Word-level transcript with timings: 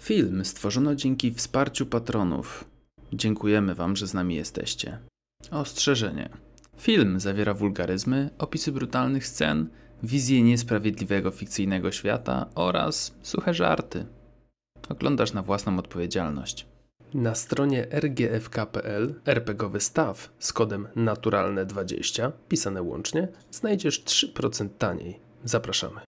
Film 0.00 0.44
stworzono 0.44 0.94
dzięki 0.94 1.32
wsparciu 1.34 1.86
patronów. 1.86 2.64
Dziękujemy 3.12 3.74
Wam, 3.74 3.96
że 3.96 4.06
z 4.06 4.14
nami 4.14 4.34
jesteście. 4.34 4.98
Ostrzeżenie. 5.50 6.28
Film 6.78 7.20
zawiera 7.20 7.54
wulgaryzmy, 7.54 8.30
opisy 8.38 8.72
brutalnych 8.72 9.26
scen, 9.26 9.68
wizję 10.02 10.42
niesprawiedliwego 10.42 11.30
fikcyjnego 11.30 11.92
świata 11.92 12.46
oraz 12.54 13.14
suche 13.22 13.54
żarty. 13.54 14.06
Oglądasz 14.88 15.32
na 15.32 15.42
własną 15.42 15.78
odpowiedzialność. 15.78 16.66
Na 17.14 17.34
stronie 17.34 17.86
rgfk.pl 17.90 19.14
RPGowy 19.26 19.80
staw 19.80 20.32
z 20.38 20.52
kodem 20.52 20.88
naturalne20 20.96 22.32
pisane 22.48 22.82
łącznie 22.82 23.28
znajdziesz 23.50 24.04
3% 24.04 24.68
taniej. 24.78 25.20
Zapraszamy. 25.44 26.09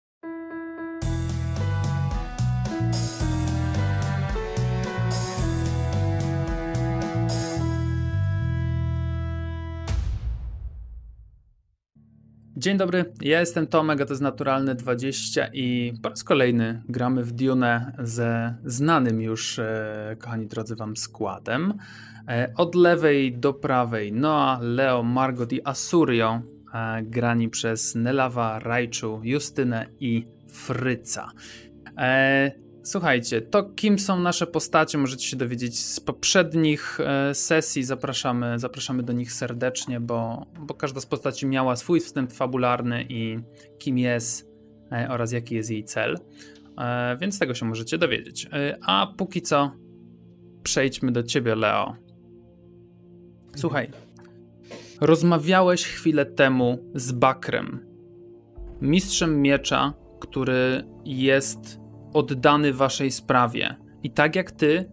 Dzień 12.61 12.77
dobry, 12.77 13.05
ja 13.21 13.41
jestem 13.41 13.67
Tomek, 13.67 14.01
a 14.01 14.05
to 14.05 14.13
jest 14.13 14.23
Naturalne 14.23 14.75
20 14.75 15.47
i 15.53 15.93
po 16.03 16.09
raz 16.09 16.25
kolejny 16.25 16.83
gramy 16.89 17.25
w 17.25 17.33
Dune 17.33 17.93
ze 17.99 18.55
znanym 18.65 19.21
już, 19.21 19.59
e, 19.59 20.17
kochani 20.19 20.47
drodzy, 20.47 20.77
wam 20.77 20.97
składem. 20.97 21.75
E, 22.29 22.53
od 22.57 22.75
lewej 22.75 23.33
do 23.33 23.53
prawej 23.53 24.13
Noah, 24.13 24.59
Leo, 24.63 25.03
Margot 25.03 25.53
i 25.53 25.61
Asurio, 25.65 26.43
e, 26.75 27.03
grani 27.03 27.49
przez 27.49 27.95
Nelawa, 27.95 28.59
Raichu, 28.59 29.21
Justynę 29.23 29.87
i 30.01 30.27
Fryca. 30.49 31.31
Słuchajcie, 32.83 33.41
to 33.41 33.63
kim 33.63 33.99
są 33.99 34.21
nasze 34.21 34.47
postacie 34.47 34.99
możecie 34.99 35.27
się 35.27 35.37
dowiedzieć 35.37 35.79
z 35.79 36.01
poprzednich 36.01 36.99
e, 37.01 37.35
sesji. 37.35 37.85
Zapraszamy, 37.85 38.59
zapraszamy 38.59 39.03
do 39.03 39.13
nich 39.13 39.33
serdecznie, 39.33 40.01
bo, 40.01 40.47
bo 40.61 40.75
każda 40.75 41.01
z 41.01 41.07
postaci 41.07 41.47
miała 41.47 41.77
swój 41.77 42.01
wstęp 42.01 42.33
fabularny 42.33 43.07
i 43.09 43.39
kim 43.79 43.99
jest 43.99 44.49
e, 44.93 45.09
oraz 45.11 45.33
jaki 45.33 45.55
jest 45.55 45.71
jej 45.71 45.85
cel. 45.85 46.19
E, 46.79 47.17
więc 47.21 47.39
tego 47.39 47.55
się 47.55 47.67
możecie 47.67 47.99
dowiedzieć. 47.99 48.49
A 48.87 49.07
póki 49.17 49.43
co 49.43 49.73
przejdźmy 50.63 51.13
do 51.13 51.23
ciebie, 51.23 51.55
Leo. 51.55 51.97
Słuchaj, 53.57 53.91
rozmawiałeś 55.01 55.85
chwilę 55.85 56.27
temu 56.27 56.91
z 56.95 57.13
Bakrem, 57.13 57.87
mistrzem 58.81 59.43
miecza, 59.43 59.95
który 60.21 60.85
jest 61.05 61.81
oddany 62.13 62.73
waszej 62.73 63.11
sprawie. 63.11 63.77
I 64.03 64.11
tak 64.11 64.37
jak 64.37 64.51
ty, 64.51 64.91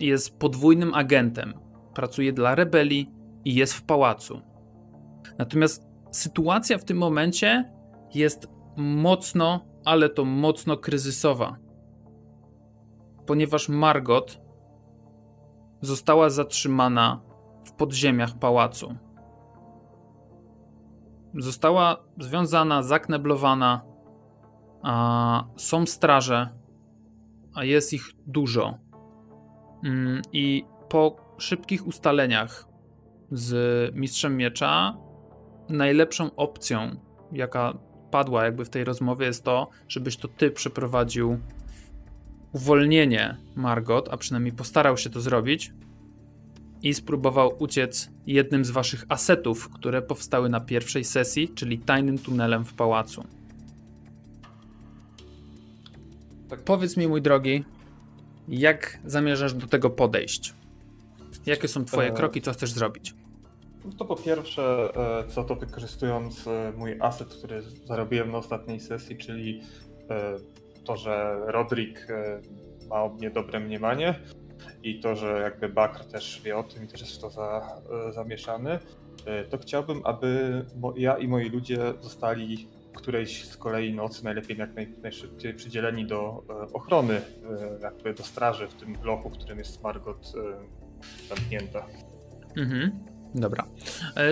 jest 0.00 0.38
podwójnym 0.38 0.94
agentem. 0.94 1.54
Pracuje 1.94 2.32
dla 2.32 2.54
rebelii 2.54 3.10
i 3.44 3.54
jest 3.54 3.74
w 3.74 3.82
pałacu. 3.82 4.40
Natomiast 5.38 5.88
sytuacja 6.10 6.78
w 6.78 6.84
tym 6.84 6.98
momencie 6.98 7.72
jest 8.14 8.48
mocno, 8.76 9.60
ale 9.84 10.08
to 10.08 10.24
mocno 10.24 10.76
kryzysowa. 10.76 11.56
Ponieważ 13.26 13.68
Margot 13.68 14.40
została 15.80 16.30
zatrzymana 16.30 17.20
w 17.64 17.72
podziemiach 17.72 18.38
pałacu. 18.38 18.94
Została 21.34 21.96
związana, 22.18 22.82
zakneblowana 22.82 23.87
a 24.82 25.44
są 25.56 25.86
straże, 25.86 26.48
a 27.54 27.64
jest 27.64 27.92
ich 27.92 28.10
dużo. 28.26 28.78
Mm, 29.84 30.22
I 30.32 30.64
po 30.88 31.16
szybkich 31.38 31.86
ustaleniach 31.86 32.68
z 33.32 33.94
mistrzem 33.94 34.36
miecza, 34.36 34.96
najlepszą 35.68 36.34
opcją, 36.36 36.96
jaka 37.32 37.78
padła 38.10 38.44
jakby 38.44 38.64
w 38.64 38.70
tej 38.70 38.84
rozmowie, 38.84 39.26
jest 39.26 39.44
to, 39.44 39.68
żebyś 39.88 40.16
to 40.16 40.28
ty 40.28 40.50
przeprowadził 40.50 41.38
uwolnienie 42.52 43.36
Margot, 43.56 44.08
a 44.08 44.16
przynajmniej 44.16 44.52
postarał 44.52 44.96
się 44.96 45.10
to 45.10 45.20
zrobić 45.20 45.72
i 46.82 46.94
spróbował 46.94 47.52
uciec 47.58 48.10
jednym 48.26 48.64
z 48.64 48.70
waszych 48.70 49.04
asetów, 49.08 49.68
które 49.68 50.02
powstały 50.02 50.48
na 50.48 50.60
pierwszej 50.60 51.04
sesji, 51.04 51.48
czyli 51.48 51.78
tajnym 51.78 52.18
tunelem 52.18 52.64
w 52.64 52.74
pałacu. 52.74 53.24
Tak. 56.48 56.60
Powiedz 56.60 56.96
mi, 56.96 57.08
mój 57.08 57.22
drogi, 57.22 57.64
jak 58.48 58.98
zamierzasz 59.04 59.54
do 59.54 59.66
tego 59.66 59.90
podejść? 59.90 60.54
Jakie 61.46 61.68
są 61.68 61.84
Twoje 61.84 62.08
e... 62.08 62.12
kroki, 62.12 62.42
co 62.42 62.52
chcesz 62.52 62.72
zrobić? 62.72 63.14
No 63.84 63.92
to 63.98 64.04
po 64.04 64.16
pierwsze, 64.16 64.92
e, 64.96 65.28
co 65.28 65.44
to 65.44 65.54
wykorzystując 65.54 66.46
e, 66.46 66.72
mój 66.76 66.96
aset, 67.00 67.28
który 67.28 67.62
zarobiłem 67.62 68.30
na 68.30 68.38
ostatniej 68.38 68.80
sesji, 68.80 69.16
czyli 69.16 69.62
to, 70.84 70.96
że 70.96 71.40
Rodrik 71.46 72.06
ma 72.90 73.02
o 73.02 73.08
mnie 73.08 73.30
dobre 73.30 73.60
mniemanie 73.60 74.14
i 74.82 75.00
to, 75.00 75.16
że 75.16 75.40
jakby 75.42 75.68
Bakr 75.68 76.04
też 76.04 76.40
wie 76.44 76.56
o 76.56 76.62
tym 76.62 76.84
i 76.84 76.88
też 76.88 77.00
jest 77.00 77.16
w 77.16 77.18
to 77.18 77.30
za, 77.30 77.80
zamieszany, 78.10 78.78
to 79.50 79.58
chciałbym, 79.58 80.00
aby 80.04 80.64
ja 80.96 81.18
i 81.18 81.28
moi 81.28 81.48
ludzie 81.48 81.78
zostali 82.00 82.68
którejś 82.94 83.44
z 83.44 83.56
kolei 83.56 83.94
nocy, 83.94 84.24
najlepiej 84.24 84.58
jak 84.58 84.74
naj, 84.74 84.94
najszybciej 85.02 85.54
przydzieleni 85.54 86.06
do 86.06 86.44
e, 86.50 86.72
ochrony, 86.72 87.14
e, 87.14 87.22
jakby 87.82 88.14
do 88.14 88.22
straży 88.22 88.68
w 88.68 88.74
tym 88.74 88.92
bloku, 88.92 89.30
w 89.30 89.32
którym 89.32 89.58
jest 89.58 89.82
Margot 89.82 90.32
e, 90.36 91.28
zamknięta. 91.28 91.86
Mhm. 92.56 92.90
Dobra. 93.34 93.64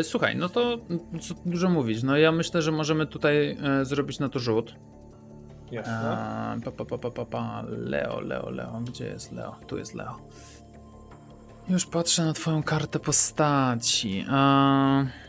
Słuchaj, 0.03 0.37
no 0.37 0.49
to 0.49 0.79
co 1.21 1.35
dużo 1.47 1.69
mówić. 1.69 2.03
No 2.03 2.17
ja 2.17 2.33
myślę, 2.33 2.63
że 2.63 2.73
możemy 2.73 3.07
tutaj 3.07 3.57
zrobić 3.83 4.19
na 4.19 4.29
to 4.29 4.39
rzut. 4.39 4.75
Jasne. 5.71 6.61
Pa, 6.65 6.85
pa, 6.85 6.99
pa, 6.99 7.11
pa, 7.11 7.25
pa, 7.25 7.63
Leo, 7.69 8.21
Leo, 8.21 8.51
Leo. 8.51 8.81
Gdzie 8.81 9.07
jest 9.07 9.33
Leo? 9.33 9.57
Tu 9.67 9.79
jest 9.79 9.95
Leo. 9.95 10.19
Już 11.69 11.87
patrzę 11.87 12.25
na 12.25 12.33
twoją 12.33 12.63
kartę 12.63 12.99
postaci. 12.99 14.25
E... 14.33 15.26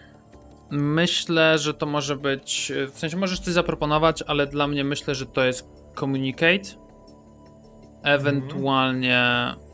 Myślę, 0.71 1.57
że 1.57 1.73
to 1.73 1.85
może 1.85 2.15
być. 2.15 2.71
W 2.93 2.99
sensie 2.99 3.17
możesz 3.17 3.39
coś 3.39 3.53
zaproponować, 3.53 4.23
ale 4.27 4.47
dla 4.47 4.67
mnie 4.67 4.83
myślę, 4.83 5.15
że 5.15 5.25
to 5.25 5.45
jest 5.45 5.69
communicate. 5.99 6.87
Ewentualnie 8.03 9.21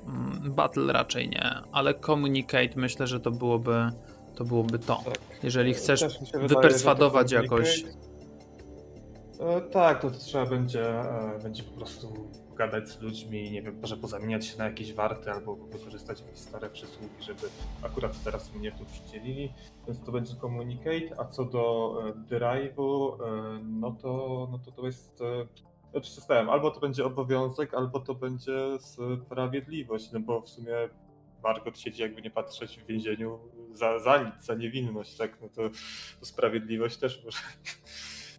mm, 0.08 0.54
battle 0.56 0.94
raczej 0.94 1.30
nie, 1.30 1.50
ale 1.72 1.94
communicate 2.00 2.70
myślę, 2.76 3.08
że 3.08 3.20
to 3.20 3.32
byłoby 3.32 3.92
to. 4.36 4.46
Byłoby 4.46 4.80
to. 4.80 5.02
Tak. 5.06 5.44
Jeżeli 5.44 5.74
chcesz 5.74 6.06
wyperswadować 6.34 7.32
jakoś. 7.32 7.84
E, 9.40 9.62
tak, 9.62 10.02
to 10.02 10.12
trzeba 10.12 10.46
będzie, 10.46 11.00
e, 11.00 11.40
będzie 11.44 11.64
po 11.64 11.78
prostu 11.78 12.30
pogadać 12.54 12.90
z 12.90 13.02
ludźmi, 13.02 13.52
nie 13.52 13.62
wiem, 13.62 13.80
może 13.82 13.98
pozamieniać 13.98 14.46
się 14.46 14.58
na 14.58 14.66
jakieś 14.66 14.94
warty 14.94 15.32
albo 15.32 15.56
wykorzystać 15.56 16.22
jakieś 16.22 16.40
stare 16.40 16.70
przysługi, 16.70 17.16
żeby 17.20 17.48
akurat 17.82 18.24
teraz 18.24 18.56
mnie 18.56 18.72
tu 18.72 18.86
przydzielili, 18.86 19.54
więc 19.88 20.04
to 20.04 20.12
będzie 20.12 20.36
communicate, 20.36 21.20
a 21.20 21.26
co 21.26 21.46
do 21.46 21.96
e, 22.08 22.14
drive'u, 22.14 23.14
e, 23.14 23.60
no 23.64 23.92
to, 23.92 24.48
no 24.52 24.60
to 24.60 24.72
to 24.72 24.86
jest 24.86 25.20
oczywiście 25.94 26.22
stałem, 26.22 26.50
albo 26.50 26.72
to 26.72 26.80
będzie 26.80 27.06
obowiązek, 27.06 27.74
albo 27.74 28.00
to 28.00 28.16
będzie 28.16 28.58
sprawiedliwość, 29.26 30.12
no 30.12 30.20
bo 30.20 30.42
w 30.42 30.50
sumie 30.50 30.74
Margot 31.44 31.80
siedzi 31.80 32.02
jakby 32.02 32.22
nie 32.22 32.32
patrzeć 32.32 32.80
w 32.80 32.86
więzieniu 32.86 33.40
za, 33.74 34.00
za 34.00 34.24
nic, 34.24 34.46
za 34.46 34.56
niewinność, 34.56 35.18
tak, 35.18 35.42
no 35.42 35.50
to, 35.50 35.62
to 36.20 36.26
sprawiedliwość 36.26 36.98
też 36.98 37.24
może. 37.26 37.40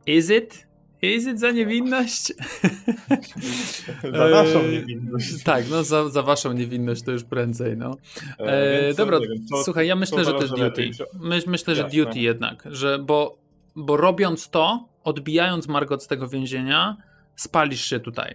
Is 0.07 0.31
it? 0.31 0.74
Is 1.05 1.41
za 1.41 1.51
niewinność? 1.51 2.33
za 4.19 4.29
naszą 4.29 4.61
e, 4.61 4.69
niewinność. 4.69 5.43
tak, 5.43 5.65
no 5.71 5.85
za, 5.85 6.09
za 6.09 6.23
waszą 6.23 6.53
niewinność 6.53 7.03
to 7.03 7.13
już 7.13 7.25
prędzej, 7.25 7.77
no. 7.77 7.97
E, 8.39 8.89
e 8.89 8.95
dobra, 8.95 9.19
to, 9.51 9.65
słuchaj, 9.65 9.87
ja 9.87 9.97
myślę, 9.97 10.25
że 10.25 10.33
to 10.33 10.43
jest 10.43 10.55
duty. 10.55 10.91
My, 11.21 11.41
myślę, 11.47 11.75
że 11.75 11.83
Jasne. 11.83 12.05
duty 12.05 12.19
jednak, 12.19 12.69
że 12.71 12.99
bo, 12.99 13.39
bo 13.77 13.97
robiąc 13.97 14.51
to, 14.51 14.89
odbijając 15.05 15.69
Margot 15.69 16.03
z 16.03 16.07
tego 16.07 16.29
więzienia, 16.29 16.97
spalisz 17.37 17.85
się 17.85 18.01
tutaj. 18.01 18.35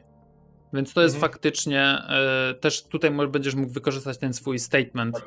Więc 0.73 0.93
to 0.93 1.01
jest 1.01 1.15
mhm. 1.15 1.31
faktycznie, 1.31 1.81
e, 1.81 2.53
też 2.59 2.83
tutaj 2.83 3.11
będziesz 3.31 3.55
mógł 3.55 3.73
wykorzystać 3.73 4.17
ten 4.17 4.33
swój 4.33 4.59
statement. 4.59 5.21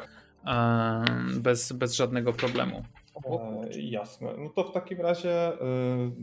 E, 0.47 1.05
bez, 1.41 1.73
bez 1.73 1.95
żadnego 1.95 2.33
problemu. 2.33 2.83
E, 3.25 3.81
jasne. 3.81 4.29
No 4.39 4.49
to 4.49 4.65
w 4.65 4.73
takim 4.73 5.01
razie, 5.01 5.31
e, 5.31 5.59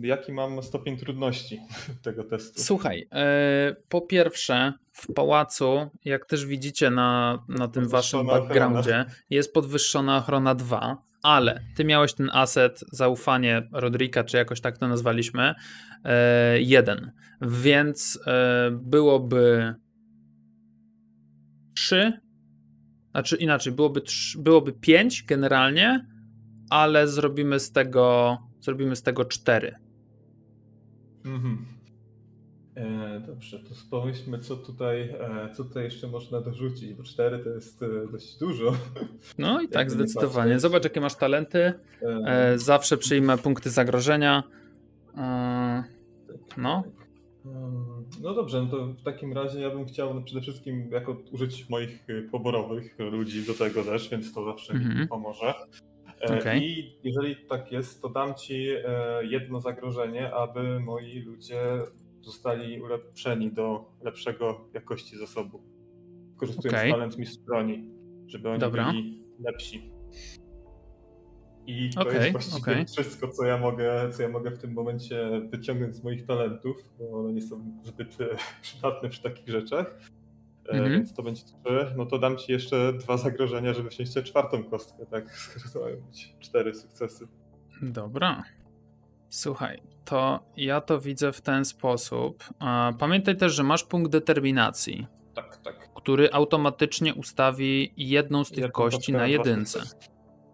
jaki 0.01 0.31
mam 0.31 0.63
stopień 0.63 0.97
trudności 0.97 1.59
tego 2.03 2.23
testu? 2.23 2.61
Słuchaj, 2.63 3.07
e, 3.11 3.75
po 3.89 4.01
pierwsze, 4.01 4.73
w 4.93 5.13
pałacu, 5.13 5.89
jak 6.05 6.25
też 6.25 6.45
widzicie 6.45 6.89
na, 6.89 7.43
na 7.49 7.67
tym 7.67 7.87
waszym 7.87 8.27
backgroundzie, 8.27 8.99
ochrona. 8.99 9.15
jest 9.29 9.53
podwyższona 9.53 10.17
ochrona 10.17 10.55
2, 10.55 10.97
ale 11.23 11.61
ty 11.75 11.85
miałeś 11.85 12.13
ten 12.13 12.29
aset, 12.33 12.83
zaufanie 12.91 13.67
Rodrika, 13.71 14.23
czy 14.23 14.37
jakoś 14.37 14.61
tak 14.61 14.77
to 14.77 14.87
nazwaliśmy, 14.87 15.55
jeden. 16.59 17.11
Więc 17.41 18.19
byłoby 18.71 19.75
trzy, 21.75 22.19
znaczy 23.19 23.35
inaczej, 23.35 23.73
byłoby, 23.73 24.01
trzy, 24.01 24.39
byłoby 24.39 24.73
pięć 24.73 25.23
generalnie, 25.23 26.05
ale 26.69 27.07
zrobimy 27.07 27.59
z 27.59 27.71
tego, 27.71 28.37
zrobimy 28.61 28.95
z 28.95 29.03
tego 29.03 29.25
cztery. 29.25 29.75
Mhm. 31.25 31.65
E, 32.75 33.19
dobrze, 33.27 33.59
to 33.59 33.75
spomyślmy, 33.75 34.39
co 34.39 34.55
tutaj, 34.55 35.01
e, 35.01 35.49
co 35.53 35.63
tutaj 35.63 35.83
jeszcze 35.83 36.07
można 36.07 36.41
dorzucić, 36.41 36.93
bo 36.93 37.03
cztery 37.03 37.39
to 37.39 37.49
jest 37.49 37.83
e, 37.83 37.87
dość 38.11 38.37
dużo. 38.37 38.75
No 39.37 39.61
i 39.61 39.67
tak, 39.67 39.91
zdecydowanie. 39.91 40.59
Zobacz, 40.59 40.83
jakie 40.83 41.01
masz 41.01 41.15
talenty. 41.15 41.73
E, 42.25 42.57
zawsze 42.57 42.97
przyjmę 42.97 43.37
punkty 43.37 43.69
zagrożenia. 43.69 44.43
E, 45.17 45.83
no. 46.57 46.83
No 48.19 48.33
dobrze, 48.33 48.61
no 48.61 48.69
to 48.69 48.85
w 48.85 49.03
takim 49.03 49.33
razie 49.33 49.61
ja 49.61 49.69
bym 49.69 49.85
chciał 49.85 50.13
no 50.13 50.21
przede 50.21 50.41
wszystkim 50.41 50.89
jako 50.91 51.17
użyć 51.31 51.69
moich 51.69 52.05
poborowych 52.31 52.99
ludzi 52.99 53.45
do 53.45 53.53
tego 53.53 53.83
też, 53.83 54.09
więc 54.09 54.33
to 54.33 54.45
zawsze 54.45 54.73
mi 54.73 54.85
mhm. 54.85 55.07
pomoże. 55.07 55.53
Okay. 56.21 56.59
I 56.59 56.97
jeżeli 57.03 57.35
tak 57.35 57.71
jest, 57.71 58.01
to 58.01 58.09
dam 58.09 58.35
ci 58.35 58.67
jedno 59.21 59.61
zagrożenie, 59.61 60.33
aby 60.33 60.79
moi 60.79 61.19
ludzie 61.19 61.61
zostali 62.21 62.81
ulepszeni 62.81 63.51
do 63.51 63.85
lepszego 64.03 64.69
jakości 64.73 65.17
zasobu. 65.17 65.61
Korzystując 66.37 66.75
okay. 66.75 66.89
z 66.89 66.91
talent 66.91 67.17
mistrz 67.17 67.43
broni, 67.45 67.91
żeby 68.27 68.49
oni 68.49 68.59
Dobra. 68.59 68.91
byli 68.91 69.23
lepsi. 69.39 69.91
I 71.69 71.89
to 71.89 72.01
okay, 72.01 72.15
jest 72.15 72.31
właściwie 72.31 72.57
okay. 72.57 72.85
wszystko, 72.85 73.27
co 73.27 73.45
ja, 73.45 73.57
mogę, 73.57 74.09
co 74.11 74.21
ja 74.21 74.29
mogę 74.29 74.51
w 74.51 74.57
tym 74.57 74.73
momencie 74.73 75.41
wyciągnąć 75.49 75.95
z 75.95 76.03
moich 76.03 76.25
talentów, 76.25 76.75
bo 76.99 77.19
one 77.19 77.33
nie 77.33 77.41
są 77.41 77.81
zbyt 77.83 78.21
e, 78.21 78.25
przydatne 78.61 79.09
przy 79.09 79.23
takich 79.23 79.49
rzeczach. 79.49 79.99
Mm 80.69 80.85
-hmm. 80.85 80.91
Więc 80.91 81.13
to 81.13 81.23
będzie 81.23 81.43
trzy. 81.43 81.93
No 81.97 82.05
to 82.05 82.19
dam 82.19 82.37
ci 82.37 82.51
jeszcze 82.51 82.93
dwa 82.93 83.17
zagrożenia, 83.17 83.73
żeby 83.73 83.89
wziąć 83.89 84.11
sobie 84.11 84.25
czwartą 84.25 84.63
kostkę, 84.63 85.05
tak? 85.05 85.31
Skoro 85.31 85.65
to 85.73 85.79
mają 85.79 86.01
być 86.01 86.35
cztery 86.39 86.75
sukcesy. 86.75 87.27
Dobra. 87.81 88.43
Słuchaj, 89.29 89.81
to 90.05 90.39
ja 90.57 90.81
to 90.81 90.99
widzę 90.99 91.31
w 91.31 91.41
ten 91.41 91.65
sposób. 91.65 92.43
Pamiętaj 92.99 93.37
też, 93.37 93.53
że 93.53 93.63
masz 93.63 93.83
punkt 93.83 94.11
determinacji. 94.11 95.07
Tak, 95.33 95.57
tak. 95.57 95.93
Który 95.95 96.31
automatycznie 96.31 97.13
ustawi 97.13 97.93
jedną 97.97 98.43
z 98.43 98.51
tych 98.51 98.71
kości 98.71 99.13
na 99.13 99.27
jedynce. 99.27 99.81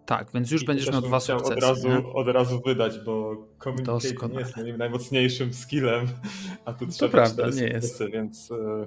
Tak, 0.06 0.32
więc 0.34 0.50
już 0.50 0.62
I 0.62 0.66
będziesz 0.66 0.92
miał 0.92 1.02
dwa 1.02 1.20
sukcesy. 1.20 1.54
Od 1.54 1.62
razu, 1.62 1.88
od 2.14 2.28
razu 2.28 2.60
wydać, 2.66 2.98
bo 2.98 3.46
communication 3.64 4.32
nie 4.32 4.38
jest 4.38 4.56
moim 4.56 4.76
najmocniejszym 4.76 5.54
skillem, 5.54 6.06
a 6.64 6.72
tu 6.72 6.86
trzeba 6.86 7.08
to 7.08 7.12
prawda, 7.12 7.60
nie 7.60 7.68
jest. 7.68 8.02
więc, 8.12 8.50
e, 8.50 8.86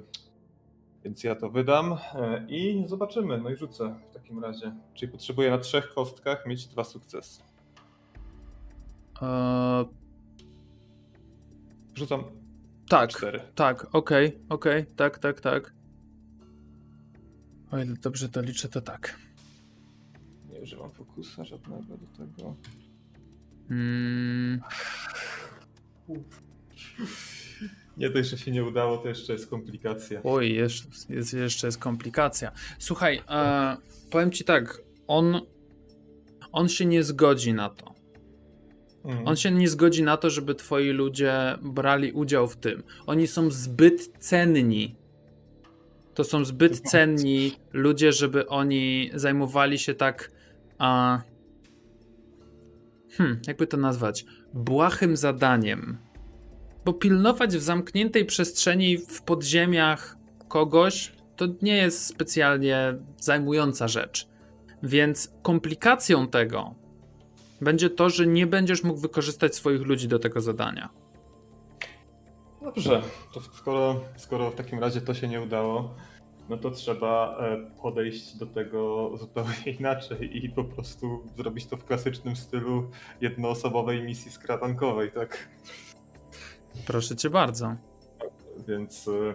więc 1.04 1.24
ja 1.24 1.34
to 1.34 1.50
wydam 1.50 1.92
e, 1.92 2.46
i 2.48 2.84
zobaczymy. 2.86 3.38
No 3.38 3.50
i 3.50 3.56
rzucę 3.56 3.94
w 4.10 4.14
takim 4.14 4.38
razie. 4.38 4.72
Czyli 4.94 5.12
potrzebuję 5.12 5.50
na 5.50 5.58
trzech 5.58 5.94
kostkach 5.94 6.46
mieć 6.46 6.66
dwa 6.66 6.84
sukcesy. 6.84 7.42
Eee... 9.22 9.84
Rzucam. 11.94 12.24
Tak, 12.88 13.10
cztery. 13.10 13.40
tak, 13.54 13.86
okej, 13.92 14.26
okay, 14.26 14.40
okej, 14.48 14.82
okay, 14.82 14.94
tak, 14.96 15.18
tak, 15.18 15.40
tak. 15.40 15.74
O 17.70 17.78
ile 17.78 17.94
dobrze 17.94 18.28
to 18.28 18.40
liczę, 18.40 18.68
to 18.68 18.80
tak. 18.80 19.16
Nie 20.52 20.60
używam 20.60 20.90
fokusa 21.20 21.44
żadnego 21.44 21.96
do 21.96 22.06
tego. 22.06 22.56
Mm. 23.70 24.60
Nie 27.96 28.10
dość, 28.10 28.28
że 28.28 28.38
się 28.38 28.50
nie 28.50 28.64
udało, 28.64 28.98
to 28.98 29.08
jeszcze 29.08 29.32
jest 29.32 29.46
komplikacja. 29.46 30.20
Oj, 30.24 30.54
jeszcze 30.54 30.88
jest, 31.08 31.34
jeszcze 31.34 31.66
jest 31.66 31.78
komplikacja. 31.78 32.52
Słuchaj, 32.78 33.22
e, 33.28 33.76
powiem 34.10 34.30
ci 34.32 34.44
tak, 34.44 34.82
on, 35.06 35.40
on 36.52 36.68
się 36.68 36.86
nie 36.86 37.02
zgodzi 37.02 37.54
na 37.54 37.70
to. 37.70 37.94
Mhm. 39.04 39.28
On 39.28 39.36
się 39.36 39.50
nie 39.50 39.68
zgodzi 39.68 40.02
na 40.02 40.16
to, 40.16 40.30
żeby 40.30 40.54
twoi 40.54 40.90
ludzie 40.90 41.34
brali 41.62 42.12
udział 42.12 42.48
w 42.48 42.56
tym. 42.56 42.82
Oni 43.06 43.26
są 43.26 43.50
zbyt 43.50 44.12
cenni. 44.18 44.96
To 46.14 46.24
są 46.24 46.44
zbyt 46.44 46.80
cenni 46.80 47.52
ludzie, 47.72 48.12
żeby 48.12 48.48
oni 48.48 49.10
zajmowali 49.14 49.78
się 49.78 49.94
tak. 49.94 50.39
A, 50.80 51.20
hmm, 53.10 53.40
jakby 53.46 53.66
to 53.66 53.76
nazwać? 53.76 54.24
Błahym 54.54 55.16
zadaniem. 55.16 55.98
Bo 56.84 56.92
pilnować 56.92 57.56
w 57.56 57.62
zamkniętej 57.62 58.24
przestrzeni 58.24 58.98
w 58.98 59.22
podziemiach 59.22 60.16
kogoś 60.48 61.12
to 61.36 61.46
nie 61.62 61.76
jest 61.76 62.06
specjalnie 62.06 62.94
zajmująca 63.18 63.88
rzecz. 63.88 64.28
Więc 64.82 65.32
komplikacją 65.42 66.28
tego 66.28 66.74
będzie 67.60 67.90
to, 67.90 68.10
że 68.10 68.26
nie 68.26 68.46
będziesz 68.46 68.84
mógł 68.84 69.00
wykorzystać 69.00 69.54
swoich 69.54 69.82
ludzi 69.82 70.08
do 70.08 70.18
tego 70.18 70.40
zadania. 70.40 70.88
Dobrze, 72.62 73.02
to 73.34 73.40
skoro, 73.40 74.00
skoro 74.16 74.50
w 74.50 74.54
takim 74.54 74.78
razie 74.78 75.00
to 75.00 75.14
się 75.14 75.28
nie 75.28 75.40
udało, 75.40 75.94
no 76.50 76.56
to 76.56 76.70
trzeba 76.70 77.38
e, 77.40 77.56
podejść 77.82 78.36
do 78.36 78.46
tego 78.46 79.10
zupełnie 79.16 79.72
inaczej 79.78 80.44
i 80.44 80.48
po 80.48 80.64
prostu 80.64 81.22
zrobić 81.36 81.66
to 81.66 81.76
w 81.76 81.84
klasycznym 81.84 82.36
stylu 82.36 82.90
jednoosobowej 83.20 84.02
misji 84.02 84.30
skradankowej, 84.30 85.12
tak? 85.12 85.48
Proszę 86.86 87.16
cię 87.16 87.30
bardzo. 87.30 87.76
Więc 88.68 89.08
e, 89.08 89.34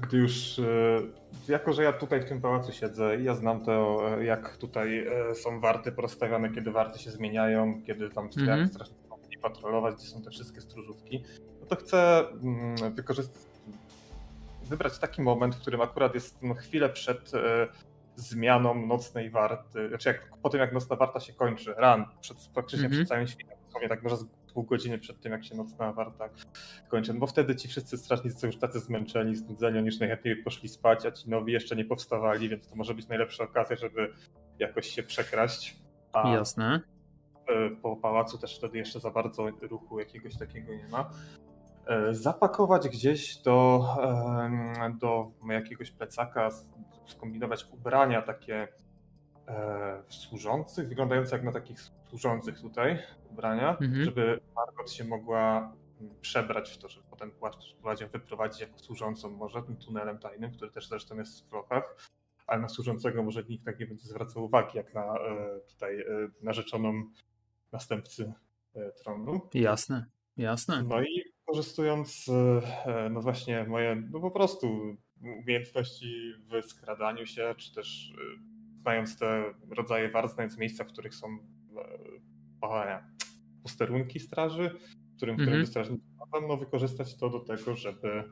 gdy 0.00 0.16
już, 0.16 0.58
e, 0.58 1.02
jako 1.48 1.72
że 1.72 1.82
ja 1.82 1.92
tutaj 1.92 2.20
w 2.20 2.24
tym 2.24 2.40
pałacu 2.40 2.72
siedzę 2.72 3.20
i 3.20 3.24
ja 3.24 3.34
znam 3.34 3.64
to, 3.64 4.00
jak 4.20 4.56
tutaj 4.56 5.06
są 5.34 5.60
warty 5.60 5.92
porozstawiane, 5.92 6.50
kiedy 6.50 6.70
warty 6.70 6.98
się 6.98 7.10
zmieniają, 7.10 7.82
kiedy 7.86 8.10
tam 8.10 8.28
mm 8.36 8.66
-hmm. 8.66 8.68
strasznie 8.68 8.96
patrolować, 9.42 9.94
gdzie 9.94 10.06
są 10.06 10.22
te 10.22 10.30
wszystkie 10.30 10.60
stróżówki, 10.60 11.22
no 11.60 11.66
to 11.66 11.76
chcę 11.76 12.28
mm, 12.28 12.94
wykorzystać, 12.94 13.42
wybrać 14.68 14.98
taki 14.98 15.22
moment, 15.22 15.54
w 15.54 15.60
którym 15.60 15.80
akurat 15.80 16.14
jest 16.14 16.42
no, 16.42 16.54
chwilę 16.54 16.88
przed 16.88 17.32
zmianą 18.16 18.86
nocnej 18.86 19.30
warty, 19.30 19.88
znaczy 19.88 20.08
jak, 20.08 20.30
po 20.42 20.48
tym 20.48 20.60
jak 20.60 20.72
nocna 20.72 20.96
warta 20.96 21.20
się 21.20 21.32
kończy, 21.32 21.74
ran, 21.76 22.04
przed, 22.20 22.38
praktycznie 22.54 22.86
mm 22.86 22.92
-hmm. 22.92 22.94
przed 22.94 23.08
całym 23.08 23.26
świtem, 23.26 23.56
tak 23.88 24.02
może 24.02 24.16
pół 24.56 24.64
godziny 24.64 24.98
przed 24.98 25.20
tym, 25.20 25.32
jak 25.32 25.44
się 25.44 25.54
nocna 25.54 25.92
warta 25.92 26.28
kończy. 26.88 27.14
No 27.14 27.20
bo 27.20 27.26
wtedy 27.26 27.56
ci 27.56 27.68
wszyscy 27.68 27.98
strażnicy 27.98 28.38
są 28.38 28.46
już 28.46 28.56
tacy 28.56 28.80
zmęczeni, 28.80 29.36
znudzeni, 29.36 29.78
oni 29.78 29.86
już 29.86 29.98
najchętniej 29.98 30.36
poszli 30.36 30.68
spać, 30.68 31.06
a 31.06 31.10
ci 31.10 31.30
nowi 31.30 31.52
jeszcze 31.52 31.76
nie 31.76 31.84
powstawali, 31.84 32.48
więc 32.48 32.68
to 32.68 32.76
może 32.76 32.94
być 32.94 33.08
najlepsza 33.08 33.44
okazja, 33.44 33.76
żeby 33.76 34.12
jakoś 34.58 34.86
się 34.86 35.02
przekraść. 35.02 35.76
A 36.12 36.28
Jasne. 36.28 36.80
E, 37.48 37.70
po 37.70 37.96
pałacu 37.96 38.38
też 38.38 38.58
wtedy 38.58 38.78
jeszcze 38.78 39.00
za 39.00 39.10
bardzo 39.10 39.50
ruchu 39.62 39.98
jakiegoś 39.98 40.36
takiego 40.36 40.72
nie 40.74 40.88
ma. 40.88 41.10
E, 41.86 42.14
zapakować 42.14 42.88
gdzieś 42.88 43.36
do, 43.36 43.86
do 45.00 45.30
jakiegoś 45.48 45.90
plecaka, 45.90 46.48
skombinować 47.06 47.66
ubrania 47.72 48.22
takie 48.22 48.68
e, 49.48 50.02
służących, 50.08 50.88
wyglądające 50.88 51.36
jak 51.36 51.44
na 51.44 51.52
takich 51.52 51.80
służących 52.08 52.60
tutaj 52.60 52.98
ubrania, 53.30 53.70
mhm. 53.70 54.04
żeby 54.04 54.40
Margot 54.56 54.90
się 54.90 55.04
mogła 55.04 55.72
przebrać 56.20 56.70
w 56.70 56.78
to, 56.78 56.88
żeby 56.88 57.06
potem 57.10 57.30
płacz 57.30 58.00
ją 58.00 58.08
wyprowadzić 58.08 58.60
jako 58.60 58.78
służącą 58.78 59.30
może 59.30 59.62
tym 59.62 59.76
tunelem 59.76 60.18
tajnym, 60.18 60.52
który 60.52 60.70
też 60.70 60.88
zresztą 60.88 61.16
jest 61.16 61.46
w 61.46 61.50
Włochach, 61.50 61.96
ale 62.46 62.60
na 62.60 62.68
służącego 62.68 63.22
może 63.22 63.44
nikt 63.44 63.64
tak 63.64 63.80
nie 63.80 63.86
będzie 63.86 64.06
zwracał 64.08 64.44
uwagi 64.44 64.76
jak 64.78 64.94
na 64.94 65.18
e, 65.18 65.60
tutaj 65.68 66.04
narzeczoną 66.42 67.04
następcy 67.72 68.32
tronu. 69.02 69.40
Jasne, 69.54 70.06
jasne. 70.36 70.82
No 70.82 71.02
i 71.02 71.35
korzystując 71.46 72.26
no 73.10 73.20
właśnie 73.20 73.64
moje, 73.68 74.02
no 74.10 74.20
po 74.20 74.30
prostu 74.30 74.96
umiejętności 75.42 76.32
w 76.50 76.66
skradaniu 76.66 77.26
się, 77.26 77.54
czy 77.56 77.74
też 77.74 78.12
znając 78.76 79.18
te 79.18 79.54
rodzaje 79.70 80.10
wart, 80.10 80.34
znając 80.34 80.58
miejsca, 80.58 80.84
w 80.84 80.88
których 80.88 81.14
są 81.14 81.38
posterunki 83.62 84.20
straży, 84.20 84.70
którym, 85.16 85.36
którym 85.36 85.54
mm 85.54 85.64
-hmm. 85.64 85.68
strażnicy 85.68 86.04
mogą 86.32 86.56
wykorzystać 86.56 87.16
to 87.16 87.30
do 87.30 87.40
tego, 87.40 87.76
żeby 87.76 88.24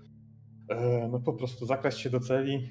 e, 0.69 1.09
no 1.13 1.21
po 1.21 1.33
prostu 1.33 1.67
zakraść 1.67 1.99
się 1.99 2.11
do 2.11 2.21
celi, 2.21 2.71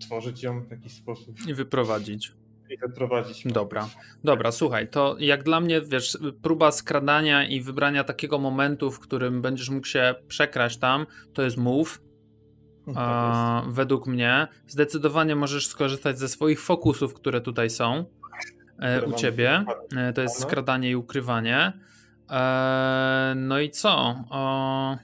tworzyć 0.00 0.42
ją 0.42 0.62
w 0.62 0.70
jakiś 0.70 0.92
sposób. 0.92 1.36
I 1.48 1.54
wyprowadzić. 1.54 2.32
I 2.70 2.76
wyprowadzić. 2.76 3.42
Dobra, 3.46 3.88
dobra, 4.24 4.52
słuchaj, 4.52 4.88
to 4.88 5.16
jak 5.18 5.42
dla 5.42 5.60
mnie, 5.60 5.80
wiesz, 5.80 6.18
próba 6.42 6.72
skradania 6.72 7.48
i 7.48 7.60
wybrania 7.60 8.04
takiego 8.04 8.38
momentu, 8.38 8.90
w 8.90 9.00
którym 9.00 9.42
będziesz 9.42 9.70
mógł 9.70 9.86
się 9.86 10.14
przekraść 10.28 10.78
tam, 10.78 11.06
to 11.32 11.42
jest 11.42 11.56
move. 11.56 11.98
Tak 12.86 12.96
A, 12.96 13.62
według 13.68 14.06
mnie 14.06 14.48
zdecydowanie 14.66 15.36
możesz 15.36 15.66
skorzystać 15.66 16.18
ze 16.18 16.28
swoich 16.28 16.60
fokusów, 16.60 17.14
które 17.14 17.40
tutaj 17.40 17.70
są 17.70 18.04
e, 18.78 19.04
u 19.06 19.12
ciebie. 19.12 19.64
E, 19.96 20.12
to 20.12 20.22
jest 20.22 20.40
skradanie 20.40 20.90
i 20.90 20.96
ukrywanie. 20.96 21.72
E, 22.30 23.34
no 23.36 23.60
i 23.60 23.70
co? 23.70 24.24
O... 24.30 24.96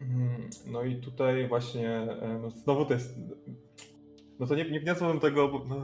Mm, 0.00 0.50
no 0.66 0.82
i 0.82 0.96
tutaj 0.96 1.48
właśnie, 1.48 2.06
znowu 2.64 2.84
to 2.84 2.94
jest. 2.94 3.18
No 4.40 4.46
to 4.46 4.54
nie, 4.54 4.70
nie 4.70 4.80
wniosłbym 4.80 5.20
tego, 5.20 5.64
no, 5.68 5.76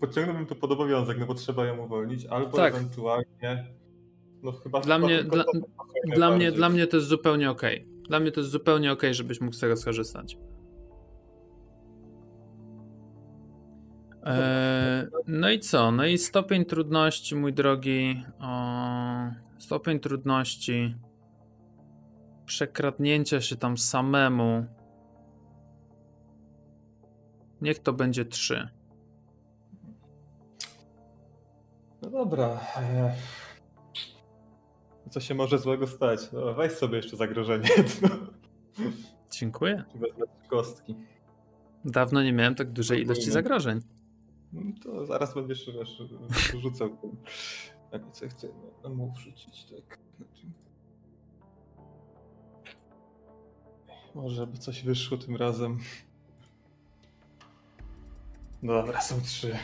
podciągnąłbym 0.00 0.46
to 0.46 0.54
pod 0.54 0.72
obowiązek, 0.72 1.18
no 1.18 1.26
bo 1.26 1.34
trzeba 1.34 1.66
ją 1.66 1.84
uwolnić, 1.84 2.26
albo 2.26 2.56
tak. 2.56 2.74
ewentualnie. 2.74 3.74
No 4.42 4.52
chyba 4.52 4.80
dla 4.80 4.98
mnie, 4.98 5.24
dla, 5.24 5.44
dla 6.14 6.30
mnie, 6.30 6.52
dla 6.52 6.68
mnie 6.68 6.86
to 6.86 6.96
jest 6.96 7.08
zupełnie 7.08 7.50
ok. 7.50 7.62
Dla 8.08 8.20
mnie 8.20 8.32
to 8.32 8.40
jest 8.40 8.52
zupełnie 8.52 8.92
ok, 8.92 9.02
żebyś 9.10 9.40
mógł 9.40 9.52
z 9.52 9.60
tego 9.60 9.76
skorzystać. 9.76 10.38
Eee, 14.22 15.06
no 15.26 15.50
i 15.50 15.60
co? 15.60 15.90
No 15.90 16.06
i 16.06 16.18
stopień 16.18 16.64
trudności, 16.64 17.36
mój 17.36 17.52
drogi. 17.52 18.24
O, 18.40 18.56
stopień 19.58 20.00
trudności 20.00 20.94
przekradnięcia 22.46 23.40
się 23.40 23.56
tam 23.56 23.78
samemu. 23.78 24.66
Niech 27.60 27.78
to 27.78 27.92
będzie 27.92 28.24
3. 28.24 28.68
No 32.02 32.10
dobra. 32.10 32.60
Co 35.10 35.20
się 35.20 35.34
może 35.34 35.58
złego 35.58 35.86
stać? 35.86 36.32
No, 36.32 36.54
weź 36.54 36.72
sobie 36.72 36.96
jeszcze 36.96 37.16
zagrożenie. 37.16 37.68
Dziękuję. 39.30 39.84
kostki. 40.48 40.94
Dawno 41.84 42.22
nie 42.22 42.32
miałem 42.32 42.54
tak 42.54 42.72
dużej 42.72 43.02
ilości 43.02 43.30
zagrożeń. 43.30 43.80
No 44.52 44.62
to 44.82 45.06
zaraz 45.06 45.34
będziesz 45.34 45.70
wiesz, 45.70 46.02
rzucał. 46.62 46.96
Co 48.12 48.28
chcę 48.28 48.48
no, 48.82 48.88
mu 48.88 49.12
wrzucić, 49.12 49.64
tak. 49.64 49.98
Może 54.14 54.46
by 54.46 54.58
coś 54.58 54.82
wyszło 54.82 55.18
tym 55.18 55.36
razem. 55.36 55.78
Dobra, 58.62 59.00
są 59.00 59.20
trzy. 59.20 59.56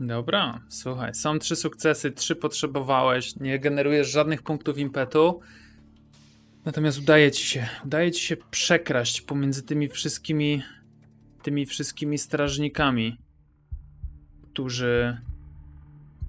Dobra, 0.00 0.60
słuchaj, 0.68 1.14
są 1.14 1.38
trzy 1.38 1.56
sukcesy, 1.56 2.12
trzy 2.12 2.36
potrzebowałeś, 2.36 3.36
nie 3.36 3.58
generujesz 3.58 4.10
żadnych 4.10 4.42
punktów 4.42 4.78
impetu. 4.78 5.40
Natomiast 6.64 6.98
udaje 6.98 7.30
ci 7.30 7.46
się, 7.46 7.66
udaje 7.84 8.12
ci 8.12 8.26
się 8.26 8.36
przekraść 8.50 9.20
pomiędzy 9.20 9.62
tymi 9.62 9.88
wszystkimi 9.88 10.62
tymi 11.42 11.66
wszystkimi 11.66 12.18
strażnikami, 12.18 13.18
którzy 14.42 15.20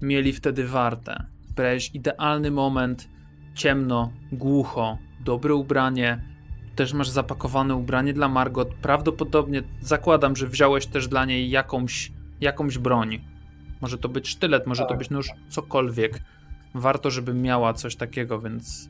mieli 0.02 0.32
wtedy 0.32 0.66
wartę. 0.66 1.26
Brałeś 1.56 1.90
idealny 1.94 2.50
moment, 2.50 3.08
ciemno, 3.54 4.12
głucho, 4.32 4.98
dobre 5.24 5.54
ubranie, 5.54 6.24
też 6.76 6.92
masz 6.92 7.08
zapakowane 7.08 7.74
ubranie 7.74 8.12
dla 8.12 8.28
Margot. 8.28 8.74
Prawdopodobnie 8.74 9.62
zakładam, 9.80 10.36
że 10.36 10.46
wziąłeś 10.46 10.86
też 10.86 11.08
dla 11.08 11.24
niej 11.24 11.50
jakąś, 11.50 12.12
jakąś 12.40 12.78
broń. 12.78 13.20
Może 13.80 13.98
to 13.98 14.08
być 14.08 14.28
sztylet, 14.28 14.66
może 14.66 14.82
to 14.82 14.88
tak. 14.88 14.98
być 14.98 15.10
nóż, 15.10 15.28
cokolwiek. 15.48 16.20
Warto, 16.74 17.10
żeby 17.10 17.34
miała 17.34 17.74
coś 17.74 17.96
takiego, 17.96 18.40
więc 18.40 18.88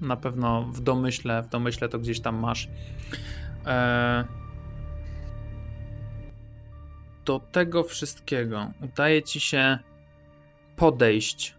na 0.00 0.16
pewno 0.16 0.62
w 0.62 0.80
domyśle, 0.80 1.42
w 1.42 1.48
domyśle 1.48 1.88
to 1.88 1.98
gdzieś 1.98 2.20
tam 2.20 2.36
masz. 2.36 2.68
Eee... 3.66 4.24
Do 7.24 7.40
tego 7.52 7.82
wszystkiego 7.84 8.70
udaje 8.82 9.22
ci 9.22 9.40
się 9.40 9.78
podejść 10.76 11.54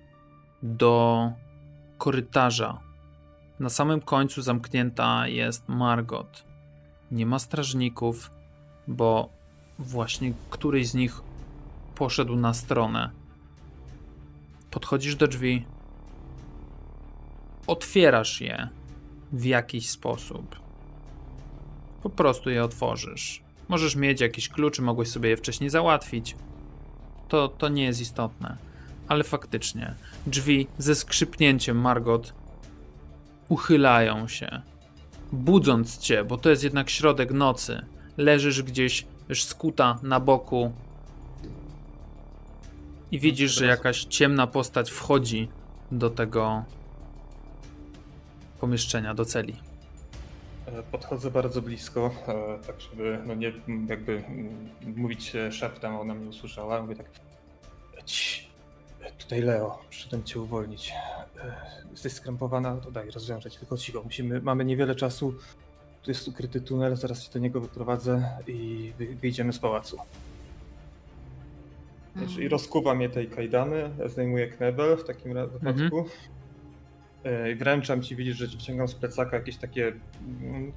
do 0.64 1.32
korytarza. 1.98 2.85
Na 3.60 3.70
samym 3.70 4.02
końcu 4.02 4.42
zamknięta 4.42 5.28
jest 5.28 5.70
Margot. 5.70 6.44
Nie 7.12 7.26
ma 7.26 7.40
strażników, 7.40 8.32
bo 8.88 9.30
właśnie 9.80 10.34
któryś 10.50 10.88
z 10.88 10.94
nich 10.94 11.22
poszedł 11.96 12.36
na 12.36 12.54
stronę. 12.54 13.10
Podchodzisz 14.72 15.16
do 15.16 15.28
drzwi, 15.28 15.66
otwierasz 17.68 18.42
je 18.42 18.70
w 19.32 19.46
jakiś 19.46 19.90
sposób. 19.90 20.60
Po 22.04 22.10
prostu 22.10 22.50
je 22.50 22.64
otworzysz. 22.64 23.44
Możesz 23.68 23.96
mieć 23.96 24.22
jakieś 24.22 24.50
klucze, 24.50 24.82
mogłeś 24.82 25.08
sobie 25.08 25.30
je 25.30 25.38
wcześniej 25.38 25.70
załatwić. 25.70 26.36
To, 27.28 27.48
to 27.48 27.70
nie 27.70 27.84
jest 27.84 28.02
istotne 28.02 28.58
ale 29.08 29.24
faktycznie 29.24 29.96
drzwi 30.28 30.68
ze 30.78 30.96
skrzypnięciem 30.96 31.78
Margot 31.78 32.34
uchylają 33.50 34.28
się, 34.28 34.62
budząc 35.32 35.98
cię, 35.98 36.24
bo 36.24 36.38
to 36.38 36.50
jest 36.50 36.64
jednak 36.64 36.90
środek 36.90 37.32
nocy. 37.32 37.86
Leżysz 38.18 38.64
gdzieś 38.64 39.06
już 39.30 39.44
skuta 39.44 40.00
na 40.04 40.20
boku 40.20 40.72
i 43.12 43.20
widzisz, 43.20 43.52
że 43.52 43.66
jakaś 43.66 44.04
ciemna 44.04 44.48
postać 44.48 44.92
wchodzi 44.92 45.48
do 45.92 46.10
tego 46.10 46.64
pomieszczenia, 48.60 49.14
do 49.14 49.26
celi. 49.26 49.56
E, 50.66 50.84
podchodzę 50.84 51.32
bardzo 51.32 51.62
blisko, 51.62 52.12
e, 52.28 52.66
tak 52.68 52.82
żeby 52.82 53.20
no 53.26 53.34
nie 53.34 53.54
jakby 53.90 54.24
mówić 54.96 55.34
szeptem, 55.52 55.96
ona 55.96 56.16
mnie 56.16 56.30
usłyszała. 56.30 56.82
Mówię 56.82 56.96
tak, 56.96 57.10
Tutaj 59.12 59.42
Leo, 59.42 59.80
przyszedłem 59.90 60.24
cię 60.24 60.40
uwolnić. 60.40 60.94
E, 61.44 61.56
jesteś 61.92 62.14
skrępowana, 62.14 62.78
to 62.78 62.92
daj 62.92 63.12
rozwiązać, 63.12 63.58
tylko 63.58 63.78
cicho. 63.78 64.04
Musimy, 64.04 64.42
mamy 64.42 64.66
niewiele 64.66 64.96
czasu. 64.96 65.34
Tu 66.04 66.12
jest 66.12 66.28
ukryty 66.28 66.62
tunel, 66.62 66.96
zaraz 66.96 67.24
cię 67.24 67.34
do 67.34 67.40
niego 67.40 67.62
wyprowadzę 67.62 68.30
i 68.48 68.94
wyjdziemy 69.22 69.54
z 69.54 69.60
pałacu. 69.60 69.98
Mhm. 72.16 72.42
I 72.42 72.48
rozkuwa 72.48 72.96
mnie 72.96 73.10
tej 73.10 73.28
kajdany, 73.28 73.90
zdejmuję 74.06 74.48
knebel 74.48 74.98
w 74.98 75.04
takim 75.04 75.34
wypadku. 75.34 75.98
Mhm. 75.98 76.06
I 77.52 77.56
wręczam 77.56 78.02
ci, 78.02 78.16
widzisz, 78.16 78.38
że 78.38 78.50
ci 78.50 78.58
wciągam 78.58 78.88
z 78.88 78.96
plecaka 78.96 79.38
jakieś 79.38 79.58
takie 79.58 79.94
mm, 80.42 80.72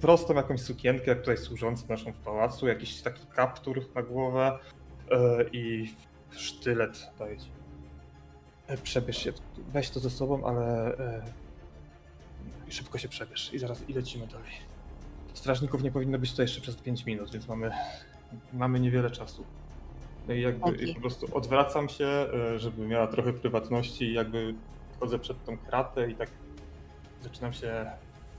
prostą 0.00 0.34
jakąś 0.34 0.60
sukienkę, 0.60 1.16
która 1.16 1.32
jest 1.32 1.44
służąca 1.44 1.86
naszą 1.88 2.12
w 2.12 2.18
pałacu, 2.18 2.68
jakiś 2.68 3.02
taki 3.02 3.26
kaptur 3.26 3.94
na 3.94 4.02
głowę 4.02 4.58
e, 5.10 5.44
i 5.52 5.94
sztylet 6.30 7.10
daję 7.18 7.38
ci. 7.38 7.57
E, 8.68 8.76
przebierz 8.76 9.18
się, 9.18 9.32
weź 9.72 9.90
to 9.90 10.00
ze 10.00 10.10
sobą, 10.10 10.44
ale 10.44 10.94
e, 10.98 11.22
szybko 12.68 12.98
się 12.98 13.08
przebierz 13.08 13.54
i 13.54 13.58
zaraz 13.58 13.88
i 13.88 13.92
lecimy 13.92 14.26
dalej. 14.26 14.52
Strażników 15.34 15.82
nie 15.82 15.90
powinno 15.90 16.18
być 16.18 16.30
tutaj 16.30 16.44
jeszcze 16.44 16.60
przez 16.60 16.76
5 16.76 17.06
minut, 17.06 17.32
więc 17.32 17.48
mamy, 17.48 17.70
mamy 18.52 18.80
niewiele 18.80 19.10
czasu. 19.10 19.44
No 20.28 20.34
i 20.34 20.40
jakby 20.40 20.64
okay. 20.64 20.94
po 20.94 21.00
prostu 21.00 21.36
odwracam 21.36 21.88
się, 21.88 22.06
e, 22.06 22.58
żeby 22.58 22.86
miała 22.86 23.06
trochę 23.06 23.32
prywatności 23.32 24.04
i 24.04 24.12
jakby 24.12 24.54
wchodzę 24.96 25.18
przed 25.18 25.44
tą 25.44 25.58
kratę 25.58 26.10
i 26.10 26.14
tak 26.14 26.30
zaczynam 27.22 27.52
się 27.52 27.86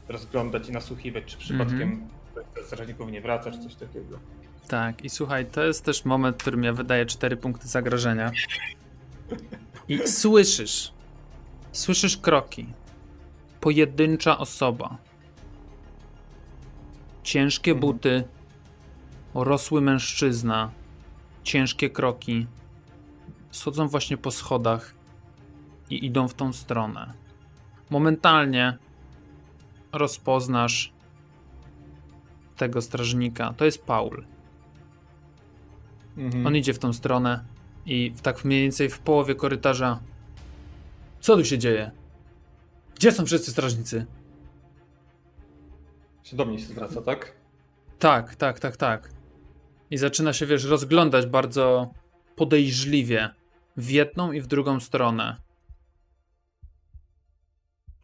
rozglądać 0.08 0.70
i 0.70 0.72
nasłuchiwać, 0.72 1.26
czy 1.26 1.38
przypadkiem 1.38 1.82
mm 1.82 2.08
-hmm. 2.36 2.64
strażników 2.66 3.12
nie 3.12 3.22
wraca, 3.22 3.52
czy 3.52 3.60
coś 3.60 3.76
takiego. 3.76 4.20
Tak, 4.68 5.06
i 5.06 5.10
słuchaj, 5.10 5.46
to 5.46 5.64
jest 5.64 5.86
też 5.86 6.06
moment, 6.06 6.36
w 6.38 6.40
którym 6.40 6.64
ja 6.64 6.74
wydaję 6.74 7.06
4 7.06 7.38
punkty 7.38 7.68
zagrożenia. 7.68 8.32
I 9.90 10.08
słyszysz, 10.08 10.94
słyszysz 11.72 12.18
kroki. 12.18 12.68
Pojedyncza 13.62 14.38
osoba. 14.38 14.98
Ciężkie 17.24 17.72
mhm. 17.72 17.82
buty, 17.82 18.24
rosły 19.34 19.82
mężczyzna, 19.82 20.72
ciężkie 21.44 21.90
kroki. 21.90 22.48
Schodzą 23.52 23.88
właśnie 23.88 24.18
po 24.18 24.32
schodach 24.32 24.94
i 25.90 26.06
idą 26.06 26.28
w 26.28 26.34
tą 26.34 26.54
stronę. 26.54 27.14
Momentalnie 27.90 28.78
rozpoznasz 29.92 30.94
tego 32.56 32.82
strażnika. 32.82 33.54
To 33.54 33.66
jest 33.66 33.86
Paul. 33.86 34.26
Mhm. 36.18 36.48
On 36.48 36.56
idzie 36.56 36.74
w 36.74 36.80
tą 36.80 36.94
stronę 36.94 37.46
i 37.86 38.14
tak 38.24 38.46
mniej 38.46 38.62
więcej 38.62 38.90
w 38.90 39.00
połowie 39.00 39.36
korytarza. 39.36 40.00
Co 41.20 41.36
tu 41.36 41.46
się 41.46 41.58
dzieje? 41.58 41.92
Gdzie 42.96 43.12
są 43.12 43.26
wszyscy 43.26 43.52
strażnicy? 43.52 44.06
Się 46.24 46.38
do 46.38 46.46
mnie 46.46 46.60
się 46.60 46.66
zwraca, 46.66 47.02
tak? 47.02 47.36
Tak, 48.00 48.36
tak, 48.36 48.60
tak, 48.60 48.78
tak. 48.78 49.10
I 49.92 49.98
zaczyna 49.98 50.34
się, 50.34 50.46
wiesz, 50.46 50.66
rozglądać 50.66 51.26
bardzo 51.26 51.94
podejrzliwie 52.36 53.30
w 53.78 53.90
jedną 53.90 54.32
i 54.32 54.42
w 54.42 54.48
drugą 54.48 54.80
stronę. 54.80 55.38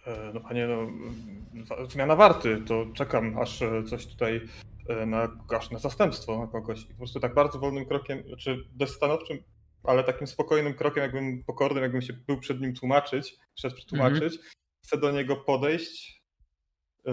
E, 0.07 0.31
no 0.33 0.39
panie, 0.39 0.67
no, 0.67 1.87
zmiana 1.89 2.15
warty, 2.15 2.61
to 2.67 2.85
czekam, 2.93 3.39
aż 3.39 3.59
coś 3.89 4.07
tutaj 4.07 4.41
E, 4.89 5.05
na, 5.05 5.27
aż 5.57 5.71
na 5.71 5.79
zastępstwo 5.79 6.39
na 6.39 6.47
kogoś. 6.47 6.81
I 6.81 6.85
po 6.85 6.97
prostu 6.97 7.19
tak 7.19 7.33
bardzo 7.33 7.59
wolnym 7.59 7.85
krokiem, 7.85 8.23
czy 8.23 8.27
znaczy 8.27 8.63
dość 8.73 8.91
stanowczym, 8.91 9.37
ale 9.87 10.03
takim 10.03 10.27
spokojnym 10.27 10.73
krokiem, 10.73 11.03
jakbym 11.03 11.43
pokornym, 11.43 11.83
jakbym 11.83 12.01
się 12.01 12.13
był 12.13 12.39
przed 12.39 12.61
nim 12.61 12.75
tłumaczyć, 12.75 13.37
przed 13.55 13.73
przetłumaczyć, 13.73 14.33
-hmm. 14.33 14.55
chcę 14.83 14.97
do 14.97 15.11
niego 15.11 15.35
podejść, 15.35 16.23
e, 17.07 17.11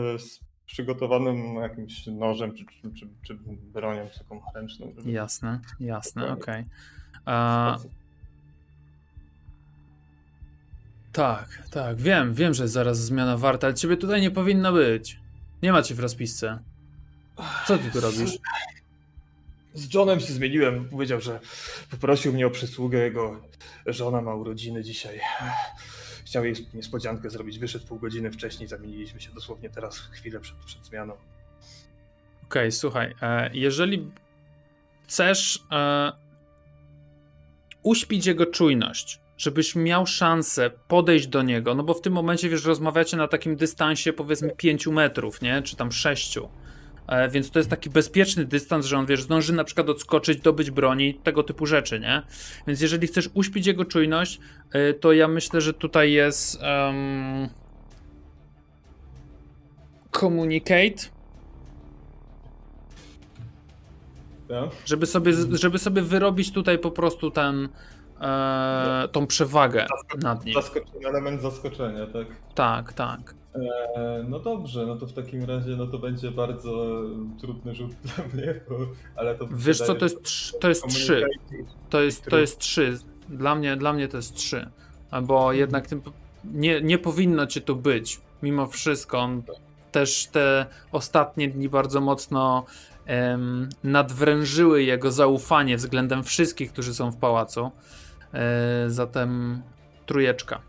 przygotowanym 0.66 1.54
jakimś 1.54 2.06
nożem 2.06 2.54
czy, 2.54 2.64
czy, 2.64 2.90
czy, 2.94 3.08
czy 3.26 3.38
bronią 3.46 4.08
taką 4.18 4.40
ręczną. 4.54 4.94
Jasne, 5.04 5.60
jasne, 5.80 6.32
okej. 6.32 6.64
A, 7.24 7.78
Tak, 11.12 11.62
tak, 11.70 11.96
wiem, 11.96 12.34
wiem, 12.34 12.54
że 12.54 12.62
jest 12.62 12.74
zaraz 12.74 12.98
zmiana 12.98 13.36
warta, 13.36 13.66
ale 13.66 13.74
ciebie 13.74 13.96
tutaj 13.96 14.20
nie 14.20 14.30
powinno 14.30 14.72
być. 14.72 15.20
Nie 15.62 15.72
ma 15.72 15.82
cię 15.82 15.94
w 15.94 16.00
rozpisce. 16.00 16.58
Co 17.66 17.78
ty 17.78 17.90
tu 17.90 18.00
robisz? 18.00 18.38
Z 19.74 19.94
Johnem 19.94 20.20
się 20.20 20.32
zmieniłem. 20.32 20.88
Powiedział, 20.88 21.20
że 21.20 21.40
poprosił 21.90 22.32
mnie 22.32 22.46
o 22.46 22.50
przysługę. 22.50 22.98
Jego 22.98 23.40
żona 23.86 24.20
ma 24.20 24.34
urodziny 24.34 24.82
dzisiaj. 24.82 25.20
Chciał 26.26 26.44
jej 26.44 26.54
niespodziankę 26.74 27.30
zrobić. 27.30 27.58
Wyszedł 27.58 27.86
pół 27.86 27.98
godziny 27.98 28.30
wcześniej. 28.30 28.68
Zamieniliśmy 28.68 29.20
się 29.20 29.30
dosłownie 29.32 29.70
teraz, 29.70 29.98
chwilę 29.98 30.40
przed, 30.40 30.56
przed 30.56 30.84
zmianą. 30.84 31.14
Okej, 32.44 32.72
słuchaj, 32.72 33.14
e, 33.22 33.50
jeżeli 33.54 34.10
chcesz 35.04 35.64
e, 35.72 36.12
uśpić 37.82 38.26
jego 38.26 38.46
czujność, 38.46 39.20
żebyś 39.36 39.76
miał 39.76 40.06
szansę 40.06 40.70
podejść 40.88 41.26
do 41.26 41.42
niego, 41.42 41.74
no 41.74 41.82
bo 41.82 41.94
w 41.94 42.00
tym 42.00 42.12
momencie, 42.12 42.48
wiesz, 42.48 42.64
rozmawiacie 42.64 43.16
na 43.16 43.28
takim 43.28 43.56
dystansie 43.56 44.12
powiedzmy 44.12 44.50
5 44.56 44.86
metrów, 44.86 45.42
nie? 45.42 45.62
Czy 45.62 45.76
tam 45.76 45.92
6. 45.92 46.38
E, 47.06 47.28
więc 47.28 47.50
to 47.50 47.58
jest 47.58 47.70
taki 47.70 47.90
bezpieczny 47.90 48.44
dystans, 48.44 48.86
że 48.86 48.98
on, 48.98 49.06
wiesz, 49.06 49.22
zdąży 49.22 49.52
na 49.52 49.64
przykład 49.64 49.88
odskoczyć, 49.88 50.40
dobyć 50.40 50.70
broni, 50.70 51.14
tego 51.14 51.42
typu 51.42 51.66
rzeczy, 51.66 52.00
nie? 52.00 52.22
Więc 52.66 52.80
jeżeli 52.80 53.06
chcesz 53.06 53.30
uśpić 53.34 53.66
jego 53.66 53.84
czujność, 53.84 54.40
e, 54.72 54.94
to 54.94 55.12
ja 55.12 55.28
myślę, 55.28 55.60
że 55.60 55.74
tutaj 55.74 56.12
jest 56.12 56.58
em, 56.62 57.48
communicate? 60.12 61.08
Żeby 64.84 65.06
sobie, 65.06 65.32
żeby 65.52 65.78
sobie 65.78 66.02
wyrobić 66.02 66.52
tutaj 66.52 66.78
po 66.78 66.90
prostu 66.90 67.30
ten, 67.30 67.68
e, 68.20 69.08
tą 69.12 69.26
przewagę 69.26 69.86
nad 70.22 70.44
nim. 70.44 70.54
Zaskoczenie, 70.54 71.08
element 71.08 71.42
zaskoczenia, 71.42 72.06
tak? 72.06 72.26
Tak, 72.54 72.92
tak. 72.92 73.41
E, 73.54 74.24
no 74.28 74.38
dobrze, 74.38 74.86
no 74.86 74.96
to 74.96 75.06
w 75.06 75.12
takim 75.12 75.44
razie 75.44 75.70
no 75.70 75.86
to 75.86 75.98
będzie 75.98 76.30
bardzo 76.30 77.02
trudny 77.40 77.74
rzut 77.74 77.92
dla 78.04 78.24
mnie, 78.34 78.60
bo, 78.68 78.76
ale 79.16 79.34
to 79.34 79.48
Wiesz 79.50 79.78
co, 79.78 79.94
to 79.94 80.04
jest, 80.04 80.22
trz- 80.22 80.58
to 80.60 80.68
jest 80.68 80.88
trzy. 80.88 81.26
To 81.90 82.02
jest, 82.02 82.24
to 82.24 82.38
jest 82.38 82.58
trzy. 82.58 82.98
Dla 83.28 83.54
mnie, 83.54 83.76
dla 83.76 83.92
mnie 83.92 84.08
to 84.08 84.16
jest 84.16 84.34
trzy. 84.34 84.70
Bo 85.22 85.52
jednak 85.52 85.86
tym, 85.86 86.02
nie, 86.44 86.80
nie 86.80 86.98
powinno 86.98 87.46
cię 87.46 87.60
tu 87.60 87.76
być. 87.76 88.20
Mimo 88.42 88.66
wszystko. 88.66 89.18
On 89.18 89.42
też 89.92 90.26
te 90.26 90.66
ostatnie 90.92 91.48
dni 91.48 91.68
bardzo 91.68 92.00
mocno 92.00 92.64
em, 93.06 93.68
nadwrężyły 93.84 94.82
jego 94.82 95.12
zaufanie 95.12 95.76
względem 95.76 96.24
wszystkich, 96.24 96.72
którzy 96.72 96.94
są 96.94 97.10
w 97.10 97.16
pałacu. 97.16 97.70
E, 98.34 98.84
zatem 98.90 99.62
trójeczka. 100.06 100.60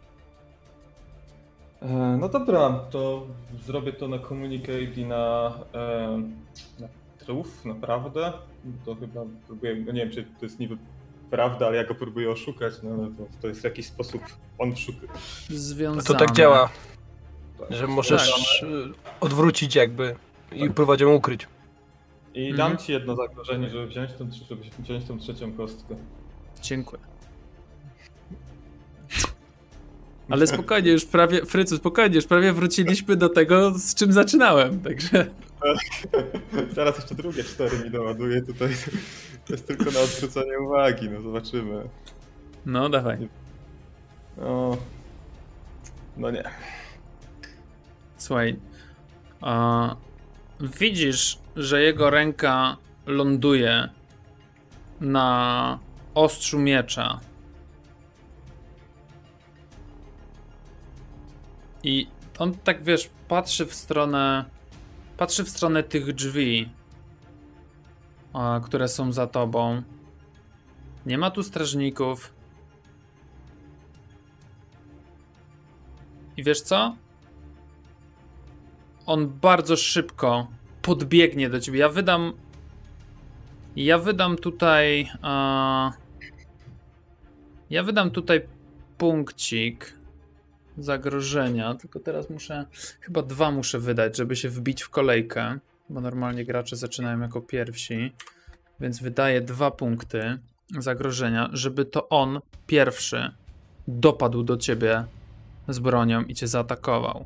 E, 1.84 2.18
No 2.20 2.30
dobra, 2.30 2.70
to 2.92 3.28
zrobię 3.66 3.94
to 3.94 4.08
na 4.08 4.20
communicate 4.20 4.82
i 4.84 5.06
na, 5.06 5.54
e, 5.74 6.22
na 6.80 6.88
truf, 7.20 7.66
naprawdę. 7.66 8.34
To 8.86 8.96
chyba 8.96 9.22
próbuję, 9.48 9.76
no 9.76 9.92
nie 9.92 10.02
wiem 10.06 10.12
czy 10.12 10.24
to 10.24 10.46
jest 10.46 10.60
niby 10.60 10.78
prawda, 11.32 11.68
ale 11.68 11.78
ja 11.78 11.84
go 11.84 11.96
próbuję 11.96 12.32
oszukać, 12.32 12.74
no 12.84 12.90
ale 12.90 13.08
to, 13.08 13.24
to 13.42 13.48
jest 13.48 13.62
w 13.62 13.64
jakiś 13.64 13.86
sposób 13.86 14.22
on 14.58 14.76
szuka. 14.76 15.08
Związane. 15.50 16.04
To 16.04 16.14
tak 16.14 16.32
działa, 16.32 16.70
Tak. 17.60 17.74
że 17.78 17.88
możesz 17.88 18.62
y, 18.64 18.92
odwrócić 19.20 19.76
jakby 19.76 20.16
i 20.52 20.70
próbować 20.70 21.02
ją 21.02 21.14
ukryć. 21.14 21.48
I 22.34 22.50
Mhm. 22.50 22.58
dam 22.58 22.78
ci 22.78 22.92
jedno 22.92 23.16
zagrożenie, 23.16 23.70
żeby 23.70 23.88
wziąć 23.88 24.14
tą, 24.14 24.30
żeby 24.50 24.62
wziąć 24.80 25.06
tą 25.06 25.20
trzecią 25.20 25.54
kostkę. 25.54 25.96
Dziękuję. 26.62 27.02
Ale 30.30 30.48
spokojnie, 30.54 30.92
już 30.92 31.06
prawie, 31.06 31.46
Frycu, 31.46 31.78
spokojnie, 31.78 32.16
już 32.16 32.26
prawie 32.26 32.54
wróciliśmy 32.54 33.16
do 33.16 33.30
tego, 33.30 33.72
z 33.80 33.96
czym 33.96 34.12
zaczynałem, 34.12 34.80
także... 34.80 35.26
Zaraz 36.76 36.98
jeszcze 36.98 37.16
drugie 37.16 37.44
cztery 37.44 37.80
mi 37.80 37.92
doładuję 37.92 38.42
tutaj. 38.42 38.70
To 39.46 39.54
jest 39.54 39.68
tylko 39.68 39.84
na 39.84 40.00
odwrócenie 40.00 40.60
uwagi, 40.60 41.10
no 41.10 41.22
zobaczymy. 41.22 41.84
No, 42.66 42.90
dawaj. 42.90 43.28
No, 44.38 44.78
no 46.18 46.32
nie. 46.32 46.44
Słuchaj, 48.18 48.60
a, 49.42 49.96
widzisz, 50.80 51.40
że 51.56 51.82
jego 51.82 52.10
ręka 52.10 52.78
ląduje 53.06 53.90
na 55.02 55.80
ostrzu 56.14 56.60
miecza. 56.60 57.20
I 61.84 62.08
on 62.40 62.54
tak 62.54 62.84
wiesz, 62.84 63.10
patrzy 63.28 63.66
w 63.66 63.74
stronę. 63.74 64.46
Patrzy 65.18 65.44
w 65.44 65.50
stronę 65.50 65.84
tych 65.84 66.14
drzwi, 66.14 66.70
które 68.64 68.88
są 68.88 69.12
za 69.12 69.28
tobą. 69.28 69.82
Nie 71.06 71.18
ma 71.18 71.32
tu 71.32 71.44
strażników. 71.44 72.34
I 76.38 76.44
wiesz 76.44 76.62
co? 76.62 76.96
on 79.06 79.30
bardzo 79.30 79.78
szybko 79.78 80.48
podbiegnie 80.82 81.50
do 81.50 81.60
ciebie. 81.60 81.80
Ja 81.80 81.90
wydam. 81.90 82.34
Ja 83.76 83.98
wydam 83.98 84.38
tutaj. 84.38 85.10
Ja 87.70 87.84
wydam 87.84 88.12
tutaj 88.12 88.42
punkcik 88.98 89.98
zagrożenia. 90.78 91.76
Tylko 91.76 92.00
teraz 92.00 92.30
muszę. 92.30 92.66
Chyba 93.00 93.22
dwa 93.22 93.52
muszę 93.52 93.80
wydać, 93.80 94.18
żeby 94.18 94.36
się 94.36 94.50
wbić 94.50 94.84
w 94.84 94.90
kolejkę. 94.90 95.60
Bo 95.90 96.02
normalnie 96.02 96.46
gracze 96.46 96.76
zaczynają 96.76 97.20
jako 97.20 97.42
pierwsi. 97.42 98.14
Więc 98.80 99.02
wydaję 99.02 99.42
dwa 99.42 99.72
punkty 99.72 100.40
zagrożenia, 100.80 101.50
żeby 101.54 101.86
to 101.86 102.10
on 102.10 102.40
pierwszy 102.68 103.32
dopadł 103.88 104.44
do 104.44 104.58
ciebie 104.58 105.06
z 105.68 105.80
bronią 105.80 106.24
i 106.24 106.36
cię 106.36 106.48
zaatakował. 106.48 107.26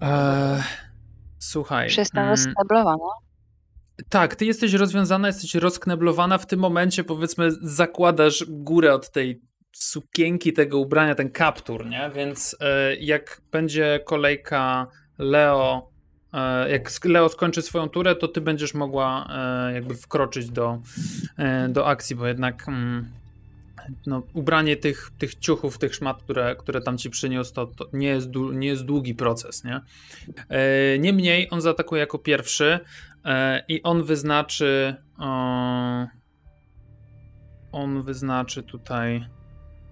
Eee, 0.00 0.62
słuchaj. 1.38 1.88
Jestem 1.98 2.24
mm, 2.24 2.54
tak, 4.08 4.36
ty 4.36 4.44
jesteś 4.44 4.72
rozwiązana, 4.72 5.26
jesteś 5.26 5.54
rozkneblowana. 5.54 6.38
W 6.38 6.46
tym 6.46 6.60
momencie, 6.60 7.04
powiedzmy, 7.04 7.48
zakładasz 7.62 8.44
górę 8.48 8.94
od 8.94 9.10
tej 9.10 9.42
sukienki, 9.78 10.52
tego 10.52 10.78
ubrania, 10.78 11.14
ten 11.14 11.30
kaptur, 11.30 11.86
nie? 11.86 12.10
Więc 12.14 12.56
e, 12.60 12.96
jak 12.96 13.40
będzie 13.52 14.00
kolejka 14.04 14.86
Leo, 15.18 15.90
e, 16.32 16.70
jak 16.70 17.04
Leo 17.04 17.28
skończy 17.28 17.62
swoją 17.62 17.88
turę, 17.88 18.16
to 18.16 18.28
ty 18.28 18.40
będziesz 18.40 18.74
mogła 18.74 19.28
e, 19.68 19.72
jakby 19.74 19.94
wkroczyć 19.94 20.50
do, 20.50 20.78
do 21.68 21.86
akcji, 21.86 22.16
bo 22.16 22.26
jednak 22.26 22.68
mm, 22.68 23.10
no, 24.06 24.22
ubranie 24.34 24.76
tych, 24.76 25.10
tych 25.18 25.34
ciuchów, 25.34 25.78
tych 25.78 25.94
szmat, 25.94 26.22
które, 26.22 26.56
które 26.56 26.80
tam 26.80 26.98
ci 26.98 27.10
przyniósł, 27.10 27.54
to, 27.54 27.66
to 27.66 27.88
nie, 27.92 28.08
jest 28.08 28.30
dłu- 28.30 28.54
nie 28.54 28.68
jest 28.68 28.84
długi 28.84 29.14
proces, 29.14 29.64
nie? 29.64 29.80
Niemniej 30.98 31.48
on 31.50 31.60
zaatakuje 31.60 32.00
jako 32.00 32.18
pierwszy 32.18 32.80
i 33.68 33.82
on 33.82 34.02
wyznaczy. 34.02 34.96
On 37.72 38.02
wyznaczy 38.02 38.62
tutaj. 38.62 39.26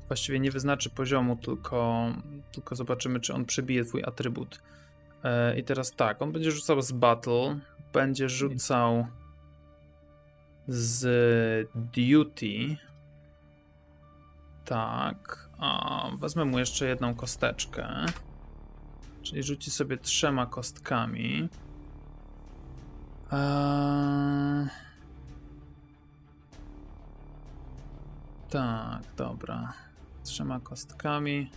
Właściwie 0.08 0.40
nie 0.40 0.50
wyznaczy 0.50 0.90
poziomu, 0.90 1.36
tylko, 1.36 2.06
tylko 2.52 2.76
zobaczymy, 2.76 3.20
czy 3.20 3.34
on 3.34 3.44
przebije 3.44 3.84
twój 3.84 4.04
atrybut. 4.04 4.60
E, 5.24 5.58
I 5.58 5.64
teraz 5.64 5.92
tak, 5.92 6.22
on 6.22 6.32
będzie 6.32 6.50
rzucał 6.50 6.82
z 6.82 6.92
battle, 6.92 7.60
będzie 7.92 8.28
rzucał 8.28 9.06
z 10.68 11.06
duty. 11.74 12.76
Tak. 14.64 15.48
A, 15.58 16.08
wezmę 16.18 16.44
mu 16.44 16.58
jeszcze 16.58 16.86
jedną 16.86 17.14
kosteczkę. 17.14 17.88
Czyli 19.22 19.42
rzuci 19.42 19.70
sobie 19.70 19.96
trzema 19.96 20.46
kostkami. 20.46 21.48
Eee... 23.32 24.68
Tak, 28.50 29.02
dobra. 29.16 29.72
Trzema 30.24 30.60
kostkami. 30.60 31.50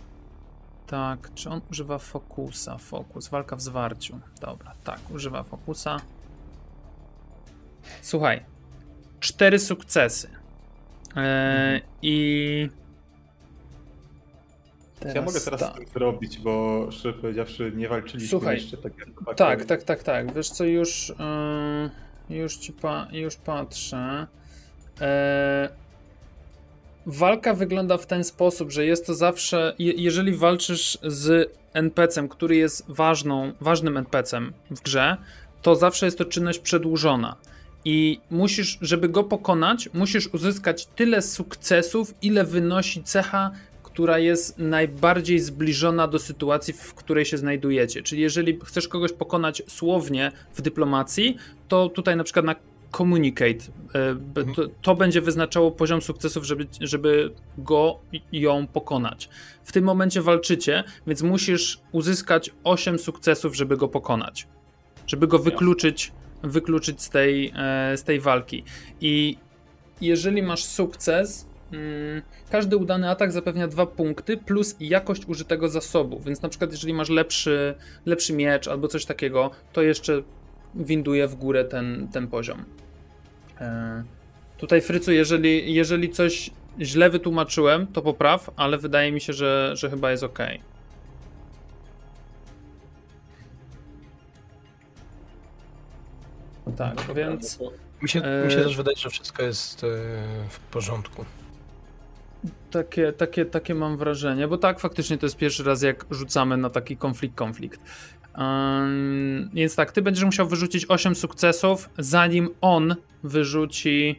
Tak, 0.86 1.34
czy 1.34 1.50
on 1.50 1.60
używa 1.70 1.98
fokusa? 1.98 2.78
Fokus, 2.78 3.28
walka 3.28 3.56
w 3.56 3.60
zwarciu. 3.60 4.20
Dobra, 4.40 4.74
tak, 4.84 5.00
używa 5.10 5.42
fokusa. 5.42 6.00
Słuchaj, 8.02 8.44
cztery 9.20 9.58
sukcesy. 9.58 10.28
Eee, 11.16 11.82
I 12.02 12.70
Co 15.00 15.08
ja 15.08 15.22
mogę 15.22 15.40
teraz 15.40 15.60
tak. 15.60 15.88
zrobić, 15.88 16.38
bo 16.38 16.86
szczerze 16.90 17.18
powiedziawszy 17.18 17.72
nie 17.76 17.88
walczyliśmy 17.88 18.28
Słuchaj, 18.28 18.54
jeszcze 18.56 18.76
tak 18.76 18.92
jak. 18.98 19.36
Tak, 19.36 19.64
tak, 19.64 19.82
tak, 19.82 20.02
tak. 20.02 20.34
Wiesz 20.34 20.50
co, 20.50 20.64
już, 20.64 21.12
yy, 22.28 22.36
już, 22.36 22.56
ci 22.56 22.72
pa, 22.72 23.08
już 23.12 23.36
patrzę. 23.36 24.26
E, 25.00 25.68
walka 27.08 27.54
wygląda 27.54 27.96
w 27.96 28.06
ten 28.06 28.24
sposób, 28.24 28.72
że 28.72 28.86
jest 28.86 29.06
to 29.06 29.14
zawsze, 29.14 29.74
je, 29.78 29.92
jeżeli 29.92 30.32
walczysz 30.32 30.98
z 31.02 31.52
NPC-em, 31.72 32.28
który 32.28 32.56
jest 32.56 32.84
ważną, 32.88 33.52
ważnym 33.60 33.96
NPC-em 33.96 34.52
w 34.70 34.80
grze, 34.80 35.16
to 35.62 35.76
zawsze 35.76 36.06
jest 36.06 36.18
to 36.18 36.24
czynność 36.24 36.58
przedłużona. 36.58 37.36
I 37.84 38.20
musisz, 38.30 38.78
żeby 38.80 39.08
go 39.08 39.24
pokonać, 39.24 39.88
musisz 39.94 40.26
uzyskać 40.34 40.86
tyle 40.86 41.22
sukcesów, 41.22 42.14
ile 42.22 42.44
wynosi 42.44 43.02
cecha, 43.02 43.50
która 43.82 44.18
jest 44.18 44.58
najbardziej 44.58 45.38
zbliżona 45.38 46.08
do 46.08 46.18
sytuacji, 46.18 46.74
w 46.74 46.94
której 46.94 47.24
się 47.24 47.38
znajdujecie. 47.38 48.02
Czyli 48.02 48.22
jeżeli 48.22 48.58
chcesz 48.64 48.88
kogoś 48.88 49.12
pokonać 49.12 49.62
słownie 49.66 50.32
w 50.54 50.62
dyplomacji, 50.62 51.36
to 51.68 51.88
tutaj 51.88 52.16
na 52.16 52.24
przykład 52.24 52.44
na 52.44 52.54
communicate 52.96 53.58
e, 53.94 54.54
to, 54.54 54.62
to 54.82 54.94
będzie 54.94 55.20
wyznaczało 55.20 55.70
poziom 55.70 56.02
sukcesów, 56.02 56.44
żeby, 56.44 56.66
żeby 56.80 57.30
go 57.58 57.98
ją 58.32 58.66
pokonać. 58.66 59.28
W 59.64 59.72
tym 59.72 59.84
momencie 59.84 60.22
walczycie, 60.22 60.84
więc 61.06 61.22
musisz 61.22 61.80
uzyskać 61.92 62.50
8 62.64 62.98
sukcesów, 62.98 63.56
żeby 63.56 63.76
go 63.76 63.88
pokonać. 63.88 64.46
Żeby 65.06 65.26
go 65.26 65.38
wykluczyć, 65.38 66.12
wykluczyć 66.42 67.02
z 67.02 67.10
tej, 67.10 67.52
e, 67.56 67.96
z 67.96 68.04
tej 68.04 68.20
walki. 68.20 68.64
I 69.00 69.36
jeżeli 70.00 70.42
masz 70.42 70.64
sukces, 70.64 71.46
mm, 71.72 72.22
każdy 72.50 72.76
udany 72.76 73.10
atak 73.10 73.32
zapewnia 73.32 73.68
dwa 73.68 73.86
punkty 73.86 74.36
plus 74.36 74.76
jakość 74.80 75.26
użytego 75.26 75.68
zasobu. 75.68 76.20
Więc 76.20 76.42
na 76.42 76.48
przykład, 76.48 76.70
jeżeli 76.70 76.94
masz 76.94 77.08
lepszy, 77.08 77.74
lepszy 78.06 78.32
miecz 78.32 78.68
albo 78.68 78.88
coś 78.88 79.04
takiego, 79.04 79.50
to 79.72 79.82
jeszcze 79.82 80.22
winduje 80.74 81.28
w 81.28 81.34
górę 81.34 81.64
ten, 81.64 82.08
ten 82.12 82.28
poziom. 82.28 82.64
E, 83.60 84.02
tutaj, 84.58 84.80
Frycu, 84.80 85.12
jeżeli, 85.12 85.74
jeżeli 85.74 86.10
coś 86.10 86.50
źle 86.80 87.10
wytłumaczyłem, 87.10 87.86
to 87.86 88.02
popraw, 88.02 88.50
ale 88.56 88.78
wydaje 88.78 89.12
mi 89.12 89.20
się, 89.20 89.32
że, 89.32 89.72
że 89.74 89.90
chyba 89.90 90.10
jest 90.10 90.22
ok. 90.22 90.38
Tak, 96.76 96.94
Dobra, 96.96 97.14
więc. 97.14 97.58
Mi 98.02 98.08
się, 98.08 98.22
E, 98.22 98.44
mi 98.44 98.52
się 98.52 98.56
też 98.56 98.76
wydaje, 98.76 98.96
że 98.96 99.10
wszystko 99.10 99.42
jest 99.42 99.84
e, 99.84 99.86
w 100.48 100.58
porządku. 100.58 101.24
Takie, 102.70 103.12
takie, 103.12 103.44
takie 103.44 103.74
mam 103.74 103.96
wrażenie, 103.96 104.48
bo 104.48 104.58
tak, 104.58 104.80
faktycznie 104.80 105.18
to 105.18 105.26
jest 105.26 105.36
pierwszy 105.36 105.64
raz, 105.64 105.82
jak 105.82 106.06
rzucamy 106.10 106.56
na 106.56 106.70
taki 106.70 106.96
konflikt, 106.96 107.34
konflikt. 107.36 107.80
Ym, 108.38 109.50
więc 109.54 109.76
tak, 109.76 109.92
ty 109.92 110.02
będziesz 110.02 110.24
musiał 110.24 110.46
wyrzucić 110.48 110.86
8 110.88 111.14
sukcesów, 111.14 111.90
zanim 111.98 112.48
on 112.60 112.94
wyrzuci. 113.22 114.18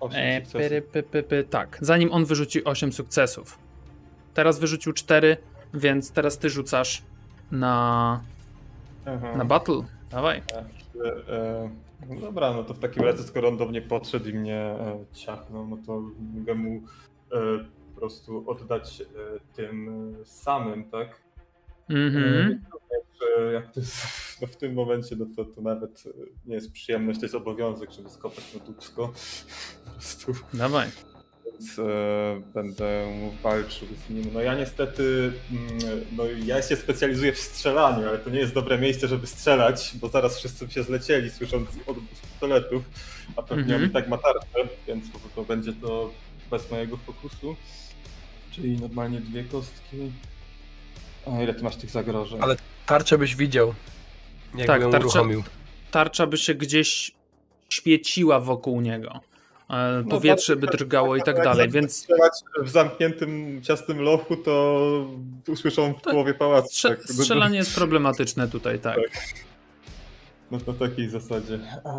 osiem 0.00 0.20
E, 0.20 0.36
sukcesów. 0.44 0.60
pyry, 0.60 0.82
py, 0.82 1.02
py, 1.02 1.22
py, 1.22 1.44
tak, 1.44 1.78
zanim 1.80 2.12
on 2.12 2.24
wyrzuci 2.24 2.64
8 2.64 2.92
sukcesów. 2.92 3.58
Teraz 4.34 4.58
wyrzucił 4.58 4.92
4, 4.92 5.36
więc 5.74 6.10
teraz 6.10 6.38
ty 6.38 6.50
rzucasz 6.50 7.02
na, 7.50 8.20
Aha. 9.06 9.36
na 9.36 9.44
battle. 9.44 9.82
Dawaj. 10.10 10.42
E, 10.48 10.58
e, 11.34 11.70
no 12.08 12.20
dobra, 12.20 12.52
no 12.52 12.64
to 12.64 12.74
w 12.74 12.78
takim 12.78 13.02
razie, 13.02 13.22
skoro 13.22 13.48
on 13.48 13.56
do 13.56 13.66
mnie 13.66 13.82
podszedł 13.82 14.28
i 14.28 14.32
mnie 14.34 14.56
e, 14.56 15.04
ciachnął, 15.12 15.66
no 15.66 15.78
to 15.86 16.02
mogę 16.34 16.54
mu 16.54 16.80
po 17.94 18.00
prostu 18.00 18.50
oddać 18.50 19.00
e, 19.00 19.04
tym 19.56 19.88
e, 20.22 20.24
samym, 20.24 20.84
tak? 20.90 21.20
Mhm. 21.90 22.60
E, 23.38 23.52
jak 23.52 23.72
to 23.72 23.80
jest, 23.80 23.96
no 24.40 24.46
w 24.46 24.56
tym 24.56 24.74
momencie, 24.74 25.16
no 25.16 25.26
to, 25.36 25.44
to 25.44 25.60
nawet 25.60 26.04
e, 26.06 26.10
nie 26.46 26.54
jest 26.54 26.72
przyjemność, 26.72 27.20
to 27.20 27.24
jest 27.24 27.34
obowiązek, 27.34 27.90
żeby 27.90 28.10
skopać 28.10 28.54
na 28.54 28.60
dubsko. 28.60 29.12
Po 29.84 29.90
prostu. 29.90 30.32
Dawaj. 30.54 30.88
Więc 31.44 31.78
e, 31.78 31.82
będę 32.54 33.06
walczył 33.42 33.88
z 34.06 34.10
nim. 34.10 34.24
No 34.34 34.40
ja 34.40 34.54
niestety, 34.54 35.32
mm, 35.50 36.04
no 36.16 36.24
ja 36.44 36.62
się 36.62 36.76
specjalizuję 36.76 37.32
w 37.32 37.38
strzelaniu, 37.38 38.08
ale 38.08 38.18
to 38.18 38.30
nie 38.30 38.38
jest 38.38 38.54
dobre 38.54 38.78
miejsce, 38.78 39.08
żeby 39.08 39.26
strzelać, 39.26 39.92
bo 40.00 40.08
zaraz 40.08 40.38
wszyscy 40.38 40.70
się 40.70 40.82
zlecieli, 40.82 41.30
słysząc 41.30 41.68
odgłos 41.86 42.20
pistoletów, 42.20 42.82
a 43.36 43.42
pewnie 43.42 43.62
Mhm. 43.62 43.82
on 43.82 43.90
i 43.90 43.92
tak 43.92 44.08
ma 44.08 44.18
tarczę, 44.18 44.68
więc 44.86 45.04
to 45.34 45.44
będzie 45.44 45.72
to 45.72 46.10
bez 46.52 46.70
mojego 46.70 46.96
fokusu. 46.96 47.56
Czyli 48.50 48.80
normalnie 48.80 49.20
dwie 49.20 49.44
kostki. 49.44 49.96
A 51.26 51.42
ile 51.42 51.54
ty 51.54 51.62
masz 51.62 51.76
tych 51.76 51.90
zagrożeń? 51.90 52.38
Ale- 52.42 52.56
Tarczę 52.86 53.18
byś 53.18 53.36
widział, 53.36 53.74
jakby 54.54 54.66
Tak, 54.66 54.82
ją 54.82 54.90
tarczę- 54.90 54.98
uruchomił. 55.00 55.42
Tarcza 55.90 56.26
by 56.26 56.36
się 56.38 56.54
gdzieś 56.54 57.12
świeciła 57.68 58.40
wokół 58.40 58.80
niego. 58.80 59.20
E, 59.70 60.02
No, 60.04 60.10
Powietrze 60.10 60.56
by 60.56 60.66
tak, 60.66 60.76
drgało 60.76 61.16
i 61.16 61.22
tak 61.22 61.36
jak 61.36 61.44
dalej, 61.44 61.70
więc 61.70 62.06
w 62.62 62.68
zamkniętym, 62.68 63.60
ciasnym 63.62 64.00
lochu, 64.00 64.36
to 64.36 65.06
usłyszą 65.48 65.94
w 65.94 66.00
połowie 66.00 66.34
pałacu. 66.34 66.68
strze- 66.68 66.88
tak. 66.96 67.02
strzelanie 67.04 67.58
jest 67.58 67.74
problematyczne 67.74 68.48
tutaj, 68.48 68.78
tak. 68.78 68.98
No 70.50 70.60
to 70.60 70.72
takiej 70.72 71.08
zasadzie. 71.08 71.58
A, 71.84 71.92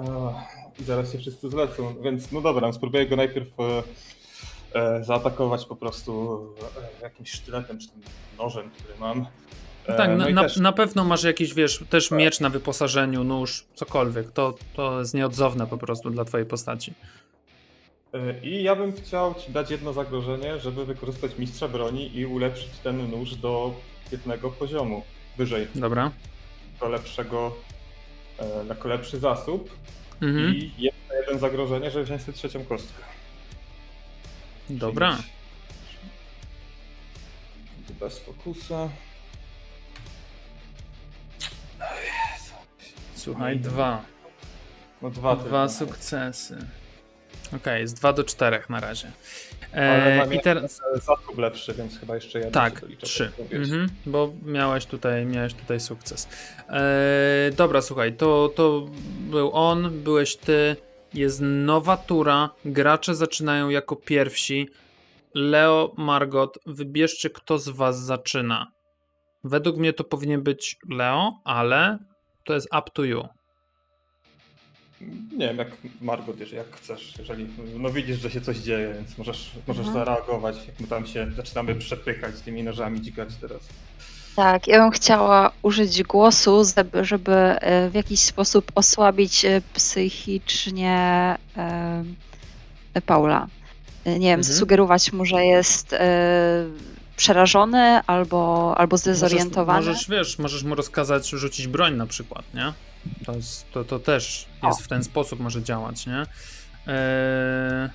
I 0.82 0.84
zaraz 0.84 1.12
się 1.12 1.18
wszyscy 1.20 1.50
zlecą, 1.50 1.96
więc 2.04 2.32
no 2.32 2.42
dobra, 2.42 2.74
spróbuję 2.74 3.08
go 3.08 3.16
najpierw 3.16 3.48
e, 3.60 3.84
zaatakować 5.02 5.66
po 5.66 5.76
prostu 5.76 6.40
e, 7.00 7.04
jakimś 7.04 7.32
sztyletem 7.32 7.80
czy 7.80 7.88
tym 7.90 8.02
nożem, 8.38 8.70
który 8.70 8.94
mam. 9.00 9.26
E, 9.88 9.94
Tak, 9.98 10.10
na, 10.10 10.16
no 10.16 10.30
na, 10.30 10.42
też, 10.42 10.58
na 10.58 10.72
pewno 10.72 11.04
masz 11.04 11.24
jakiś, 11.24 11.54
wiesz, 11.54 11.84
też 11.90 12.12
miecz 12.12 12.40
na 12.40 12.50
wyposażeniu, 12.50 13.24
nóż, 13.24 13.66
cokolwiek. 13.76 14.32
To, 14.32 14.56
to 14.76 15.00
jest 15.00 15.14
nieodzowne 15.14 15.68
po 15.68 15.78
prostu 15.78 16.10
dla 16.10 16.26
twojej 16.26 16.48
postaci. 16.48 16.94
e, 18.14 18.40
I 18.44 18.64
ja 18.64 18.76
bym 18.76 18.94
chciał 18.94 19.34
ci 19.34 19.52
dać 19.52 19.72
jedno 19.72 19.94
zagrożenie, 19.94 20.60
żeby 20.60 20.86
wykorzystać 20.86 21.32
mistrza 21.38 21.68
broni 21.68 22.18
i 22.18 22.26
ulepszyć 22.26 22.70
ten 22.84 23.12
nóż 23.12 23.36
do 23.36 23.74
jednego 24.12 24.50
poziomu 24.50 25.04
wyżej, 25.38 25.68
Dobra. 25.76 26.12
do 26.80 26.90
lepszego, 26.90 27.56
e, 28.40 28.66
jako 28.68 28.88
lepszy 28.88 29.20
zasób. 29.20 29.70
Mhm. 30.22 30.56
I 30.56 30.72
jeszcze 30.78 31.16
jeden 31.20 31.40
zagrożenie, 31.40 31.92
żeby 31.92 32.06
wziąć 32.06 32.22
sobie 32.22 32.38
trzecią 32.38 32.66
kostkę. 32.66 33.04
Dobra. 34.70 35.18
Czyli 37.88 38.00
Bez 38.00 38.20
fokusa. 38.20 38.90
Słuchaj, 43.16 43.60
dwa. 43.60 44.06
No 45.02 45.10
dwa, 45.10 45.36
Dwa 45.36 45.70
sukcesy. 45.70 46.58
Okej, 47.56 47.82
jest 47.82 47.96
dwa 47.96 48.14
do 48.14 48.24
czterech 48.24 48.70
na 48.70 48.80
razie. 48.80 49.12
Ale 49.74 50.14
E, 50.14 50.18
mam 50.18 50.34
I 50.34 50.40
teraz. 50.40 50.82
Lepszy, 51.38 51.74
więc 51.74 52.00
chyba 52.00 52.16
jeszcze 52.16 52.40
jeden. 52.40 52.54
Tak, 52.54 52.82
trzy. 53.02 53.32
Mhm, 53.52 53.90
bo 54.06 54.34
miałeś 54.46 54.86
tutaj, 54.86 55.26
miałeś 55.26 55.54
tutaj 55.54 55.80
sukces. 55.80 56.28
E, 56.70 57.52
dobra, 57.52 57.82
słuchaj, 57.82 58.14
to, 58.14 58.50
to 58.56 58.86
był 59.20 59.54
on, 59.54 60.04
byłeś 60.04 60.36
ty, 60.36 60.76
jest 61.14 61.40
nowa 61.44 61.98
tura, 61.98 62.50
gracze 62.66 63.16
zaczynają 63.16 63.70
jako 63.70 63.96
pierwsi. 63.96 64.70
Leo, 65.34 65.94
Margot, 65.98 66.60
wybierzcie 66.66 67.30
kto 67.30 67.60
z 67.60 67.70
was 67.70 68.00
zaczyna. 68.00 68.72
Według 69.44 69.78
mnie 69.78 69.94
to 69.94 70.04
powinien 70.04 70.42
być 70.42 70.78
Leo, 70.90 71.40
ale 71.44 71.98
to 72.44 72.54
jest 72.54 72.68
up 72.68 72.92
to 72.94 73.04
you. 73.04 73.28
Nie 75.38 75.48
wiem, 75.48 75.58
jak 75.58 75.78
Margot, 76.02 76.40
jeżeli 76.40 76.58
jak 76.58 76.76
chcesz, 76.76 77.14
jeżeli 77.20 77.48
no 77.80 77.90
widzisz, 77.90 78.20
że 78.20 78.32
się 78.32 78.42
coś 78.42 78.58
dzieje, 78.58 78.94
więc 78.94 79.18
możesz, 79.18 79.52
możesz 79.68 79.88
Mhm. 79.88 80.06
zareagować, 80.06 80.68
jak 80.68 80.80
my 80.80 80.88
tam 80.88 81.08
się 81.08 81.32
zaczynamy 81.36 81.76
przepychać 81.76 82.42
tymi 82.42 82.64
nożami, 82.64 83.02
dzikać 83.02 83.30
teraz. 83.42 83.70
Tak, 84.36 84.68
ja 84.68 84.80
bym 84.80 84.92
chciała 84.92 85.52
użyć 85.62 86.04
głosu, 86.04 86.62
żeby, 87.02 87.34
e, 87.36 87.90
w 87.90 87.94
jakiś 87.94 88.20
sposób 88.20 88.72
osłabić 88.76 89.46
e, 89.46 89.62
psychicznie 89.74 90.98
e, 91.58 92.04
Paula. 93.06 93.48
Nie 94.06 94.12
wiem, 94.14 94.20
Mhm. 94.40 94.44
zasugerować 94.44 95.14
mu, 95.14 95.26
że 95.26 95.46
jest 95.46 95.96
przerażony 97.18 98.02
albo, 98.08 98.74
albo 98.78 98.98
zdezorientowany. 98.98 99.80
Możesz, 99.80 99.96
możesz, 99.96 100.10
wiesz, 100.10 100.40
możesz 100.40 100.64
mu 100.64 100.76
rozkazać 100.76 101.30
rzucić 101.30 101.68
broń 101.68 101.96
na 101.96 102.08
przykład, 102.08 102.46
nie? 102.54 102.74
To, 103.26 103.32
jest, 103.34 103.72
to, 103.72 103.84
to 103.84 104.00
też 104.00 104.46
jest 104.64 104.82
w 104.82 104.88
ten 104.88 105.04
sposób 105.04 105.40
może 105.40 105.64
działać, 105.64 106.08
nie? 106.08 106.24
Eee, 106.88 107.90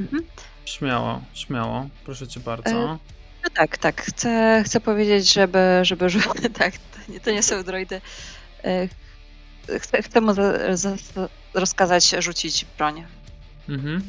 Mhm. 0.00 0.22
Śmiało, 0.64 1.20
śmiało, 1.34 1.88
proszę 2.04 2.28
cię 2.28 2.40
bardzo. 2.40 2.98
No 3.46 3.50
tak, 3.54 3.78
tak. 3.78 4.02
Chcę, 4.02 4.62
chcę 4.66 4.80
powiedzieć, 4.80 5.32
żeby, 5.32 5.58
żeby, 5.82 6.10
tak, 6.58 6.72
to 6.74 7.12
nie, 7.12 7.20
to 7.20 7.30
nie 7.30 7.42
są 7.42 7.62
droidy. 7.62 8.00
E, 8.64 8.88
Chcę, 9.78 10.02
chcę 10.02 10.20
mu 10.20 10.34
za, 10.34 10.76
za, 10.76 10.96
rozkazać 11.54 12.14
rzucić 12.18 12.66
broń. 12.78 13.04
Mhm. 13.68 14.02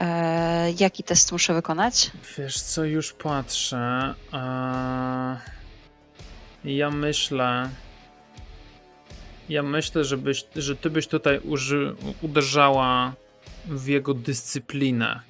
E, 0.00 0.72
jaki 0.80 1.02
test 1.02 1.32
muszę 1.32 1.54
wykonać? 1.54 2.10
Wiesz 2.38 2.60
co, 2.60 2.84
już 2.84 3.12
patrzę. 3.12 4.14
Eee, 4.32 5.38
ja 6.76 6.90
myślę. 6.90 7.70
Ja 9.48 9.62
myślę, 9.62 10.04
żebyś, 10.04 10.44
że 10.56 10.76
ty 10.76 10.90
byś 10.90 11.06
tutaj 11.06 11.40
uży, 11.40 11.96
uderzała 12.22 13.14
w 13.66 13.86
jego 13.86 14.14
dyscyplinę. 14.14 15.20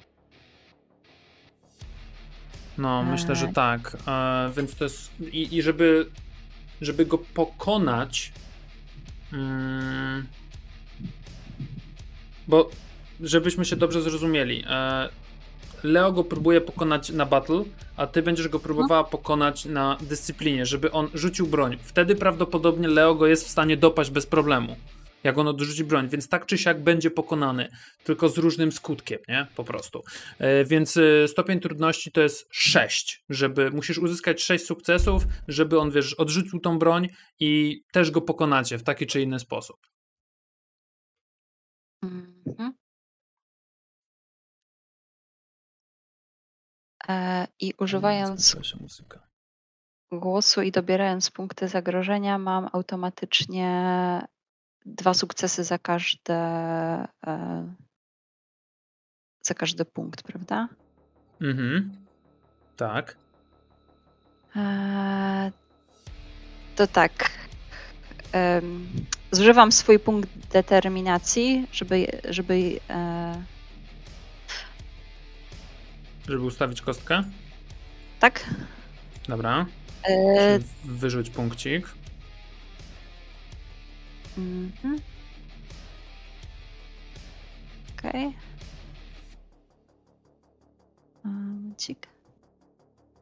No, 2.77 3.03
myślę, 3.03 3.35
że 3.35 3.45
Eee. 3.47 3.53
tak. 3.53 3.97
Eee, 4.07 4.53
więc 4.53 4.75
to 4.75 4.83
jest. 4.83 5.11
I, 5.31 5.55
i 5.55 5.61
żeby, 5.61 6.09
żeby 6.81 7.05
go 7.05 7.17
pokonać. 7.17 8.31
Mm, 9.33 10.27
bo 12.47 12.69
żebyśmy 13.21 13.65
się 13.65 13.75
dobrze 13.75 14.01
zrozumieli. 14.01 14.63
E, 14.67 15.09
Leo 15.83 16.11
go 16.11 16.23
próbuje 16.23 16.61
pokonać 16.61 17.09
na 17.09 17.25
battle, 17.25 17.63
a 17.97 18.07
ty 18.07 18.21
będziesz 18.21 18.47
go 18.47 18.59
próbowała 18.59 19.03
pokonać 19.03 19.65
na 19.65 19.97
dyscyplinie, 20.01 20.65
żeby 20.65 20.91
on 20.91 21.09
rzucił 21.13 21.47
broń. 21.47 21.77
Wtedy 21.83 22.15
prawdopodobnie 22.15 22.87
Leo 22.87 23.15
go 23.15 23.27
jest 23.27 23.45
w 23.45 23.49
stanie 23.49 23.77
dopaść 23.77 24.09
bez 24.09 24.25
problemu. 24.25 24.75
Jak 25.23 25.37
on 25.37 25.47
odrzuci 25.47 25.83
broń, 25.83 26.09
więc 26.09 26.29
tak 26.29 26.45
czy 26.45 26.57
siak 26.57 26.83
będzie 26.83 27.11
pokonany, 27.11 27.69
tylko 28.03 28.29
z 28.29 28.37
różnym 28.37 28.71
skutkiem, 28.71 29.19
nie? 29.27 29.47
Po 29.55 29.63
prostu. 29.63 30.03
E, 30.39 30.65
więc 30.65 30.97
e, 30.97 31.27
stopień 31.27 31.59
trudności 31.59 32.11
to 32.11 32.21
jest 32.21 32.47
6, 32.51 33.23
żeby 33.29 33.71
musisz 33.71 33.97
uzyskać 33.97 34.43
6 34.43 34.65
sukcesów, 34.65 35.23
żeby 35.47 35.79
on, 35.79 35.91
wiesz, 35.91 36.13
odrzucił 36.13 36.59
tą 36.59 36.79
broń 36.79 37.07
i 37.39 37.81
też 37.91 38.11
go 38.11 38.21
pokonacie 38.21 38.77
w 38.77 38.83
taki 38.83 39.07
czy 39.07 39.21
inny 39.21 39.39
sposób. 39.39 39.77
Mhm. 42.03 42.36
I 47.59 47.73
używając 47.79 48.55
głosu 50.11 50.61
i 50.61 50.71
dobierając 50.71 51.31
punkty 51.31 51.67
zagrożenia, 51.67 52.37
mam 52.37 52.69
automatycznie 52.73 54.27
dwa 54.85 55.13
sukcesy 55.13 55.63
za 55.63 55.77
każde 55.77 56.33
e, 57.27 57.73
za 59.41 59.53
każdy 59.53 59.85
punkt, 59.85 60.23
prawda? 60.23 60.67
Mhm. 61.41 61.91
Tak. 62.77 63.15
E, 64.55 65.51
to 66.75 66.87
tak. 66.87 67.31
zużywam 69.31 69.71
swój 69.71 69.99
punkt 69.99 70.29
determinacji, 70.51 71.67
żeby, 71.71 72.07
żeby 72.29 72.79
e, 72.89 73.43
Żeby 76.27 76.43
ustawić 76.43 76.81
kostkę? 76.81 77.23
tak. 78.19 78.45
Dobra. 79.27 79.65
E, 80.09 80.59
Wyrzuć 80.85 81.29
punkcik. 81.29 81.87
mhm. 84.37 84.99
Okej. 87.99 88.33
Momencik. 91.23 92.07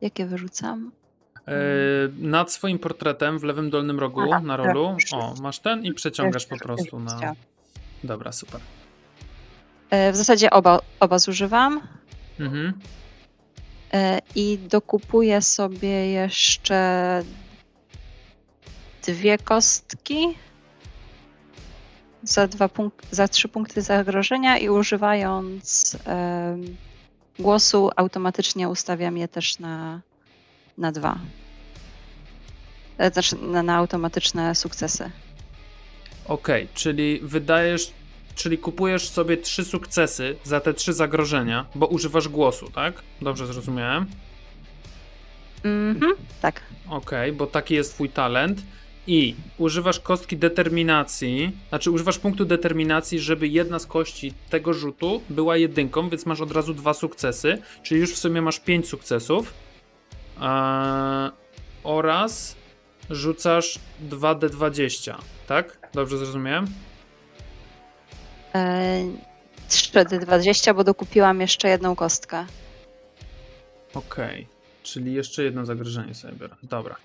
Jakie 0.02 0.26
wyrzucam? 0.26 0.92
E, 1.48 1.54
nad 2.18 2.52
swoim 2.52 2.80
portretem 2.80 3.40
w 3.40 3.44
lewym 3.44 3.70
dolnym 3.70 4.00
rogu 4.00 4.22
Aha, 4.22 4.40
na 4.40 4.58
rolu. 4.58 4.98
O, 5.14 5.34
masz 5.42 5.60
ten 5.60 5.86
i 5.86 5.94
przeciągasz 5.94 6.46
po 6.46 6.58
prostu 6.58 7.00
na. 7.00 7.34
Dobra, 8.04 8.32
super. 8.32 8.62
E, 9.90 10.12
W 10.12 10.16
zasadzie 10.16 10.50
oba, 10.52 10.80
oba 11.00 11.20
zużywam. 11.20 11.82
Mhm. 12.40 12.74
E, 13.94 14.20
I 14.36 14.58
dokupuję 14.58 15.42
sobie 15.42 16.12
jeszcze 16.12 17.24
dwie 19.08 19.38
kostki 19.38 20.28
za, 22.24 22.48
dwa 22.48 22.68
punk- 22.68 23.06
za 23.12 23.28
trzy 23.28 23.48
punkty 23.48 23.82
zagrożenia 23.82 24.58
i 24.58 24.70
używając 24.70 25.98
em, 26.06 26.76
głosu 27.40 27.90
automatycznie 27.96 28.70
ustawiam 28.70 29.18
je 29.18 29.28
też 29.28 29.60
na, 29.60 30.02
na 30.78 30.92
dwa. 30.92 31.20
E, 32.98 33.12
Znaczy 33.12 33.36
na, 33.36 33.64
na 33.64 33.76
automatyczne 33.76 34.56
sukcesy. 34.56 35.12
Okej, 36.28 36.68
czyli 36.74 37.20
wydajesz. 37.24 37.94
Czyli 38.36 38.58
kupujesz 38.58 39.10
sobie 39.10 39.38
trzy 39.38 39.66
sukcesy 39.66 40.36
za 40.44 40.60
te 40.60 40.74
trzy 40.74 40.94
zagrożenia, 40.94 41.66
bo 41.76 41.88
używasz 41.88 42.28
głosu, 42.28 42.72
tak? 42.72 43.02
Dobrze 43.22 43.48
zrozumiałem. 43.48 44.06
Mhm, 45.64 46.14
tak. 46.42 46.62
Okej, 46.90 47.32
bo 47.32 47.48
taki 47.48 47.74
jest 47.74 47.94
twój 47.94 48.10
talent. 48.10 48.62
I 49.08 49.36
używasz 49.58 50.00
kostki 50.00 50.38
determinacji, 50.38 51.52
znaczy 51.70 51.92
używasz 51.92 52.20
punktu 52.20 52.46
determinacji, 52.46 53.20
żeby 53.20 53.48
jedna 53.48 53.80
z 53.80 53.86
kości 53.86 54.34
tego 54.50 54.74
rzutu 54.74 55.22
była 55.30 55.58
jedynką, 55.58 56.10
więc 56.10 56.26
masz 56.26 56.42
od 56.42 56.52
razu 56.52 56.74
dwa 56.74 56.94
sukcesy, 56.94 57.58
czyli 57.84 58.02
już 58.02 58.14
w 58.14 58.18
sumie 58.18 58.42
masz 58.42 58.60
pięć 58.60 58.88
sukcesów. 58.88 59.54
Eee, 60.42 61.32
oraz 61.84 62.56
rzucasz 63.10 63.80
2d20, 64.10 65.16
tak? 65.48 65.90
Dobrze 65.94 66.18
zrozumiałem? 66.18 66.68
E, 68.56 69.04
3D20, 69.70 70.76
bo 70.76 70.84
dokupiłam 70.84 71.42
jeszcze 71.42 71.70
jedną 71.70 71.96
kostkę. 71.96 72.46
Okej, 73.94 74.48
czyli 74.84 75.14
jeszcze 75.14 75.44
jedno 75.44 75.66
zagrożenie 75.66 76.16
sobie 76.16 76.34
biorę. 76.34 76.56
Dobra. 76.64 76.96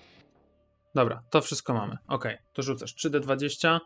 Dobra, 0.95 1.21
to 1.29 1.41
wszystko 1.41 1.73
mamy. 1.73 1.97
Okej, 2.07 2.37
to 2.53 2.61
rzucasz 2.61 2.95
3d20. 2.95 3.79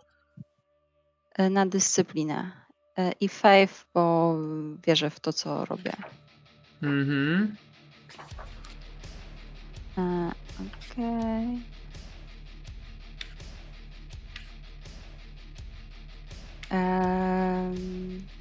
E, 1.37 1.49
na 1.49 1.65
dyscyplinę. 1.65 2.51
E, 2.97 3.11
I 3.11 3.29
faith, 3.29 3.85
bo 3.93 4.35
wierzę 4.87 5.09
w 5.09 5.19
to, 5.19 5.33
co 5.33 5.65
robię. 5.65 5.93
Mhm. 6.83 7.55
E, 9.97 10.31
Okej. 10.55 11.74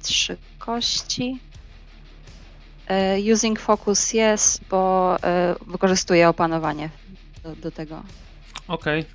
Trzy 0.01 0.37
kości. 0.59 1.39
E, 2.87 3.33
Using 3.33 3.59
focus 3.59 4.13
jest, 4.13 4.61
bo 4.69 5.15
e, 5.23 5.55
wykorzystuję 5.67 6.29
opanowanie 6.29 6.89
do, 7.43 7.55
do 7.55 7.71
tego. 7.71 8.03
Okej, 8.67 9.05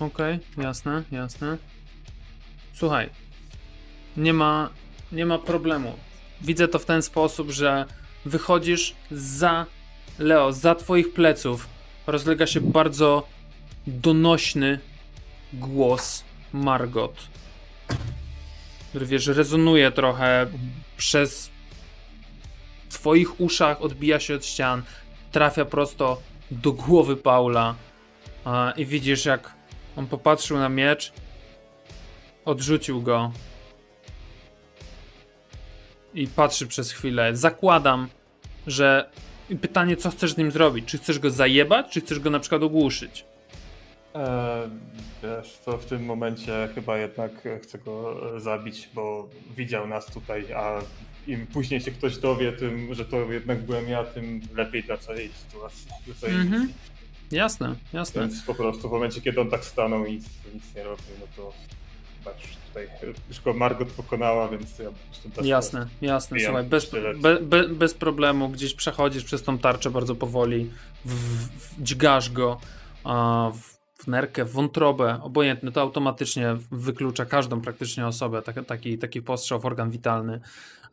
okej, 0.00 0.38
jasne, 0.56 1.02
jasne. 1.12 1.58
Słuchaj, 2.72 3.10
nie 4.16 4.32
ma, 4.32 4.70
nie 5.12 5.26
ma 5.26 5.38
problemu. 5.38 5.92
Widzę 6.40 6.68
to 6.68 6.78
w 6.78 6.84
ten 6.84 7.02
sposób, 7.02 7.50
że 7.50 7.84
wychodzisz 8.24 8.94
za 9.10 9.66
Leo, 10.18 10.52
za 10.52 10.74
twoich 10.74 11.12
pleców. 11.12 11.68
Rozlega 12.06 12.46
się 12.46 12.60
bardzo 12.60 13.26
donośny 13.86 14.78
głos 15.52 16.24
Margot, 16.52 17.14
który 18.90 19.06
wiesz, 19.06 19.26
rezonuje 19.26 19.92
trochę 19.92 20.46
przez 20.96 21.50
twoich 22.88 23.40
uszach, 23.40 23.82
odbija 23.82 24.20
się 24.20 24.34
od 24.34 24.46
ścian, 24.46 24.82
trafia 25.32 25.64
prosto 25.64 26.20
do 26.50 26.72
głowy 26.72 27.16
Paula. 27.16 27.74
A, 28.44 28.72
I 28.76 28.86
widzisz, 28.86 29.24
jak 29.24 29.52
on 29.96 30.06
popatrzył 30.06 30.58
na 30.58 30.68
miecz, 30.68 31.12
odrzucił 32.44 33.02
go 33.02 33.32
i 36.14 36.26
patrzy 36.26 36.66
przez 36.66 36.92
chwilę. 36.92 37.36
Zakładam, 37.36 38.08
że. 38.66 39.10
Pytanie, 39.60 39.96
co 39.96 40.10
chcesz 40.10 40.32
z 40.32 40.36
nim 40.36 40.50
zrobić? 40.50 40.84
Czy 40.88 40.98
chcesz 40.98 41.18
go 41.18 41.30
zajebać, 41.30 41.92
czy 41.92 42.00
chcesz 42.00 42.20
go 42.20 42.30
na 42.30 42.40
przykład 42.40 42.62
ogłuszyć? 42.62 43.24
E, 44.14 44.70
wiesz 45.22 45.58
co, 45.64 45.78
w 45.78 45.86
tym 45.86 46.04
momencie 46.04 46.68
chyba 46.74 46.98
jednak 46.98 47.48
chcę 47.62 47.78
go 47.78 48.16
e, 48.36 48.40
zabić, 48.40 48.88
bo 48.94 49.28
widział 49.56 49.86
nas 49.86 50.06
tutaj, 50.06 50.52
a 50.52 50.80
im 51.26 51.46
później 51.46 51.80
się 51.80 51.90
ktoś 51.90 52.18
dowie 52.18 52.52
tym, 52.52 52.94
że 52.94 53.04
to 53.04 53.32
jednak 53.32 53.62
byłem 53.62 53.88
ja, 53.88 54.04
tym 54.04 54.40
lepiej 54.54 54.82
dla 54.82 54.96
całej 54.96 55.30
sytuacji, 55.32 55.86
dla 56.06 56.14
całej 56.14 56.36
Mhm. 56.36 56.62
misji. 56.62 56.74
Jasne, 57.32 57.74
jasne. 57.92 58.20
Więc 58.22 58.42
po 58.42 58.54
prostu 58.54 58.88
w 58.88 58.92
momencie, 58.92 59.20
kiedy 59.20 59.40
on 59.40 59.50
tak 59.50 59.64
stanął 59.64 60.04
i 60.06 60.12
nic, 60.12 60.24
nic 60.54 60.74
nie 60.76 60.82
robił, 60.84 61.04
no 61.20 61.26
to 61.36 61.52
już 62.26 62.56
tutaj 62.68 62.88
już 63.28 63.40
go 63.40 63.52
Margot 63.54 63.88
pokonała, 63.88 64.48
więc 64.48 64.78
ja 64.78 64.90
po 64.90 65.30
prostu 65.30 65.44
Jasne, 65.46 65.86
jasne. 66.00 66.40
Słuchaj, 66.40 66.64
bez, 66.64 66.90
be, 67.16 67.40
be, 67.40 67.68
bez 67.68 67.94
problemu 67.94 68.48
gdzieś 68.48 68.74
przechodzisz 68.74 69.24
przez 69.24 69.42
tą 69.42 69.58
tarczę 69.58 69.90
bardzo 69.90 70.14
powoli, 70.14 70.70
w, 71.04 71.14
w, 71.14 71.82
dźgasz 71.82 72.30
go, 72.30 72.60
a 73.04 73.50
w, 73.54 73.79
w 74.00 74.06
nerkę, 74.06 74.44
w 74.44 74.52
wątrobę, 74.52 75.22
obojętne, 75.22 75.72
to 75.72 75.80
automatycznie 75.80 76.56
wyklucza 76.70 77.26
każdą 77.26 77.60
praktycznie 77.60 78.06
osobę, 78.06 78.42
tak, 78.42 78.66
taki, 78.66 78.98
taki 78.98 79.22
postrzał 79.22 79.60
w 79.60 79.66
organ 79.66 79.90
witalny, 79.90 80.40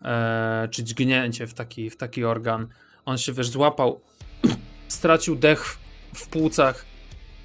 e, 0.02 0.68
czy 0.72 0.84
dźgnięcie 0.84 1.48
w 1.48 1.54
taki, 1.54 1.90
w 1.90 1.98
taki 1.98 2.26
organ. 2.26 2.68
On 3.06 3.18
się, 3.18 3.34
wiesz, 3.34 3.50
złapał, 3.50 4.02
stracił 4.88 5.36
dech 5.36 5.78
w 6.16 6.28
płucach, 6.28 6.86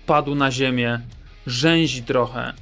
padł 0.06 0.34
na 0.34 0.50
ziemię, 0.50 1.00
rzęzi 1.46 2.02
trochę, 2.02 2.52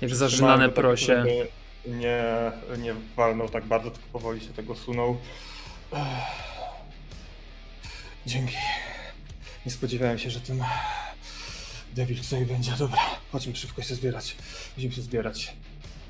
jak 0.00 0.14
zażynane 0.14 0.66
tak, 0.66 0.74
prosie. 0.74 1.24
żeby 1.26 1.48
Nie, 1.86 2.52
nie 2.78 2.94
walnął 3.16 3.48
tak 3.48 3.64
bardzo, 3.64 3.90
tylko 3.90 4.08
powoli 4.12 4.40
się 4.40 4.52
tego 4.52 4.74
sunął. 4.74 5.16
Dzięki. 8.26 8.56
Nie 9.66 9.72
spodziewałem 9.72 10.18
się, 10.18 10.30
że 10.30 10.40
ten 10.40 10.64
Devil 11.94 12.20
tutaj 12.22 12.46
będzie. 12.46 12.72
Dobra, 12.78 12.98
chodźmy 13.32 13.56
szybko 13.56 13.82
się 13.82 13.94
zbierać. 13.94 14.36
Musimy 14.76 14.92
się 14.94 15.02
zbierać. 15.02 15.56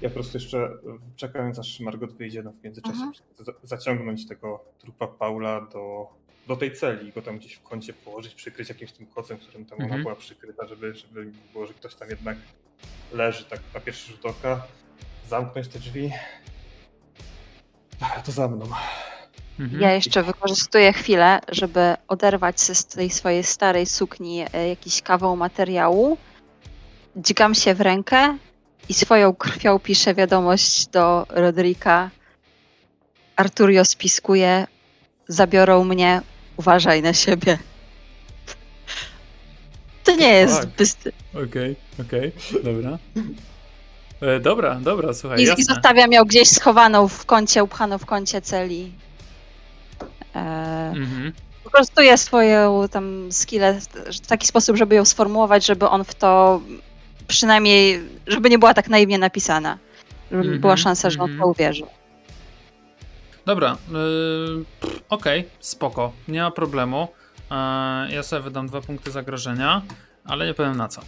Ja 0.01 0.09
po 0.09 0.15
prostu 0.15 0.37
jeszcze 0.37 0.71
czekając 1.17 1.59
aż 1.59 1.81
Margot 1.81 2.13
wyjdzie, 2.13 2.43
no 2.43 2.53
w 2.53 2.65
międzyczasie 2.65 2.99
za- 3.39 3.53
zaciągnąć 3.63 4.27
tego 4.27 4.65
trupa 4.79 5.07
Paula 5.07 5.61
do, 5.73 6.09
do 6.47 6.57
tej 6.57 6.73
celi 6.73 7.09
i 7.09 7.13
go 7.13 7.23
tam 7.23 7.39
gdzieś 7.39 7.55
w 7.55 7.63
kącie 7.63 7.93
położyć, 7.93 8.35
przykryć 8.35 8.69
jakimś 8.69 8.93
tym 8.93 9.07
kocem, 9.07 9.39
którym 9.39 9.65
tam 9.67 9.75
Mhm. 9.81 9.93
ona 9.93 10.03
była 10.03 10.17
przykryta, 10.17 10.67
żeby, 10.67 10.95
żeby 10.95 11.33
było, 11.53 11.67
że 11.67 11.75
ktoś 11.75 11.95
tam 11.95 12.09
jednak 12.11 12.37
leży 13.13 13.45
tak 13.45 13.61
na 13.75 13.81
pierwszy 13.81 14.13
rzut 14.13 14.27
oka. 14.27 14.67
Zamknąć 15.29 15.69
te 15.69 15.79
drzwi. 15.79 16.11
Dobra, 18.01 18.21
to 18.23 18.33
za 18.33 18.49
mną. 18.49 18.67
Mhm. 19.61 19.83
Ja 19.83 19.93
jeszcze 19.93 20.23
wykorzystuję 20.23 20.93
chwilę, 20.93 21.41
żeby 21.49 21.95
oderwać 22.09 22.61
się 22.61 22.75
z 22.75 22.85
tej 22.85 23.11
swojej 23.11 23.45
starej 23.45 23.87
sukni 23.87 24.45
e, 24.53 24.69
jakiś 24.69 25.03
kawał 25.03 25.37
materiału. 25.37 26.19
Dźgam 27.17 27.55
się 27.55 27.75
w 27.75 27.81
rękę 27.81 28.37
i 28.89 28.95
swoją 28.95 29.35
krwią 29.35 29.79
piszę 29.79 30.15
wiadomość 30.15 30.87
do 30.87 31.27
Rodrika. 31.29 32.11
Arturio 33.37 33.85
spiskuje, 33.85 34.67
zabiorą 35.29 35.85
mnie, 35.85 36.21
uważaj 36.57 37.03
na 37.03 37.13
siebie. 37.13 37.59
To 40.05 40.17
nie 40.17 40.29
jest 40.33 40.61
Tak. 40.61 40.69
bysty. 40.69 41.13
Okej, 41.47 41.77
okej, 42.01 42.33
dobra. 42.65 42.99
E, 44.21 44.41
dobra, 44.41 44.75
dobra, 44.75 45.15
słuchaj, 45.15 45.41
I, 45.41 45.61
I 45.61 45.65
zostawiam 45.65 46.13
ją 46.13 46.25
gdzieś 46.25 46.49
schowaną 46.49 47.09
w 47.09 47.27
kącie, 47.27 47.65
upchaną 47.65 47.99
w 47.99 48.07
kącie 48.07 48.41
celi. 48.41 48.93
E, 50.37 50.93
Mhm. 50.97 51.33
wykorzystuję 51.65 52.19
swoją 52.19 52.89
tam 52.89 53.33
skillę 53.33 53.81
w 54.25 54.27
taki 54.27 54.47
sposób, 54.47 54.77
żeby 54.77 54.95
ją 54.95 55.05
sformułować, 55.05 55.67
żeby 55.67 55.89
on 55.89 56.05
w 56.05 56.15
to 56.15 56.61
przynajmniej, 57.29 58.01
żeby 58.27 58.51
nie 58.51 58.59
była 58.59 58.75
tak 58.75 58.89
naiwnie 58.89 59.19
napisana. 59.19 59.79
Żeby 60.31 60.43
Mhm, 60.43 60.61
była 60.61 60.77
szansa, 60.77 61.11
że 61.11 61.19
on 61.21 61.27
w 61.29 61.31
mhm. 61.31 61.41
to 61.41 61.51
uwierzył. 61.51 61.87
Dobra, 63.47 63.77
yy, 63.93 64.65
okej, 65.09 65.49
spoko, 65.61 66.13
nie 66.29 66.43
ma 66.43 66.51
problemu. 66.51 67.09
E, 67.51 67.55
ja 68.11 68.23
sobie 68.23 68.43
wydam 68.43 68.67
dwa 68.67 68.81
punkty 68.81 69.11
zagrożenia, 69.11 69.83
ale 70.25 70.47
nie 70.47 70.55
powiem 70.55 70.77
na 70.77 70.89
co. 70.89 71.01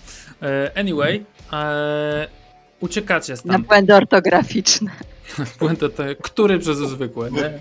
E, 0.43 0.73
anyway, 0.79 1.25
e, 1.53 2.29
uciekacie 2.81 3.33
Na 3.33 3.37
stąd. 3.37 3.67
błędy 3.67 3.95
ortograficzne. 3.95 4.91
Błędy 5.61 5.89
to, 5.89 6.03
który 6.23 6.59
przez 6.59 6.79
zwykłe, 6.79 7.31
nie? 7.31 7.53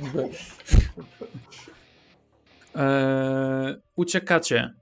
E, 2.78 3.76
uciekacie 3.96 4.74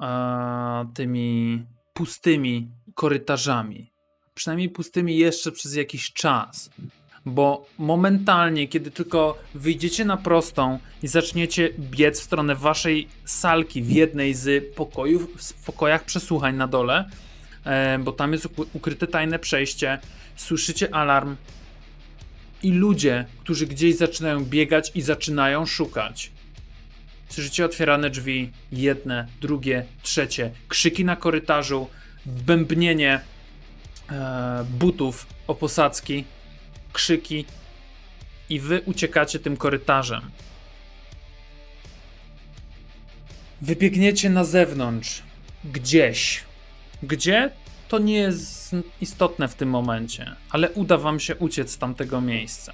e, 0.00 0.86
tymi 0.94 1.62
pustymi 1.94 2.68
korytarzami. 2.94 3.92
Przynajmniej 4.34 4.68
pustymi 4.68 5.16
jeszcze 5.16 5.52
przez 5.52 5.74
jakiś 5.74 6.12
czas. 6.12 6.70
Bo 7.26 7.66
momentalnie, 7.78 8.68
kiedy 8.68 8.90
tylko 8.90 9.38
wyjdziecie 9.54 10.04
na 10.04 10.16
prostą 10.16 10.78
i 11.02 11.08
zaczniecie 11.08 11.70
biec 11.78 12.20
w 12.20 12.24
stronę 12.24 12.54
waszej 12.54 13.08
salki 13.24 13.82
w 13.82 13.90
jednej 13.90 14.34
z 14.34 14.74
pokojów, 14.74 15.42
w 15.42 15.64
pokojach 15.64 16.04
przesłuchań 16.04 16.56
na 16.56 16.66
dole, 16.66 17.08
e, 17.64 17.98
bo 17.98 18.12
tam 18.12 18.32
jest 18.32 18.48
ukryte 18.72 19.06
tajne 19.06 19.38
przejście, 19.38 19.98
słyszycie 20.36 20.94
alarm, 20.94 21.36
i 22.62 22.72
ludzie, 22.72 23.24
którzy 23.40 23.66
gdzieś 23.66 23.96
zaczynają 23.96 24.44
biegać 24.44 24.92
i 24.94 25.02
zaczynają 25.02 25.66
szukać. 25.66 26.30
Słyszycie 27.32 27.64
otwierane 27.64 28.10
drzwi, 28.10 28.50
jedne, 28.72 29.26
drugie, 29.40 29.84
trzecie, 30.02 30.50
krzyki 30.68 31.04
na 31.04 31.16
korytarzu, 31.16 31.88
bębnienie 32.26 33.20
e, 34.10 34.64
butów 34.70 35.26
o 35.46 35.54
posadzki, 35.54 36.24
krzyki 36.92 37.44
i 38.48 38.60
wy 38.60 38.80
uciekacie 38.84 39.38
tym 39.38 39.56
korytarzem. 39.56 40.30
Wybiegniecie 43.60 44.30
na 44.30 44.44
zewnątrz, 44.44 45.22
gdzieś. 45.64 46.44
Gdzie? 47.02 47.50
To 47.88 47.98
nie 47.98 48.14
jest 48.14 48.76
istotne 49.00 49.48
w 49.48 49.54
tym 49.54 49.68
momencie, 49.68 50.36
ale 50.50 50.70
uda 50.70 50.98
wam 50.98 51.20
się 51.20 51.36
uciec 51.36 51.70
z 51.70 51.78
tamtego 51.78 52.20
miejsca. 52.20 52.72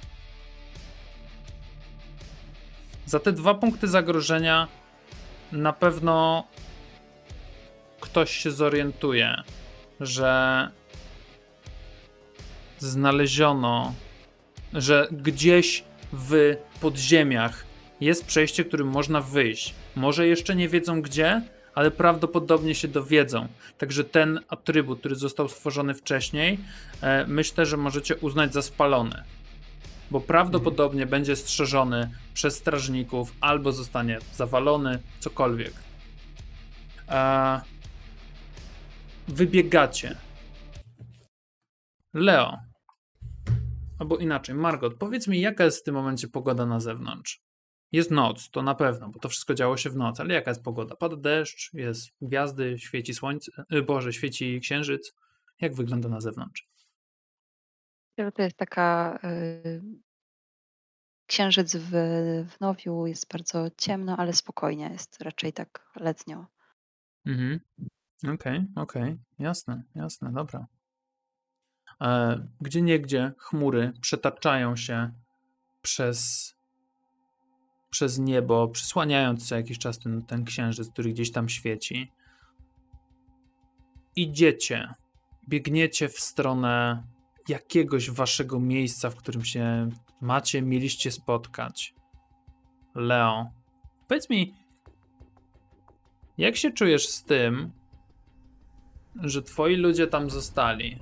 Za 3.09 3.19
te 3.19 3.31
dwa 3.31 3.53
punkty 3.53 3.87
zagrożenia 3.87 4.67
na 5.51 5.73
pewno 5.73 6.47
ktoś 7.99 8.37
się 8.37 8.51
zorientuje, 8.51 9.43
że 9.99 10.69
znaleziono, 12.79 13.93
że 14.73 15.07
gdzieś 15.11 15.83
w 16.13 16.55
podziemiach 16.81 17.65
jest 18.01 18.25
przejście, 18.25 18.65
którym 18.65 18.87
można 18.87 19.21
wyjść. 19.21 19.73
Może 19.95 20.27
jeszcze 20.27 20.55
nie 20.55 20.69
wiedzą 20.69 21.01
gdzie, 21.01 21.41
ale 21.75 21.91
prawdopodobnie 21.91 22.75
się 22.75 22.87
dowiedzą. 22.87 23.47
Także 23.77 24.03
ten 24.03 24.39
atrybut, 24.49 24.99
który 24.99 25.15
został 25.15 25.49
stworzony 25.49 25.93
wcześniej, 25.93 26.59
e, 27.01 27.25
myślę, 27.27 27.65
że 27.65 27.77
możecie 27.77 28.15
uznać 28.15 28.53
za 28.53 28.61
spalony. 28.61 29.23
Bo 30.11 30.21
prawdopodobnie 30.21 31.05
będzie 31.05 31.35
strzeżony 31.35 32.11
przez 32.33 32.55
strażników 32.55 33.33
albo 33.41 33.71
zostanie 33.71 34.19
zawalony, 34.33 34.99
cokolwiek. 35.19 35.73
E, 37.09 37.61
wybiegacie. 39.27 40.15
Leo. 42.13 42.57
Albo 43.99 44.17
inaczej, 44.17 44.55
Margot, 44.55 44.93
powiedz 44.93 45.27
mi, 45.27 45.41
jaka 45.41 45.65
jest 45.65 45.79
w 45.79 45.83
tym 45.83 45.95
momencie 45.95 46.27
pogoda 46.27 46.65
na 46.65 46.79
zewnątrz? 46.79 47.41
Jest 47.91 48.11
noc, 48.11 48.49
to 48.49 48.61
na 48.61 48.75
pewno, 48.75 49.09
bo 49.09 49.19
to 49.19 49.29
wszystko 49.29 49.53
działo 49.53 49.77
się 49.77 49.89
w 49.89 49.95
nocy, 49.95 50.21
ale 50.21 50.33
jaka 50.33 50.51
jest 50.51 50.63
pogoda? 50.63 50.95
Pada 50.95 51.15
deszcz, 51.15 51.73
jest 51.73 52.09
gwiazdy, 52.21 52.79
świeci 52.79 53.13
słońce, 53.13 53.51
y, 53.73 53.81
Boże, 53.81 54.13
świeci 54.13 54.59
księżyc. 54.59 55.13
Jak 55.61 55.75
wygląda 55.75 56.09
na 56.09 56.21
zewnątrz? 56.21 56.67
Że 58.19 58.31
To 58.31 58.41
jest 58.41 58.57
taka. 58.57 59.19
y, 59.23 59.81
Księżyc 61.25 61.75
w, 61.75 61.91
w 62.49 62.59
Nowiu 62.59 63.07
jest 63.07 63.31
bardzo 63.31 63.67
ciemno, 63.77 64.17
ale 64.17 64.33
spokojnie. 64.33 64.89
Jest 64.93 65.21
raczej 65.21 65.53
tak 65.53 65.91
letnio. 65.95 66.45
Mhm. 67.25 67.59
Okej, 68.33 68.65
okej, 68.75 69.17
jasne, 69.39 69.83
jasne, 69.95 70.31
dobra. 70.33 70.67
E, 72.01 72.39
gdzie 72.61 72.81
niegdzie 72.81 73.33
chmury 73.37 73.93
przetaczają 74.01 74.75
się 74.75 75.11
przez, 75.81 76.53
przez 77.89 78.19
niebo, 78.19 78.67
przysłaniając 78.67 79.47
co 79.49 79.55
jakiś 79.55 79.79
czas 79.79 79.99
ten, 79.99 80.21
ten 80.25 80.45
księżyc, 80.45 80.89
który 80.89 81.09
gdzieś 81.09 81.31
tam 81.31 81.49
świeci. 81.49 82.11
Idziecie, 84.15 84.93
biegniecie 85.49 86.09
w 86.09 86.19
stronę 86.19 87.03
jakiegoś 87.47 88.11
waszego 88.11 88.59
miejsca, 88.59 89.09
w 89.09 89.15
którym 89.15 89.45
się 89.45 89.89
macie, 90.21 90.61
mieliście 90.61 91.11
spotkać. 91.11 91.95
Leo, 92.95 93.45
powiedz 94.07 94.29
mi, 94.29 94.53
jak 96.37 96.55
się 96.55 96.71
czujesz 96.71 97.07
z 97.07 97.23
tym, 97.23 97.71
że 99.15 99.41
twoi 99.41 99.75
ludzie 99.75 100.07
tam 100.07 100.29
zostali? 100.29 100.99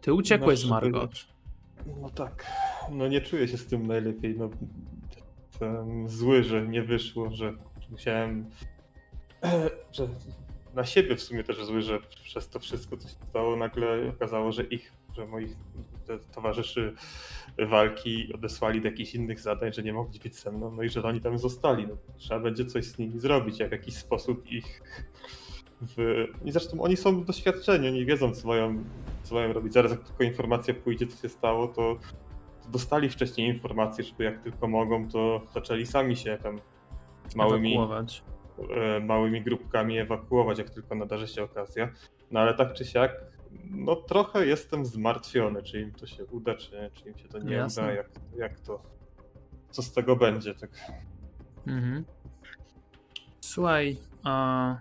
Ty 0.00 0.14
uciekłeś 0.14 0.58
z 0.58 0.64
No, 0.64 0.70
Margot. 0.70 1.26
No 2.00 2.10
tak. 2.10 2.46
No 2.90 3.08
nie 3.08 3.20
czuję 3.20 3.48
się 3.48 3.58
z 3.58 3.66
tym 3.66 3.86
najlepiej. 3.86 4.36
No, 4.38 4.50
zły, 6.06 6.42
że 6.42 6.68
nie 6.68 6.82
wyszło, 6.82 7.30
że 7.30 7.52
musiałem. 7.90 8.50
Że 9.92 10.08
na 10.74 10.84
siebie 10.84 11.16
w 11.16 11.22
sumie 11.22 11.44
też 11.44 11.64
zły, 11.64 11.82
że 11.82 11.98
przez 12.24 12.48
to 12.48 12.60
wszystko, 12.60 12.96
co 12.96 13.08
się 13.08 13.14
stało, 13.30 13.56
nagle 13.56 14.08
okazało, 14.08 14.52
że 14.52 14.62
ich 14.62 14.92
że 15.16 15.26
moich 15.26 15.56
towarzyszy 16.34 16.94
walki 17.58 18.32
odesłali 18.34 18.80
do 18.80 18.88
jakichś 18.88 19.14
innych 19.14 19.40
zadań, 19.40 19.72
że 19.72 19.82
nie 19.82 19.92
mogli 19.92 20.20
być 20.20 20.36
ze 20.36 20.52
mną, 20.52 20.70
no 20.76 20.82
i 20.82 20.88
że 20.88 21.02
oni 21.02 21.20
tam 21.20 21.38
zostali. 21.38 21.86
No, 21.86 21.96
trzeba 22.16 22.40
będzie 22.40 22.64
coś 22.64 22.84
z 22.84 22.98
nimi 22.98 23.18
zrobić, 23.18 23.58
jak 23.58 23.68
w 23.68 23.72
jakiś 23.72 23.94
sposób 23.94 24.46
ich 24.46 24.82
w... 25.80 26.26
I 26.44 26.52
zresztą 26.52 26.80
oni 26.80 26.96
są 26.96 27.24
doświadczeni, 27.24 27.88
oni 27.88 28.06
wiedzą, 28.06 28.34
co 28.34 28.48
mają, 28.48 28.84
co 29.22 29.34
mają 29.34 29.52
robić. 29.52 29.72
Zaraz 29.72 29.90
jak 29.90 30.04
tylko 30.04 30.24
informacja 30.24 30.74
pójdzie, 30.74 31.06
co 31.06 31.22
się 31.22 31.28
stało, 31.28 31.68
to 31.68 31.96
dostali 32.68 33.08
wcześniej 33.08 33.48
informacje, 33.48 34.04
żeby 34.04 34.24
jak 34.24 34.42
tylko 34.42 34.68
mogą, 34.68 35.08
to 35.08 35.40
zaczęli 35.54 35.86
sami 35.86 36.16
się 36.16 36.38
tam 36.42 36.60
małymi, 37.36 37.74
Ewakuować. 37.74 38.22
E, 38.70 39.00
małymi 39.00 39.42
grupkami 39.42 39.98
ewakuować, 39.98 40.58
jak 40.58 40.70
tylko 40.70 40.94
nadarzy 40.94 41.28
się 41.28 41.42
okazja. 41.42 41.92
No 42.30 42.40
ale 42.40 42.54
tak 42.54 42.72
czy 42.72 42.84
siak, 42.84 43.20
no 43.70 43.96
trochę 43.96 44.46
jestem 44.46 44.86
zmartwiony, 44.86 45.62
czy 45.62 45.80
im 45.80 45.92
to 45.92 46.06
się 46.06 46.24
uda, 46.24 46.54
czy, 46.54 46.90
czy 46.94 47.08
im 47.08 47.18
się 47.18 47.28
to 47.28 47.38
nie 47.38 47.54
Jasne. 47.54 47.82
uda, 47.82 47.92
jak, 47.92 48.10
jak 48.36 48.60
to, 48.60 48.82
co 49.70 49.82
z 49.82 49.92
tego 49.92 50.16
będzie. 50.16 50.54
Tak. 50.54 50.70
Mhm. 51.66 52.04
Słuchaj, 53.40 53.96
a... 54.24 54.76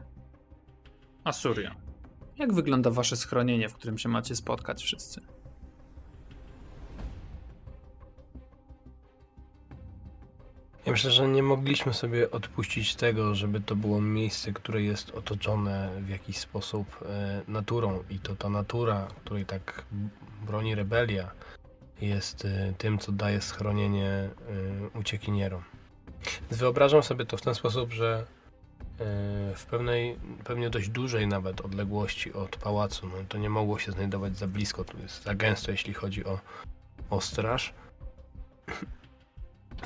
Asuria. 1.23 1.75
Jak 2.38 2.53
wygląda 2.53 2.89
wasze 2.89 3.15
schronienie, 3.15 3.69
w 3.69 3.73
którym 3.73 3.97
się 3.97 4.09
macie 4.09 4.36
spotkać 4.36 4.84
wszyscy? 4.84 5.21
Ja 10.86 10.91
myślę, 10.91 11.11
że 11.11 11.27
nie 11.27 11.43
mogliśmy 11.43 11.93
sobie 11.93 12.32
odpuścić 12.32 12.95
tego, 12.95 13.36
żeby 13.36 13.61
to 13.61 13.75
było 13.75 14.01
miejsce, 14.01 14.53
które 14.53 14.82
jest 14.82 15.11
otoczone 15.11 15.89
w 16.01 16.09
jakiś 16.09 16.38
sposób 16.38 16.88
e, 17.05 17.41
naturą. 17.47 18.03
I 18.09 18.19
to 18.19 18.36
ta 18.36 18.49
natura, 18.49 19.07
której 19.25 19.45
tak 19.45 19.86
broni 20.45 20.75
rebelia, 20.75 21.32
jest 22.01 22.45
e, 22.45 22.73
tym, 22.77 22.97
co 22.97 23.11
daje 23.11 23.41
schronienie 23.41 24.09
e, 24.09 24.29
uciekinierom. 24.99 25.63
Wyobrażam 26.51 27.03
sobie 27.03 27.25
to 27.25 27.38
w 27.38 27.41
ten 27.41 27.55
sposób, 27.55 27.91
że 27.91 28.25
w 29.55 29.65
pewnej, 29.69 30.17
pewnie 30.43 30.69
dość 30.69 30.89
dużej 30.89 31.27
nawet 31.27 31.61
odległości 31.61 32.34
od 32.34 32.57
pałacu, 32.57 33.07
no 33.07 33.13
to 33.29 33.38
nie 33.38 33.49
mogło 33.49 33.79
się 33.79 33.91
znajdować 33.91 34.38
za 34.38 34.47
blisko, 34.47 34.84
tu 34.84 34.97
jest 34.97 35.23
za 35.23 35.36
gęsto, 35.36 35.71
jeśli 35.71 35.93
chodzi 35.93 36.25
o, 36.25 36.39
o 37.09 37.21
straż 37.21 37.73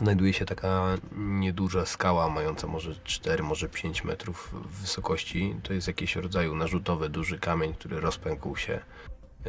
znajduje 0.02 0.34
się 0.34 0.46
taka 0.46 0.98
nieduża 1.18 1.86
skała, 1.86 2.30
mająca 2.30 2.68
może 2.68 2.96
4, 3.04 3.44
może 3.44 3.70
5 3.70 4.04
metrów 4.04 4.56
wysokości. 4.82 5.56
To 5.64 5.74
jest 5.74 5.88
jakiś 5.88 6.16
rodzaju 6.16 6.56
narzutowy, 6.56 7.10
duży 7.10 7.40
kamień, 7.40 7.74
który 7.74 8.00
rozpękł 8.00 8.56
się 8.56 8.80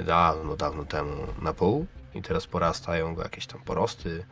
dawno, 0.06 0.56
dawno 0.56 0.84
temu 0.84 1.26
na 1.42 1.52
pół 1.52 1.86
i 2.14 2.22
teraz 2.22 2.46
porastają 2.46 3.14
go 3.14 3.22
jakieś 3.22 3.46
tam 3.46 3.60
porosty. 3.60 4.24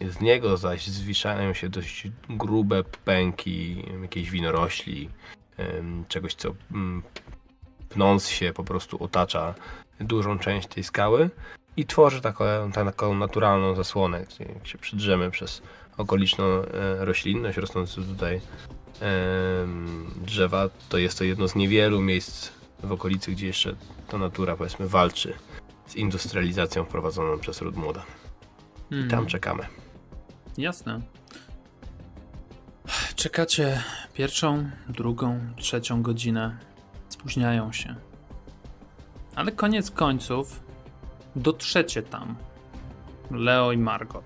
Z 0.00 0.20
niego 0.20 0.56
zaś 0.56 0.86
zwiszają 0.86 1.54
się 1.54 1.68
dość 1.68 2.08
grube 2.30 2.84
pęki 2.84 3.84
jakiejś 4.02 4.30
winorośli, 4.30 5.10
czegoś 6.08 6.34
co 6.34 6.54
mm, 6.72 7.02
pnąc 7.88 8.28
się 8.28 8.52
po 8.52 8.64
prostu 8.64 9.04
otacza 9.04 9.54
dużą 10.00 10.38
część 10.38 10.68
tej 10.68 10.84
skały 10.84 11.30
i 11.76 11.86
tworzy 11.86 12.20
taką, 12.20 12.44
taką 12.74 13.14
naturalną 13.14 13.74
zasłonę, 13.74 14.20
jak 14.20 14.66
się 14.66 14.78
przydrzemy 14.78 15.30
przez 15.30 15.62
okoliczną 15.96 16.44
e, 16.44 17.04
roślinność 17.04 17.58
rosnącą 17.58 18.02
tutaj 18.04 18.40
drzewa, 20.16 20.68
to 20.88 20.98
jest 20.98 21.18
to 21.18 21.24
jedno 21.24 21.48
z 21.48 21.54
niewielu 21.54 22.00
miejsc 22.00 22.50
w 22.82 22.92
okolicy, 22.92 23.32
gdzie 23.32 23.46
jeszcze 23.46 23.74
ta 24.08 24.18
natura 24.18 24.56
powiedzmy 24.56 24.88
walczy 24.88 25.34
z 25.86 25.96
industrializacją 25.96 26.84
wprowadzoną 26.84 27.38
przez 27.38 27.60
ród 27.62 27.76
młoda. 27.76 28.02
I 28.90 28.94
Mhm. 28.94 29.10
tam 29.10 29.26
czekamy. 29.26 29.66
Jasne. 30.58 31.00
Czekacie 33.16 33.82
pierwszą, 34.14 34.70
drugą, 34.88 35.40
trzecią 35.56 36.02
godzinę. 36.02 36.58
Spóźniają 37.08 37.72
się. 37.72 37.94
Ale 39.34 39.52
koniec 39.52 39.90
końców 39.90 40.60
dotrzecie 41.36 42.02
tam. 42.02 42.36
Leo 43.30 43.72
i 43.72 43.78
Margot. 43.78 44.24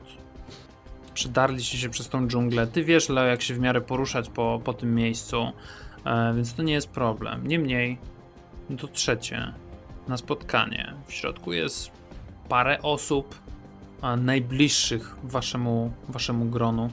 Przedarliście 1.15 1.79
się 1.79 1.89
przez 1.89 2.09
tą 2.09 2.29
dżunglę. 2.29 2.67
Ty 2.67 2.85
wiesz, 2.85 3.09
Leo, 3.09 3.25
jak 3.25 3.43
się 3.43 3.55
w 3.55 3.59
miarę 3.59 3.81
poruszać 3.81 4.29
po, 4.29 4.61
po 4.65 4.73
tym 4.73 4.95
miejscu, 4.95 5.53
e, 6.05 6.35
więc 6.35 6.55
to 6.55 6.63
nie 6.63 6.73
jest 6.73 6.89
problem. 6.89 7.47
Niemniej 7.47 7.99
dotrzecie 8.71 9.53
na 10.09 10.17
spotkanie. 10.17 10.95
W 11.07 11.13
środku 11.13 11.53
jest 11.53 11.91
parę 12.49 12.83
osób, 12.83 13.41
najbliższych 14.19 15.17
waszemu, 15.23 15.93
waszemu 16.09 16.45
gronu. 16.45 16.91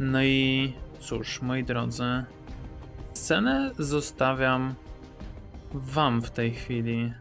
No 0.00 0.22
i 0.22 0.72
cóż, 1.00 1.42
moi 1.42 1.64
drodzy, 1.64 2.24
scenę 3.12 3.70
zostawiam 3.78 4.74
wam 5.72 6.22
w 6.22 6.30
tej 6.30 6.54
chwili. 6.54 7.12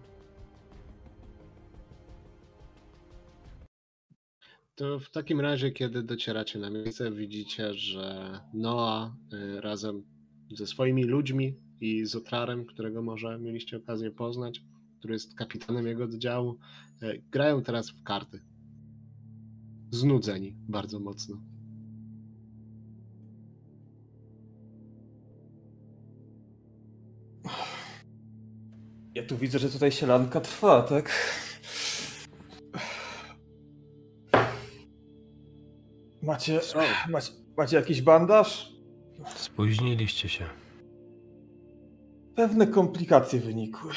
To 4.77 4.99
w 4.99 5.09
takim 5.11 5.41
razie, 5.41 5.71
kiedy 5.71 6.03
docieracie 6.03 6.59
na 6.59 6.69
miejsce, 6.69 7.11
widzicie, 7.11 7.73
że 7.73 8.39
Noa 8.53 9.15
y, 9.33 9.61
razem 9.61 10.03
ze 10.51 10.67
swoimi 10.67 11.03
ludźmi 11.03 11.55
i 11.81 12.05
z 12.05 12.15
Otrarem, 12.15 12.65
którego 12.65 13.01
może 13.01 13.39
mieliście 13.39 13.77
okazję 13.77 14.11
poznać, 14.11 14.61
który 14.99 15.13
jest 15.13 15.35
kapitanem 15.35 15.87
jego 15.87 16.03
oddziału, 16.03 16.57
y, 17.03 17.21
grają 17.31 17.61
teraz 17.61 17.89
w 17.89 18.03
karty. 18.03 18.41
Znudzeni 19.91 20.55
bardzo 20.69 20.99
mocno. 20.99 21.41
Ja 29.15 29.23
tu 29.23 29.37
widzę, 29.37 29.59
że 29.59 29.69
tutaj 29.69 29.91
sielanka 29.91 30.41
trwa, 30.41 30.81
tak? 30.81 31.11
Macie, 36.27 36.59
macie, 37.09 37.31
macie 37.57 37.77
jakiś 37.77 38.01
bandaż? 38.01 38.73
Spóźniliście 39.35 40.29
się. 40.29 40.45
Pewne 42.35 42.67
komplikacje 42.67 43.39
wynikły. 43.39 43.91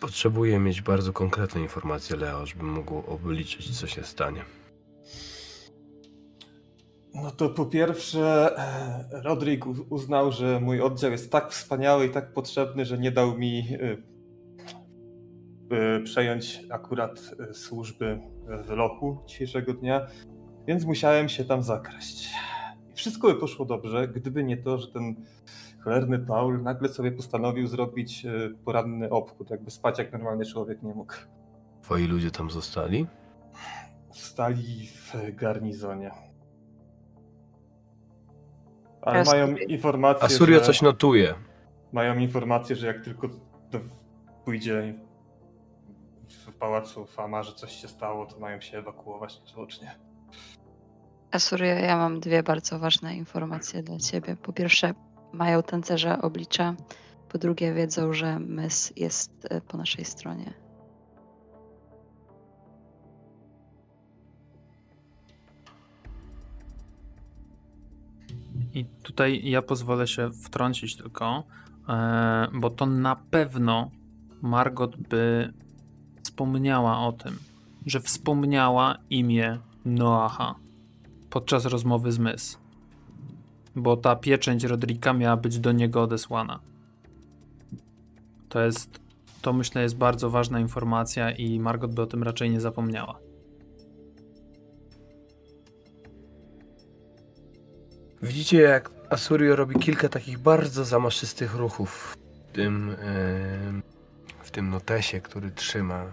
Potrzebuję 0.00 0.58
mieć 0.58 0.82
bardzo 0.82 1.12
konkretne 1.12 1.60
informacje, 1.60 2.16
Leo, 2.16 2.46
żebym 2.46 2.72
mógł 2.72 2.98
obliczyć, 2.98 3.80
co 3.80 3.86
się 3.86 4.04
stanie. 4.04 4.44
No 7.14 7.30
to 7.30 7.48
po 7.48 7.66
pierwsze, 7.66 8.56
e, 8.58 9.22
Rodrik 9.22 9.64
uznał, 9.90 10.32
że 10.32 10.60
mój 10.60 10.80
oddział 10.80 11.10
jest 11.10 11.32
tak 11.32 11.50
wspaniały 11.52 12.06
i 12.06 12.10
tak 12.10 12.32
potrzebny, 12.32 12.84
że 12.84 12.98
nie 12.98 13.10
dał 13.10 13.38
mi 13.38 13.58
y, 13.58 14.11
przejąć 16.04 16.62
akurat 16.70 17.20
y, 17.50 17.54
służby 17.54 18.20
w 18.64 18.70
lochu 18.70 19.18
dzisiejszego 19.26 19.74
dnia, 19.74 20.06
więc 20.66 20.84
musiałem 20.84 21.28
się 21.28 21.44
tam 21.44 21.62
zakraść. 21.62 22.30
I 22.90 22.94
wszystko 22.94 23.28
by 23.28 23.34
poszło 23.34 23.64
dobrze, 23.64 24.08
gdyby 24.08 24.44
nie 24.44 24.56
to, 24.56 24.78
że 24.78 24.88
ten 24.88 25.14
cholerny 25.84 26.18
Paul 26.18 26.62
nagle 26.62 26.88
sobie 26.88 27.12
postanowił 27.12 27.66
zrobić 27.66 28.24
y, 28.24 28.54
poranny 28.64 29.10
obchód, 29.10 29.50
jakby 29.50 29.70
spać 29.70 29.98
jak 29.98 30.12
normalny 30.12 30.46
człowiek 30.46 30.82
nie 30.82 30.94
mógł. 30.94 31.14
Twoi 31.82 32.06
ludzie 32.06 32.30
tam 32.30 32.50
zostali? 32.50 33.06
Stali 34.10 34.86
w 34.86 35.14
garnizonie. 35.34 36.10
Ale 39.02 39.18
Jasne. 39.18 39.32
mają 39.32 39.56
informację, 39.56 40.24
Asuria 40.24 40.58
że... 40.58 40.64
coś 40.64 40.82
notuje. 40.82 41.34
Mają 41.92 42.18
informację, 42.18 42.76
że 42.76 42.86
jak 42.86 43.04
tylko 43.04 43.28
to 43.70 43.78
pójdzie 44.44 44.94
pałacu 46.62 47.06
fama, 47.06 47.42
że 47.42 47.52
coś 47.52 47.72
się 47.72 47.88
stało, 47.88 48.26
to 48.26 48.38
mają 48.38 48.60
się 48.60 48.78
ewakuować 48.78 49.40
niezwłocznie. 49.40 49.94
Asuria, 51.30 51.74
ja 51.74 51.96
mam 51.96 52.20
dwie 52.20 52.42
bardzo 52.42 52.78
ważne 52.78 53.16
informacje 53.16 53.82
dla 53.82 53.98
ciebie. 53.98 54.36
Po 54.36 54.52
pierwsze, 54.52 54.94
mają 55.32 55.62
tancerze 55.62 56.22
oblicza. 56.22 56.74
Po 57.28 57.38
drugie, 57.38 57.74
wiedzą, 57.74 58.12
że 58.12 58.38
mys 58.38 58.92
jest 58.96 59.46
e, 59.50 59.60
po 59.60 59.76
naszej 59.76 60.04
stronie. 60.04 60.54
I 68.74 68.84
tutaj 68.84 69.40
ja 69.44 69.62
pozwolę 69.62 70.06
się 70.06 70.30
wtrącić 70.30 70.96
tylko, 70.96 71.44
e, 71.88 72.48
bo 72.52 72.70
to 72.70 72.86
na 72.86 73.16
pewno 73.16 73.90
Margot 74.42 74.96
by 74.96 75.52
wspomniała 76.22 77.06
o 77.06 77.12
tym, 77.12 77.38
że 77.86 78.00
wspomniała 78.00 78.98
imię 79.10 79.58
Noaha 79.84 80.54
podczas 81.30 81.64
rozmowy 81.64 82.12
z 82.12 82.18
Mys. 82.18 82.58
Bo 83.76 83.96
ta 83.96 84.16
pieczęć 84.16 84.64
Rodrika 84.64 85.12
miała 85.12 85.36
być 85.36 85.58
do 85.58 85.72
niego 85.72 86.02
odesłana. 86.02 86.60
To 88.48 88.60
jest 88.60 89.02
To 89.42 89.52
myślę 89.52 89.82
jest 89.82 89.96
bardzo 89.96 90.30
ważna 90.30 90.60
informacja 90.60 91.30
i 91.30 91.60
Margot 91.60 91.94
by 91.94 92.02
o 92.02 92.06
tym 92.06 92.22
raczej 92.22 92.50
nie 92.50 92.60
zapomniała. 92.60 93.18
Widzicie, 98.22 98.60
jak 98.60 98.90
Asurio 99.10 99.56
robi 99.56 99.74
kilka 99.74 100.08
takich 100.08 100.38
bardzo 100.38 100.84
zamaszystych 100.84 101.54
ruchów 101.54 102.16
w 102.50 102.52
tym, 102.52 102.96
w 103.86 104.01
tym 104.52 104.70
notesie, 104.70 105.20
który 105.20 105.50
trzyma. 105.50 106.04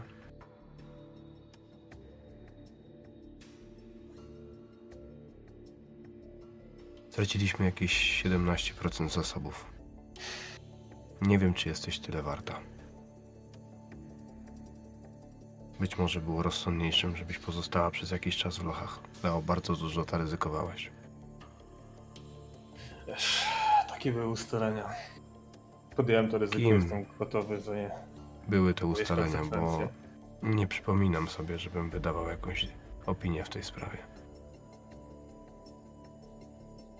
Straciliśmy 7.10 7.66
jakieś 7.66 8.24
17% 8.24 9.10
zasobów. 9.10 9.66
Nie 11.22 11.38
wiem, 11.40 11.54
czy 11.54 11.70
jesteś 11.70 12.00
tyle 12.00 12.22
warta. 12.22 12.60
Być 15.80 15.98
może 15.98 16.22
było 16.22 16.44
rozsądniejszym, 16.44 17.16
żebyś 17.16 17.38
pozostała 17.38 17.92
przez 17.92 18.12
jakiś 18.12 18.38
czas 18.38 18.58
w 18.58 18.66
lochach. 18.66 19.00
Leo, 19.24 19.42
bardzo 19.42 19.76
dużo 19.76 20.06
ta 20.06 20.18
ryzykowałeś. 20.18 20.92
Wiesz, 23.08 23.46
takie 23.90 24.12
były 24.12 24.28
ustalenia. 24.28 24.90
Podjąłem 25.96 26.30
to 26.32 26.38
ryzyko, 26.38 26.60
Kim? 26.60 26.76
jestem 26.76 27.06
gotowy 27.20 27.62
za 27.62 27.76
nie. 27.76 27.92
Były 28.50 28.74
te 28.74 28.86
ustalenia, 28.86 29.42
bo 29.46 29.80
nie 30.44 30.68
przypominam 30.68 31.28
sobie, 31.28 31.60
żebym 31.60 31.90
wydawał 31.90 32.30
jakąś 32.30 32.68
opinię 33.06 33.44
w 33.44 33.50
tej 33.50 33.64
sprawie. 33.64 33.98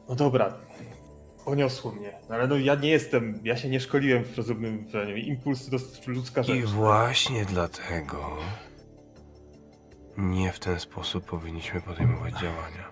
No 0.10 0.16
dobra, 0.16 0.54
poniosło 1.46 1.92
mnie. 1.92 2.14
No 2.30 2.36
ale 2.36 2.48
no 2.48 2.58
ja 2.58 2.76
nie 2.76 2.90
jestem, 2.90 3.40
ja 3.44 3.58
się 3.58 3.70
nie 3.70 3.80
szkoliłem 3.80 4.24
w 4.24 4.38
rozumnym 4.38 4.86
planie. 4.86 5.18
Impuls 5.18 5.70
to 5.70 5.78
ludzka 6.08 6.44
rzecz. 6.44 6.58
I 6.58 6.62
właśnie 6.62 7.46
dlatego 7.46 8.38
nie 10.18 10.52
w 10.52 10.60
ten 10.60 10.80
sposób 10.80 11.26
powinniśmy 11.26 11.82
podejmować 11.82 12.34
działania. 12.34 12.90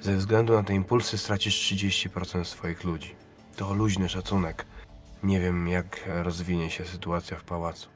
Ze 0.00 0.16
względu 0.16 0.52
na 0.52 0.62
te 0.62 0.74
impulsy 0.74 1.18
stracisz 1.18 1.72
30% 1.72 2.44
swoich 2.44 2.84
ludzi. 2.84 3.14
To 3.56 3.74
luźny 3.74 4.08
szacunek. 4.08 4.66
Nie 5.24 5.40
wiem, 5.40 5.68
jak 5.68 6.00
rozwinie 6.06 6.70
się 6.70 6.84
sytuacja 6.84 7.36
w 7.36 7.44
pałacu. 7.44 7.88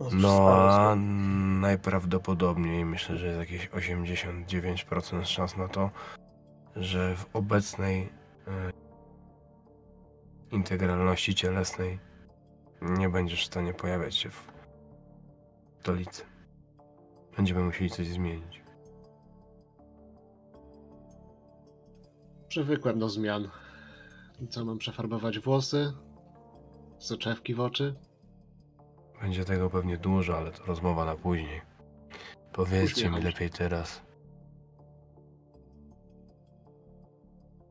No, 0.00 0.08
No, 0.12 0.50
a 0.50 0.96
najprawdopodobniej 1.60 2.84
myślę, 2.84 3.16
że 3.16 3.26
jest 3.26 3.38
jakieś 3.38 3.68
89% 3.68 5.24
szans 5.24 5.56
na 5.56 5.68
to, 5.68 5.90
że 6.76 7.16
w 7.16 7.36
obecnej 7.36 8.02
e, 8.02 8.72
integralności 10.50 11.34
cielesnej 11.34 11.98
nie 12.82 13.08
będziesz 13.08 13.42
w 13.42 13.46
stanie 13.46 13.74
pojawiać 13.74 14.16
się 14.16 14.30
w 14.30 14.52
stolicy. 15.80 16.22
Będziemy 17.36 17.62
musieli 17.62 17.90
coś 17.90 18.06
zmienić. 18.06 18.62
Przywykłem 22.48 22.98
do 22.98 23.08
zmian. 23.08 23.48
Co, 24.50 24.64
mam 24.64 24.78
przefarbować 24.78 25.38
włosy? 25.38 25.92
Soczewki 26.98 27.54
w 27.54 27.60
oczy? 27.60 27.94
Będzie 29.20 29.44
tego 29.44 29.70
pewnie 29.70 29.98
dużo, 29.98 30.36
ale 30.38 30.52
to 30.52 30.64
rozmowa 30.64 31.04
na 31.04 31.16
później. 31.16 31.60
Powiedzcie 32.52 33.10
mi 33.10 33.22
lepiej 33.22 33.50
teraz. 33.50 34.02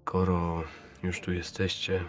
Skoro 0.01 0.63
już 1.03 1.21
tu 1.21 1.33
jesteście, 1.33 2.03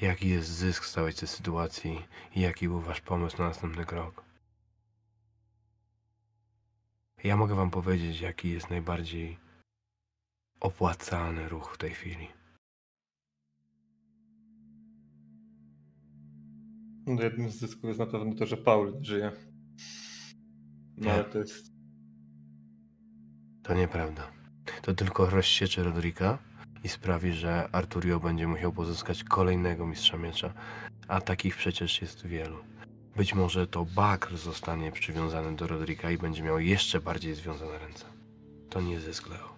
jaki 0.00 0.28
jest 0.28 0.48
zysk 0.48 0.84
z 0.84 0.92
całej 0.92 1.14
tej 1.14 1.28
sytuacji 1.28 2.06
i 2.34 2.40
jaki 2.40 2.68
był 2.68 2.80
wasz 2.80 3.00
pomysł 3.00 3.38
na 3.38 3.48
następny 3.48 3.84
krok? 3.84 4.24
Ja 7.24 7.36
mogę 7.36 7.54
wam 7.54 7.70
powiedzieć, 7.70 8.20
jaki 8.20 8.50
jest 8.50 8.70
najbardziej 8.70 9.38
opłacalny 10.60 11.48
ruch 11.48 11.74
w 11.74 11.78
tej 11.78 11.90
chwili. 11.90 12.28
No, 17.06 17.22
jednym 17.22 17.50
z 17.50 17.56
zysków 17.56 17.84
jest 17.84 17.98
na 18.00 18.06
pewno 18.06 18.34
to, 18.34 18.46
że 18.46 18.56
Paul 18.56 18.94
żyje. 19.02 19.32
No 20.96 21.10
ale 21.10 21.24
to 21.24 21.38
jest. 21.38 21.72
To 23.62 23.74
nieprawda. 23.74 24.30
To 24.82 24.94
tylko 24.94 25.30
rozsieczy 25.30 25.82
Rodrika 25.84 26.38
i 26.84 26.88
sprawi, 26.88 27.32
że 27.32 27.68
Arturio 27.72 28.20
będzie 28.20 28.46
musiał 28.48 28.72
pozyskać 28.72 29.24
kolejnego 29.24 29.86
mistrza 29.86 30.16
miecza, 30.18 30.52
a 31.08 31.20
takich 31.20 31.56
przecież 31.56 32.02
jest 32.02 32.26
wielu. 32.26 32.56
Być 33.16 33.34
może 33.34 33.66
to 33.66 33.84
Bakr 33.84 34.36
zostanie 34.36 34.92
przywiązany 34.92 35.56
do 35.56 35.66
Rodrika 35.66 36.10
i 36.10 36.18
będzie 36.18 36.42
miał 36.42 36.60
jeszcze 36.60 37.00
bardziej 37.00 37.34
związane 37.34 37.78
ręce. 37.78 38.04
To 38.70 38.80
nie 38.80 39.00
zysk 39.00 39.30
Leo. 39.30 39.54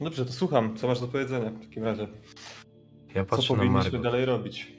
Dobrze, 0.00 0.26
to 0.26 0.32
słucham. 0.32 0.76
Co 0.76 0.86
masz 0.86 1.00
do 1.00 1.08
powiedzenia 1.08 1.50
w 1.50 1.60
takim 1.60 1.84
razie? 1.84 2.08
Ja 3.14 3.24
Co 3.24 3.30
patrzę 3.30 3.52
na 3.52 3.58
powinniśmy 3.58 3.82
Margot. 3.82 4.02
dalej 4.02 4.24
robić? 4.24 4.72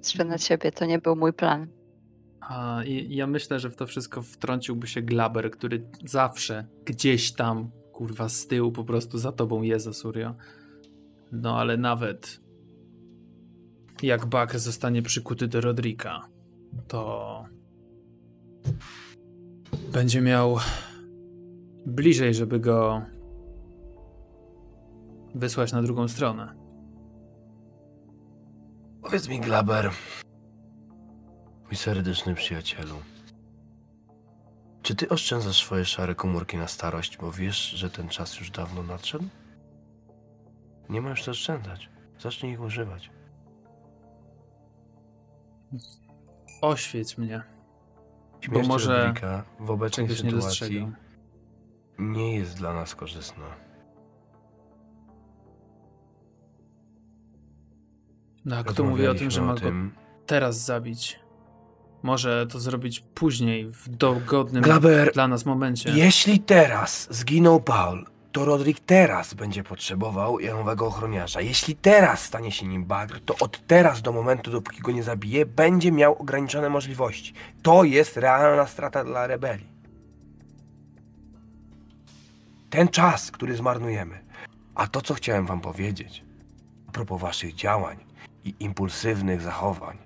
Patrzę 0.00 0.24
na 0.24 0.38
ciebie, 0.38 0.72
to 0.72 0.84
nie 0.84 0.98
był 0.98 1.16
mój 1.16 1.32
plan. 1.32 1.66
A 2.40 2.82
i 2.84 3.14
ja 3.14 3.26
myślę, 3.26 3.60
że 3.60 3.70
w 3.70 3.76
to 3.76 3.86
wszystko 3.86 4.22
wtrąciłby 4.22 4.86
się 4.86 5.02
Glaber, 5.02 5.50
który 5.50 5.90
zawsze 6.04 6.66
gdzieś 6.84 7.32
tam, 7.32 7.70
kurwa, 7.92 8.28
z 8.28 8.46
tyłu 8.46 8.72
po 8.72 8.84
prostu 8.84 9.18
za 9.18 9.32
tobą 9.32 9.62
jest, 9.62 9.86
Asurio. 9.86 10.34
No 11.32 11.58
ale 11.58 11.76
nawet 11.76 12.40
jak 14.02 14.26
Bakr 14.26 14.58
zostanie 14.58 15.02
przykuty 15.02 15.48
do 15.48 15.60
Rodrika, 15.60 16.28
to 16.88 17.44
będzie 19.92 20.20
miał 20.20 20.56
bliżej, 21.86 22.34
żeby 22.34 22.60
go 22.60 23.02
wysłać 25.34 25.72
na 25.72 25.82
drugą 25.82 26.08
stronę. 26.08 26.59
Powiedz 29.02 29.28
mi, 29.28 29.40
Glaber, 29.40 29.90
mój 31.64 31.76
serdeczny 31.76 32.34
przyjacielu, 32.34 32.94
czy 34.82 34.94
ty 34.94 35.08
oszczędzasz 35.08 35.56
swoje 35.64 35.84
szare 35.84 36.14
komórki 36.14 36.56
na 36.56 36.68
starość, 36.68 37.16
bo 37.18 37.32
wiesz, 37.32 37.70
że 37.70 37.90
ten 37.90 38.08
czas 38.08 38.38
już 38.40 38.50
dawno 38.50 38.82
nadszedł? 38.82 39.24
Nie 40.88 41.00
ma 41.00 41.10
już 41.10 41.24
co 41.24 41.30
oszczędzać. 41.30 41.88
Zacznij 42.18 42.52
ich 42.52 42.60
używać. 42.60 43.10
Oświeć 46.62 47.18
mnie. 47.18 47.42
Śmierć 48.40 48.68
może 48.68 49.04
Rodrika 49.06 49.44
w 49.60 49.70
obecnej 49.70 50.06
Czegoś 50.06 50.22
nie 50.22 50.30
sytuacji 50.30 50.48
dostrzegam. 50.48 50.96
nie 51.98 52.36
jest 52.36 52.56
dla 52.56 52.74
nas 52.74 52.94
korzystna. 52.94 53.46
No 58.44 58.56
a 58.56 58.64
kto 58.64 58.84
mówi 58.84 59.06
o 59.06 59.14
tym, 59.14 59.30
że 59.30 59.42
ma 59.42 59.54
go 59.54 59.60
tym... 59.60 59.92
teraz 60.26 60.64
zabić? 60.64 61.20
Może 62.02 62.46
to 62.46 62.60
zrobić 62.60 63.00
później, 63.14 63.66
w 63.66 63.88
dogodnym 63.88 64.62
Glaber, 64.62 65.12
dla 65.12 65.28
nas 65.28 65.46
momencie. 65.46 65.90
Jeśli 65.90 66.38
teraz 66.38 67.08
zginął 67.10 67.60
Paul, 67.60 68.06
to 68.32 68.44
Rodrik 68.44 68.80
teraz 68.80 69.34
będzie 69.34 69.62
potrzebował 69.62 70.38
nowego 70.40 70.86
ochroniarza. 70.86 71.40
Jeśli 71.40 71.76
teraz 71.76 72.24
stanie 72.24 72.52
się 72.52 72.66
nim 72.66 72.84
Bagr, 72.84 73.20
to 73.24 73.34
od 73.40 73.66
teraz 73.66 74.02
do 74.02 74.12
momentu, 74.12 74.50
dopóki 74.50 74.80
go 74.80 74.92
nie 74.92 75.02
zabije, 75.02 75.46
będzie 75.46 75.92
miał 75.92 76.18
ograniczone 76.18 76.68
możliwości. 76.68 77.32
To 77.62 77.84
jest 77.84 78.16
realna 78.16 78.66
strata 78.66 79.04
dla 79.04 79.26
rebelii. 79.26 79.70
Ten 82.70 82.88
czas, 82.88 83.30
który 83.30 83.56
zmarnujemy. 83.56 84.24
A 84.74 84.86
to, 84.86 85.02
co 85.02 85.14
chciałem 85.14 85.46
wam 85.46 85.60
powiedzieć, 85.60 86.24
a 86.88 86.92
propos 86.92 87.20
waszych 87.20 87.54
działań 87.54 88.09
i 88.44 88.54
impulsywnych 88.60 89.42
zachowań, 89.42 89.98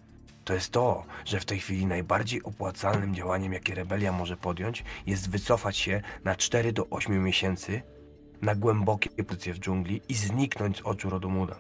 to 0.45 0.55
jest 0.55 0.71
to, 0.71 1.05
że 1.25 1.41
w 1.41 1.45
tej 1.45 1.59
chwili 1.59 1.87
najbardziej 1.87 2.43
opłacalnym 2.43 3.15
działaniem, 3.15 3.53
jakie 3.53 3.75
rebelia 3.75 4.13
może 4.13 4.37
podjąć, 4.37 4.85
jest 5.07 5.31
wycofać 5.31 5.77
się 5.77 6.03
na 6.25 6.37
4 6.37 6.73
do 6.73 6.89
8 6.89 7.25
miesięcy 7.25 7.83
na 8.43 8.55
głębokie 8.55 9.11
pozycje 9.11 9.55
w 9.55 9.59
dżungli 9.59 10.01
i 10.09 10.15
zniknąć 10.15 10.79
z 10.79 10.83
oczu 10.83 11.11
rodu 11.11 11.31
Mudan. 11.31 11.59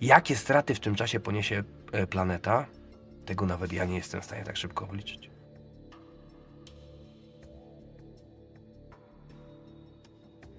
Jakie 0.00 0.36
straty 0.36 0.74
w 0.74 0.80
tym 0.80 0.94
czasie 0.94 1.20
poniesie 1.20 1.62
e, 1.92 2.06
planeta? 2.06 2.66
Tego 3.26 3.46
nawet 3.46 3.72
ja 3.72 3.84
nie 3.84 3.96
jestem 3.96 4.20
w 4.20 4.24
stanie 4.24 4.44
tak 4.44 4.56
szybko 4.56 4.84
obliczyć. 4.84 5.30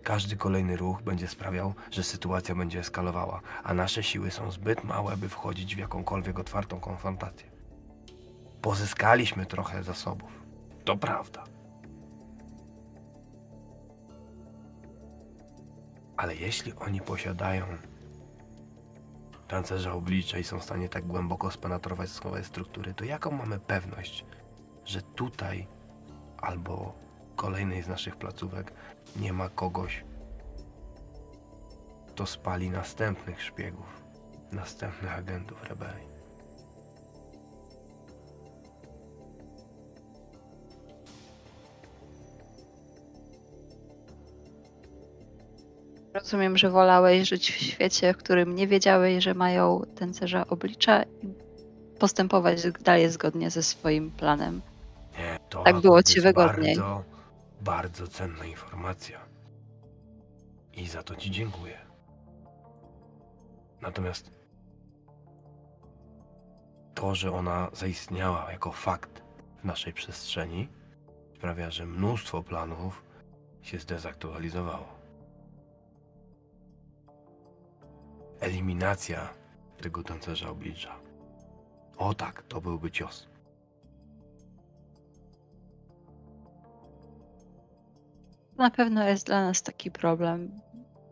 Każdy 0.09 0.37
kolejny 0.37 0.77
ruch 0.77 1.01
będzie 1.01 1.27
sprawiał, 1.27 1.73
że 1.91 2.03
sytuacja 2.03 2.55
będzie 2.55 2.79
eskalowała, 2.79 3.41
a 3.63 3.73
nasze 3.73 4.03
siły 4.03 4.31
są 4.31 4.51
zbyt 4.51 4.83
małe, 4.83 5.17
by 5.17 5.29
wchodzić 5.29 5.75
w 5.75 5.79
jakąkolwiek 5.79 6.39
otwartą 6.39 6.79
konfrontację. 6.79 7.51
Pozyskaliśmy 8.61 9.45
trochę 9.45 9.83
zasobów. 9.83 10.31
To 10.85 10.97
prawda. 10.97 11.43
Ale 16.17 16.35
jeśli 16.35 16.73
oni 16.73 17.01
posiadają 17.01 17.65
tancerza 19.47 19.93
oblicza 19.93 20.37
i 20.37 20.43
są 20.43 20.59
w 20.59 20.63
stanie 20.63 20.89
tak 20.89 21.07
głęboko 21.07 21.51
spenetrować 21.51 22.09
swoje 22.09 22.43
struktury, 22.43 22.93
to 22.93 23.05
jaką 23.05 23.31
mamy 23.31 23.59
pewność, 23.59 24.25
że 24.85 25.01
tutaj 25.01 25.67
albo 26.37 27.08
kolejnej 27.39 27.83
z 27.83 27.87
naszych 27.87 28.15
placówek 28.15 28.73
nie 29.15 29.33
ma 29.33 29.49
kogoś, 29.49 30.03
kto 32.07 32.25
spali 32.25 32.69
następnych 32.69 33.43
szpiegów, 33.43 34.03
następnych 34.51 35.17
agentów 35.17 35.63
rebelii? 35.63 36.09
Rozumiem, 46.13 46.57
że 46.57 46.69
wolałeś 46.69 47.29
żyć 47.29 47.51
w 47.51 47.59
świecie, 47.59 48.13
w 48.13 48.17
którym 48.17 48.55
nie 48.55 48.67
wiedziałeś, 48.67 49.23
że 49.23 49.33
mają 49.33 49.81
tencerza 49.95 50.47
oblicza 50.47 51.03
i 51.03 51.33
postępować 51.99 52.71
dalej 52.71 53.09
zgodnie 53.09 53.49
ze 53.49 53.63
swoim 53.63 54.11
planem. 54.11 54.61
Nie, 55.17 55.39
to 55.49 55.63
Tak 55.63 55.79
było 55.79 56.03
ci 56.03 56.21
wygodniej. 56.21 56.75
Bardzo, 56.75 57.18
bardzo 57.61 58.07
cenna 58.07 58.45
informacja. 58.45 59.19
I 60.73 60.87
za 60.87 61.03
to 61.03 61.15
ci 61.15 61.31
dziękuję. 61.31 61.77
Natomiast 63.81 64.31
to, 66.93 67.15
że 67.15 67.31
ona 67.31 67.69
zaistniała 67.73 68.51
jako 68.51 68.71
fakt 68.71 69.23
w 69.61 69.63
naszej 69.63 69.93
przestrzeni, 69.93 70.69
sprawia, 71.35 71.71
że 71.71 71.85
mnóstwo 71.85 72.43
planów 72.43 73.03
się 73.61 73.79
zdezaktualizowało. 73.79 74.99
Eliminacja 78.39 79.33
tego 79.81 80.03
tancerza 80.03 80.49
oblicza. 80.49 80.95
O 81.97 82.13
tak, 82.13 82.43
to 82.43 82.61
byłby 82.61 82.91
cios. 82.91 83.27
Na 88.59 88.71
pewno 88.71 89.03
jest 89.03 89.25
dla 89.25 89.43
nas 89.43 89.63
taki 89.63 89.91
problem. 89.91 90.61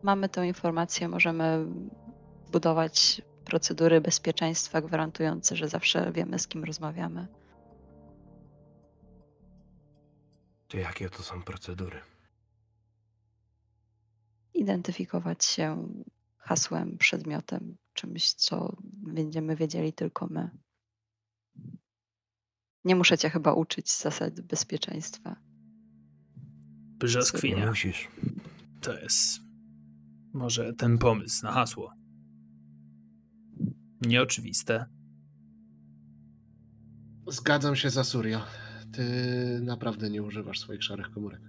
Mamy 0.03 0.29
tę 0.29 0.47
informację, 0.47 1.07
możemy 1.07 1.65
budować 2.51 3.21
procedury 3.45 4.01
bezpieczeństwa 4.01 4.81
gwarantujące, 4.81 5.55
że 5.55 5.69
zawsze 5.69 6.11
wiemy, 6.11 6.39
z 6.39 6.47
kim 6.47 6.63
rozmawiamy. 6.63 7.27
To 10.67 10.77
jakie 10.77 11.09
to 11.09 11.23
są 11.23 11.43
procedury? 11.43 11.99
Identyfikować 14.53 15.45
się 15.45 15.87
hasłem, 16.37 16.97
przedmiotem, 16.97 17.77
czymś, 17.93 18.33
co 18.33 18.75
będziemy 18.83 19.55
wiedzieli 19.55 19.93
tylko 19.93 20.27
my. 20.29 20.49
Nie 22.85 22.95
muszę 22.95 23.17
cię 23.17 23.29
chyba 23.29 23.53
uczyć 23.53 23.91
zasad 23.97 24.41
bezpieczeństwa. 24.41 25.46
Nie 26.97 26.99
Brzoskwinia. 26.99 27.67
musisz. 27.67 28.07
To 28.81 28.99
jest 28.99 29.39
może 30.33 30.73
ten 30.73 30.97
pomysł 30.97 31.45
na 31.45 31.51
hasło. 31.51 31.93
Nieoczywiste. 34.01 34.85
Zgadzam 37.27 37.75
się 37.75 37.89
za 37.89 38.03
Surio. 38.03 38.41
Ty 38.93 39.03
naprawdę 39.61 40.09
nie 40.09 40.23
używasz 40.23 40.59
swoich 40.59 40.83
szarych 40.83 41.11
komórek. 41.11 41.41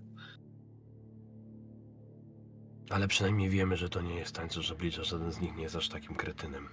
Ale 2.90 3.09
przynajmniej 3.09 3.51
wiemy, 3.51 3.76
że 3.76 3.88
to 3.88 4.03
nie 4.03 4.14
jest 4.14 4.34
tańcerz 4.34 4.70
oblicza, 4.70 5.05
żaden 5.05 5.32
z 5.32 5.40
nich 5.40 5.57
nie 5.57 5.62
jest 5.62 5.76
aż 5.76 5.88
takim 5.88 6.14
kretynem. 6.14 6.68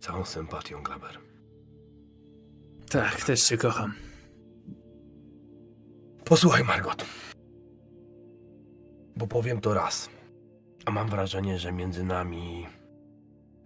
Całą 0.00 0.24
sympatią, 0.24 0.82
Glaber. 0.82 1.18
Tak, 2.90 3.24
też 3.24 3.42
cię 3.42 3.56
kocham. 3.56 3.94
Posłuchaj, 6.24 6.64
Margot. 6.64 7.06
Bo 9.16 9.26
powiem 9.26 9.60
to 9.60 9.74
raz. 9.74 10.10
A 10.86 10.90
mam 10.90 11.08
wrażenie, 11.08 11.58
że 11.58 11.72
między 11.72 12.04
nami 12.04 12.66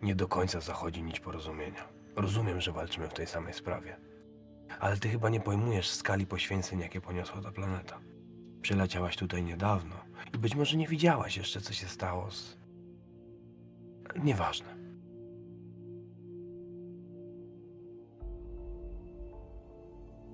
nie 0.03 0.15
do 0.15 0.29
końca 0.29 0.61
zachodzi 0.61 1.03
nić 1.03 1.21
porozumienia. 1.21 1.89
Rozumiem, 2.17 2.61
że 2.61 2.73
walczymy 2.73 3.09
w 3.09 3.15
tej 3.15 3.27
samej 3.27 3.55
sprawie. 3.55 3.97
Ale 4.81 4.97
ty 4.97 5.09
chyba 5.09 5.29
nie 5.29 5.41
pojmujesz 5.41 5.91
skali 5.91 6.27
poświęceń, 6.27 6.81
jakie 6.81 7.01
poniosła 7.01 7.43
ta 7.43 7.53
planeta. 7.53 8.01
Przyleciałaś 8.63 9.17
tutaj 9.17 9.43
niedawno 9.43 9.95
i 10.35 10.39
być 10.39 10.55
może 10.55 10.77
nie 10.77 10.89
widziałaś 10.89 11.37
jeszcze, 11.37 11.61
co 11.61 11.73
się 11.73 11.87
stało 11.87 12.31
z... 12.31 12.59
Nieważne. 14.25 14.77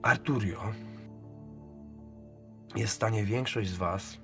Arturio 0.02 0.60
jest 2.76 2.92
w 2.92 2.96
stanie 2.96 3.24
większość 3.24 3.70
z 3.70 3.76
was 3.76 4.18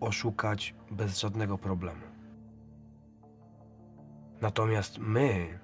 oszukać 0.00 0.74
bez 0.90 1.20
żadnego 1.20 1.58
problemu. 1.58 2.02
Natomiast 4.40 4.98
my, 4.98 5.58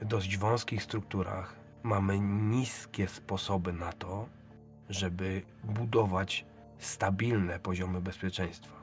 w 0.00 0.04
dość 0.04 0.38
wąskich 0.38 0.82
strukturach, 0.82 1.56
mamy 1.82 2.20
niskie 2.20 3.08
sposoby 3.08 3.72
na 3.72 3.92
to, 3.92 4.28
żeby 4.88 5.42
budować 5.64 6.46
stabilne 6.78 7.58
poziomy 7.58 8.00
bezpieczeństwa. 8.00 8.74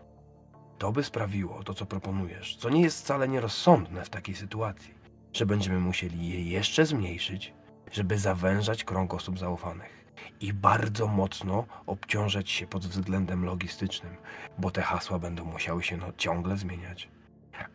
To 0.78 0.92
by 0.92 1.04
sprawiło 1.04 1.64
to, 1.64 1.74
co 1.74 1.86
proponujesz, 1.86 2.56
co 2.56 2.70
nie 2.70 2.82
jest 2.82 3.00
wcale 3.00 3.28
nierozsądne 3.28 4.06
w 4.06 4.10
takiej 4.10 4.36
sytuacji, 4.36 4.94
że 5.34 5.46
będziemy 5.46 5.80
musieli 5.80 6.30
je 6.30 6.44
jeszcze 6.44 6.86
zmniejszyć, 6.86 7.54
żeby 7.92 8.18
zawężać 8.18 8.84
krąg 8.84 9.14
osób 9.14 9.40
zaufanych 9.40 10.01
i 10.42 10.54
bardzo 10.54 11.08
mocno 11.08 11.66
obciążać 11.86 12.50
się 12.50 12.68
pod 12.68 12.88
względem 12.88 13.46
logistycznym, 13.46 14.16
bo 14.58 14.72
te 14.72 14.82
hasła 14.82 15.20
będą 15.20 15.46
musiały 15.46 15.84
się 15.84 15.98
no, 15.98 16.14
ciągle 16.18 16.58
zmieniać. 16.58 17.10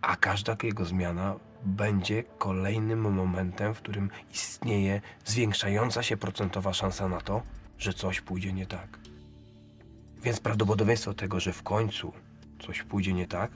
A 0.03 0.16
każda 0.16 0.57
jego 0.62 0.84
zmiana 0.84 1.34
będzie 1.64 2.24
kolejnym 2.38 3.14
momentem, 3.14 3.74
w 3.74 3.78
którym 3.78 4.11
istnieje 4.32 5.01
zwiększająca 5.24 6.03
się 6.03 6.16
procentowa 6.16 6.72
szansa 6.72 7.09
na 7.09 7.20
to, 7.20 7.42
że 7.78 7.92
coś 7.92 8.20
pójdzie 8.20 8.53
nie 8.53 8.66
tak. 8.66 8.99
Więc 10.22 10.40
prawdopodobieństwo 10.40 11.14
tego, 11.14 11.40
że 11.40 11.53
w 11.53 11.62
końcu 11.62 12.12
coś 12.59 12.82
pójdzie 12.82 13.12
nie 13.12 13.26
tak, 13.26 13.51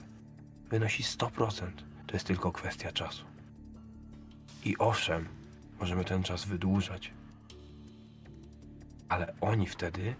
wynosi 0.69 1.03
100%. 1.03 1.71
To 2.07 2.13
jest 2.13 2.27
tylko 2.27 2.51
kwestia 2.51 2.91
czasu. 2.91 3.25
I 4.65 4.77
owszem, 4.77 5.27
możemy 5.79 6.05
ten 6.05 6.23
czas 6.23 6.45
wydłużać, 6.45 7.11
ale 9.11 9.33
oni 9.41 9.67
wtedy 9.67 10.15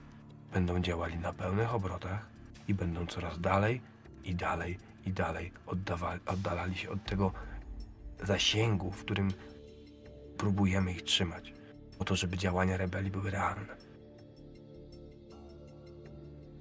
będą 0.53 0.81
działali 0.81 1.19
na 1.19 1.33
pełnych 1.33 1.73
obrotach 1.73 2.25
i 2.67 2.73
będą 2.73 3.05
coraz 3.07 3.39
dalej 3.39 3.81
i 4.23 4.35
dalej 4.35 4.77
i 5.05 5.13
dalej 5.13 5.51
oddawali, 5.65 6.21
oddalali 6.25 6.75
się 6.75 6.89
od 6.89 7.03
tego 7.05 7.31
zasięgu, 8.23 8.91
w 8.91 9.05
którym 9.05 9.31
próbujemy 10.37 10.91
ich 10.91 11.01
trzymać, 11.01 11.53
po 11.97 12.05
to, 12.05 12.15
żeby 12.15 12.37
działania 12.37 12.77
rebelii 12.77 13.11
były 13.11 13.31
realne. 13.31 13.75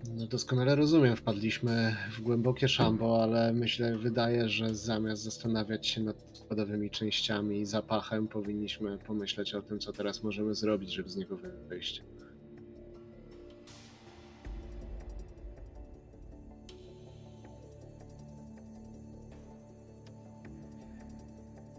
No 0.09 0.27
doskonale 0.27 0.75
rozumiem, 0.75 1.17
wpadliśmy 1.17 1.97
w 2.13 2.21
głębokie 2.21 2.69
szambo, 2.69 3.23
ale 3.23 3.53
myślę, 3.53 3.99
wydaje, 3.99 4.49
że 4.49 4.75
zamiast 4.75 5.23
zastanawiać 5.23 5.87
się 5.87 6.01
nad 6.01 6.17
składowymi 6.33 6.91
częściami 6.91 7.61
i 7.61 7.67
zapachem, 7.67 8.29
powinniśmy 8.29 8.99
pomyśleć 8.99 9.55
o 9.55 9.63
tym, 9.63 9.79
co 9.79 9.93
teraz 9.93 10.23
możemy 10.23 10.55
zrobić, 10.55 10.95
żeby 10.95 11.09
z 11.09 11.17
niego 11.17 11.39
wyjść. 11.69 12.03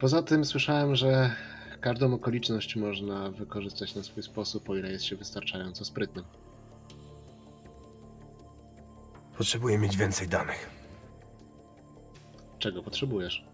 Poza 0.02 0.24
tym 0.24 0.46
słyszałem, 0.46 0.96
że 0.96 1.36
każdą 1.82 2.14
okoliczność 2.14 2.76
można 2.76 3.32
wykorzystać 3.32 3.96
na 3.96 4.04
swój 4.04 4.24
sposób, 4.24 4.70
o 4.70 4.76
ile 4.76 4.92
jest 4.92 5.06
się 5.06 5.16
wystarczająco 5.16 5.86
sprytnym. 5.86 6.26
Potrzebuję 9.38 9.78
mieć 9.78 9.98
więcej 9.98 10.28
danych. 10.28 10.70
Czego 12.60 12.84
potrzebujesz? 12.84 13.46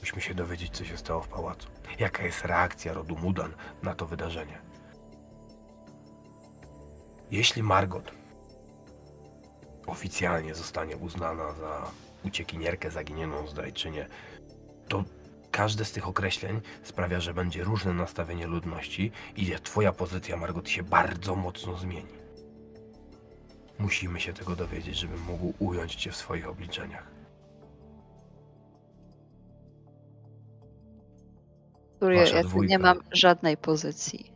Musimy 0.00 0.20
się 0.20 0.34
dowiedzieć, 0.34 0.76
co 0.76 0.84
się 0.84 0.96
stało 0.96 1.22
w 1.22 1.28
pałacu. 1.28 1.68
Jaka 1.98 2.24
jest 2.24 2.44
reakcja 2.44 2.92
rodu 2.92 3.16
Mudan 3.16 3.52
na 3.82 3.94
to 3.94 4.06
wydarzenie. 4.06 4.58
Jeśli 7.30 7.62
Margot 7.62 8.10
oficjalnie 9.86 10.54
zostanie 10.54 10.96
uznana 10.96 11.52
za 11.52 11.90
uciekinierkę, 12.24 12.90
zaginioną 12.90 13.46
zdrajczynię, 13.46 14.06
to 14.88 15.04
każde 15.50 15.84
z 15.84 15.92
tych 15.92 16.08
określeń 16.08 16.60
sprawia, 16.82 17.20
że 17.20 17.34
będzie 17.34 17.64
różne 17.64 17.92
nastawienie 17.92 18.46
ludności 18.46 19.12
i 19.36 19.52
twoja 19.62 19.92
pozycja, 19.92 20.36
Margot, 20.36 20.68
się 20.68 20.82
bardzo 20.82 21.36
mocno 21.36 21.76
zmieni. 21.76 22.18
Musimy 23.78 24.20
się 24.20 24.32
tego 24.32 24.56
dowiedzieć, 24.56 24.96
żebym 24.96 25.20
mógł 25.20 25.54
ująć 25.58 25.94
cię 25.94 26.10
w 26.10 26.16
swoich 26.16 26.48
obliczeniach. 26.48 27.10
Który 31.96 32.16
Wasza 32.16 32.36
ja 32.36 32.44
nie 32.54 32.78
mam 32.78 32.98
żadnej 33.12 33.56
pozycji. 33.56 34.32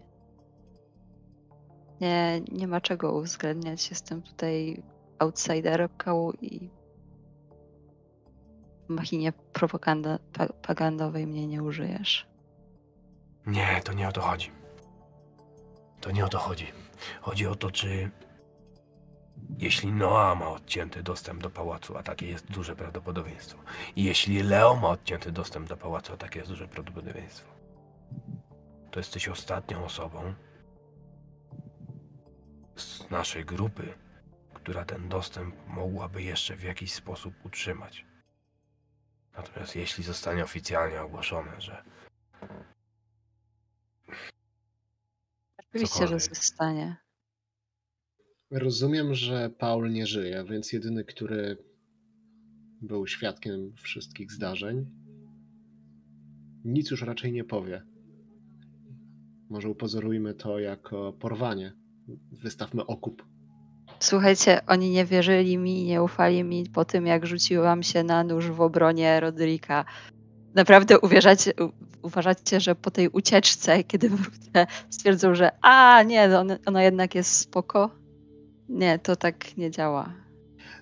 Nie, 2.00 2.40
nie 2.52 2.68
ma 2.68 2.80
czego 2.80 3.12
uwzględniać. 3.12 3.90
Jestem 3.90 4.22
tutaj 4.22 4.82
outsiderką 5.18 6.32
i 6.32 6.70
machinie 8.88 9.32
propagandowej 9.32 11.26
mnie 11.26 11.46
nie 11.46 11.62
użyjesz. 11.62 12.26
Nie, 13.46 13.80
to 13.84 13.92
nie 13.92 14.08
o 14.08 14.12
to 14.12 14.20
chodzi. 14.20 14.50
To 16.00 16.10
nie 16.10 16.24
o 16.24 16.28
to 16.28 16.38
chodzi. 16.38 16.66
Chodzi 17.20 17.46
o 17.46 17.54
to, 17.54 17.70
czy 17.70 18.10
jeśli 19.58 19.92
Noa 19.92 20.34
ma 20.34 20.48
odcięty 20.48 21.02
dostęp 21.02 21.42
do 21.42 21.50
pałacu, 21.50 21.96
a 21.96 22.02
takie 22.02 22.26
jest 22.26 22.52
duże 22.52 22.76
prawdopodobieństwo, 22.76 23.58
i 23.96 24.04
jeśli 24.04 24.42
Leo 24.42 24.76
ma 24.76 24.88
odcięty 24.88 25.32
dostęp 25.32 25.68
do 25.68 25.76
pałacu, 25.76 26.12
a 26.12 26.16
takie 26.16 26.38
jest 26.38 26.50
duże 26.50 26.68
prawdopodobieństwo, 26.68 27.52
to 28.90 29.00
jesteś 29.00 29.28
ostatnią 29.28 29.84
osobą 29.84 30.34
z 32.76 33.10
naszej 33.10 33.44
grupy, 33.44 33.94
która 34.54 34.84
ten 34.84 35.08
dostęp 35.08 35.54
mogłaby 35.66 36.22
jeszcze 36.22 36.56
w 36.56 36.62
jakiś 36.62 36.92
sposób 36.92 37.34
utrzymać. 37.44 38.06
Natomiast 39.36 39.76
jeśli 39.76 40.04
zostanie 40.04 40.44
oficjalnie 40.44 41.02
ogłoszone, 41.02 41.60
że 41.60 41.84
Oczywiście, 45.58 46.08
że 46.08 46.20
zostanie. 46.20 46.96
Rozumiem, 48.50 49.14
że 49.14 49.50
Paul 49.50 49.90
nie 49.90 50.06
żyje, 50.06 50.44
więc 50.44 50.72
jedyny, 50.72 51.04
który 51.04 51.56
był 52.80 53.06
świadkiem 53.06 53.72
wszystkich 53.76 54.32
zdarzeń, 54.32 54.86
nic 56.64 56.90
już 56.90 57.02
raczej 57.02 57.32
nie 57.32 57.44
powie. 57.44 57.82
Może 59.48 59.68
upozorujmy 59.68 60.34
to 60.34 60.58
jako 60.58 61.12
porwanie. 61.12 61.72
Wystawmy 62.32 62.86
okup. 62.86 63.31
Słuchajcie, 64.02 64.60
oni 64.66 64.90
nie 64.90 65.04
wierzyli 65.04 65.58
mi, 65.58 65.84
nie 65.84 66.02
ufali 66.02 66.44
mi 66.44 66.64
po 66.74 66.84
tym, 66.84 67.06
jak 67.06 67.26
rzuciłam 67.26 67.82
się 67.82 68.02
na 68.02 68.24
nóż 68.24 68.50
w 68.50 68.60
obronie 68.60 69.20
Rodrika. 69.20 69.84
Naprawdę 70.54 71.00
uwierzacie, 71.00 71.52
uważacie, 72.02 72.60
że 72.60 72.74
po 72.74 72.90
tej 72.90 73.08
ucieczce, 73.08 73.84
kiedy 73.84 74.08
wrócę, 74.08 74.66
stwierdzą, 74.90 75.34
że 75.34 75.50
a 75.60 76.02
nie, 76.02 76.28
no, 76.28 76.44
ono 76.66 76.80
jednak 76.80 77.14
jest 77.14 77.36
spoko? 77.36 77.90
Nie, 78.68 78.98
to 78.98 79.16
tak 79.16 79.56
nie 79.56 79.70
działa. 79.70 80.14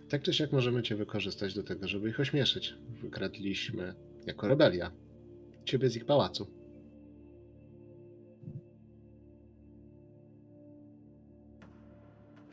Tak 0.09 0.23
czy 0.23 0.35
siak 0.35 0.53
możemy 0.53 0.83
cię 0.83 0.97
wykorzystać 0.97 1.55
do 1.55 1.63
tego, 1.63 1.89
żeby 1.89 2.09
ich 2.09 2.21
ośmieszyć. 2.21 2.75
Wykradliśmy 3.03 3.95
jako 4.27 4.49
rebelia 4.49 4.91
ciebie 5.65 5.91
z 5.91 5.97
ich 5.97 6.05
pałacu. 6.05 6.60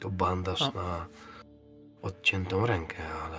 To 0.10 0.16
bandaż 0.16 0.62
A. 0.62 0.72
na 0.72 1.06
odciętą 2.02 2.66
rękę, 2.66 2.98
ale 3.26 3.38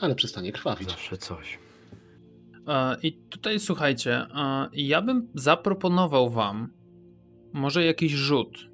Ale 0.00 0.14
przestanie 0.14 0.52
krwawić. 0.52 0.88
zawsze 0.90 1.16
coś. 1.16 1.58
I 3.02 3.12
tutaj 3.12 3.60
słuchajcie, 3.60 4.26
ja 4.72 5.02
bym 5.02 5.28
zaproponował 5.34 6.30
wam 6.30 6.68
może 7.52 7.84
jakiś 7.84 8.12
rzut, 8.12 8.68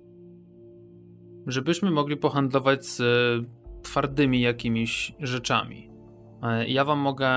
żebyśmy 1.46 1.90
mogli 1.90 2.16
pohandlować 2.16 2.86
z 2.86 3.02
twardymi 3.82 4.40
jakimiś 4.40 5.12
rzeczami. 5.18 5.90
E, 6.42 6.68
Ja 6.68 6.84
wam 6.84 6.98
mogę, 6.98 7.30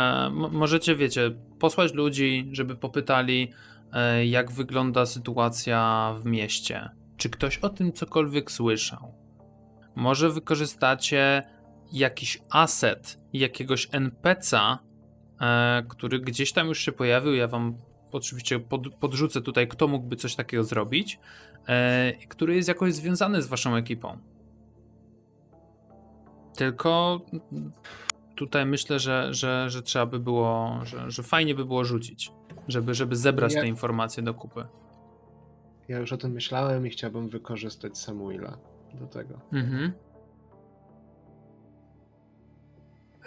możecie 0.52 0.96
wiecie, 0.96 1.32
posłać 1.60 1.94
ludzi, 1.94 2.50
żeby 2.52 2.76
popytali, 2.76 3.52
e, 3.94 4.26
jak 4.26 4.52
wygląda 4.52 5.06
sytuacja 5.06 6.14
w 6.20 6.26
mieście. 6.26 6.90
Czy 7.18 7.30
ktoś 7.30 7.58
o 7.58 7.70
tym 7.70 7.94
cokolwiek 7.94 8.52
słyszał? 8.52 9.14
Może 9.96 10.30
wykorzystacie 10.30 11.44
jakiś 11.92 12.42
aset 12.50 13.20
jakiegoś 13.34 13.88
NPC'a, 13.90 14.78
e, 15.42 15.84
który 15.90 16.20
gdzieś 16.20 16.54
tam 16.54 16.68
już 16.68 16.80
się 16.80 16.92
pojawił. 16.92 17.34
Ja 17.34 17.48
wam 17.48 17.78
oczywiście 18.12 18.60
pod, 18.60 18.96
podrzucę 18.96 19.42
tutaj, 19.42 19.68
kto 19.68 19.88
mógłby 19.88 20.16
coś 20.16 20.36
takiego 20.36 20.64
zrobić, 20.64 21.20
e, 21.68 22.14
który 22.28 22.56
jest 22.56 22.68
jakoś 22.68 22.94
związany 22.94 23.42
z 23.42 23.48
waszą 23.48 23.76
ekipą. 23.76 24.18
Tylko 26.58 27.22
tutaj 28.36 28.66
myślę, 28.66 29.00
że, 29.00 29.34
że, 29.34 29.70
że 29.70 29.82
trzeba 29.82 30.06
by 30.06 30.20
było, 30.20 30.80
że, 30.84 31.12
że 31.12 31.24
fajnie 31.24 31.56
by 31.56 31.66
było 31.66 31.84
rzucić, 31.86 32.32
żeby, 32.68 32.94
żeby 32.94 33.16
zebrać 33.16 33.54
Ja- 33.54 33.62
te 33.62 33.68
informacje 33.68 34.24
do 34.24 34.34
kupy. 34.34 34.66
Ja 35.88 36.00
już 36.00 36.14
o 36.14 36.18
tym 36.18 36.32
myślałem 36.32 36.88
i 36.88 36.90
chciałbym 36.90 37.30
wykorzystać 37.30 37.98
Samuela 37.98 38.58
do 38.94 39.08
tego. 39.08 39.42
Mhm. 39.54 39.92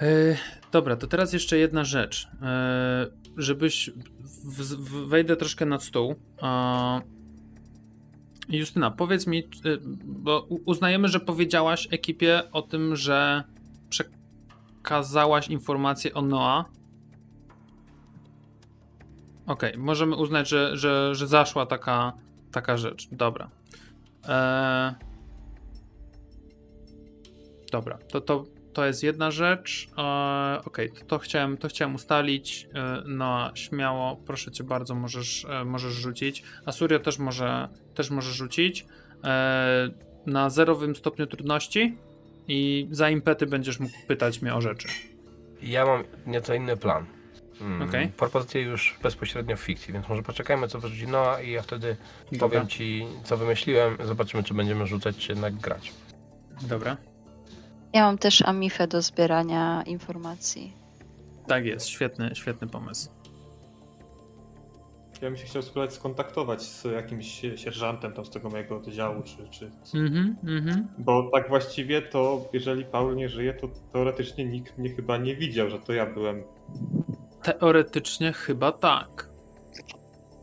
E, 0.01 0.37
dobra, 0.73 0.97
to 0.97 1.07
teraz 1.07 1.33
jeszcze 1.33 1.59
jedna 1.59 1.85
rzecz. 1.85 2.29
E, 2.43 3.07
żebyś. 3.37 3.91
W, 4.45 4.63
w, 4.63 5.09
wejdę 5.09 5.37
troszkę 5.37 5.67
nad 5.67 5.83
stół. 5.83 6.15
E, 6.43 7.01
Justyna, 8.49 8.91
powiedz 8.91 9.27
mi, 9.27 9.49
czy- 9.49 9.81
bo 10.05 10.47
uznajemy, 10.67 11.09
że 11.09 11.21
powiedziałaś 11.21 11.89
ekipie 11.91 12.51
o 12.53 12.63
tym, 12.63 12.97
że 12.97 13.45
przekazałaś 13.89 15.49
informację 15.49 16.15
o 16.15 16.23
Noa. 16.23 16.65
Okej, 19.47 19.79
możemy 19.79 20.17
uznać, 20.17 20.49
że, 20.49 20.77
że, 20.77 21.15
że 21.15 21.27
zaszła 21.27 21.67
taka, 21.67 22.13
taka 22.53 22.77
rzecz. 22.77 23.09
Dobra. 23.13 23.51
E, 24.29 25.09
Dobra, 27.73 27.99
to, 28.09 28.21
to, 28.21 28.45
to 28.73 28.87
jest 28.87 29.03
jedna 29.03 29.31
rzecz. 29.31 29.89
E, 29.99 30.61
Okej, 30.65 30.93
to, 30.93 31.05
to, 31.05 31.19
chciałem, 31.19 31.57
to 31.57 31.69
chciałem 31.69 31.95
ustalić. 31.95 32.69
E, 32.75 33.03
no, 33.07 33.51
śmiało, 33.55 34.17
proszę 34.17 34.53
cię 34.53 34.65
bardzo, 34.65 34.95
możesz, 34.95 35.45
e, 35.45 35.65
możesz 35.65 35.93
rzucić. 35.93 36.43
Asuria 36.67 36.99
też 36.99 37.19
może, 37.19 37.69
też 37.95 38.11
może 38.11 38.33
rzucić. 38.33 38.87
E, 39.25 39.91
na 40.27 40.51
zerowym 40.51 40.97
stopniu 40.97 41.27
trudności 41.27 41.99
i 42.49 42.89
za 42.91 43.11
impety 43.11 43.47
będziesz 43.47 43.81
mógł 43.81 43.95
pytać 44.07 44.43
mnie 44.43 44.55
o 44.55 44.61
rzeczy. 44.61 44.89
Ja 45.63 45.87
mam 45.87 46.05
nieco 46.27 46.55
inny 46.55 46.77
plan. 46.77 47.07
Hmm, 47.59 47.89
Okej. 47.89 48.09
Propozycje 48.09 48.63
już 48.63 48.99
bezpośrednio 49.03 49.57
w 49.57 49.61
fikcji, 49.61 49.93
więc 49.93 50.09
może 50.09 50.23
poczekajmy, 50.23 50.69
co 50.69 50.81
wyrzuci 50.81 51.07
Noa 51.07 51.41
i 51.41 51.51
ja 51.51 51.63
wtedy 51.63 51.97
Dobra, 52.33 52.49
powiem 52.49 52.67
ci, 52.69 53.07
co 53.25 53.37
wymyśliłem. 53.37 53.97
Zobaczymy, 54.05 54.43
czy 54.43 54.55
będziemy 54.55 54.87
rzucać, 54.87 55.17
czy 55.17 55.33
jednak 55.33 55.55
grać. 55.55 55.93
dobra. 56.63 56.97
Ja 57.93 58.03
mam 58.03 58.19
też 58.19 58.43
Amifę 58.43 58.87
do 58.87 59.03
zbierania 59.03 59.83
informacji. 59.87 60.73
Tak 61.47 61.65
jest, 61.65 61.87
świetny, 61.89 62.31
świetny 62.35 62.67
pomysł. 62.69 63.11
Ja 65.23 65.29
bym 65.29 65.37
się 65.37 65.45
chciał 65.45 65.63
spróbować 65.63 65.95
skontaktować 65.95 66.63
z 66.63 66.85
jakimś 66.85 67.41
sierżantem 67.57 68.13
tam 68.13 68.25
z 68.25 68.31
tego 68.31 68.51
mojego 68.51 68.77
oddziału, 68.77 69.23
czy, 69.23 69.49
czy... 69.51 69.71
Mhm, 69.99 70.37
mhm. 70.47 70.89
Bo 70.99 71.31
tak 71.33 71.49
właściwie 71.49 72.03
to, 72.03 72.49
jeżeli 72.53 72.85
Paul 72.85 73.17
nie 73.17 73.29
żyje, 73.29 73.55
to 73.55 73.69
teoretycznie 73.93 74.45
nikt 74.45 74.79
mnie 74.79 74.91
chyba 74.91 75.17
nie 75.17 75.37
widział, 75.37 75.71
że 75.71 75.79
to 75.79 75.93
ja 75.93 76.07
byłem. 76.07 76.43
Teoretycznie 77.53 78.33
chyba 78.33 78.73
tak. 78.73 79.29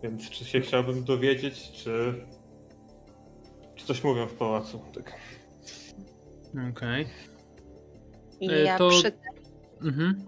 Więc 0.04 0.30
czy 0.30 0.46
się 0.46 0.62
chciałbym 0.62 1.04
dowiedzieć, 1.04 1.72
czy... 1.72 2.26
Czy 3.76 3.86
coś 3.86 4.04
mówią 4.04 4.28
w 4.28 4.34
pałacu. 4.34 4.82
Tak. 4.96 5.14
Okej. 6.72 7.08
I 8.40 8.52
E, 8.52 8.60
ja 8.60 8.78
to- 8.78 8.90
przy 8.90 9.12
Mhm. 9.82 10.26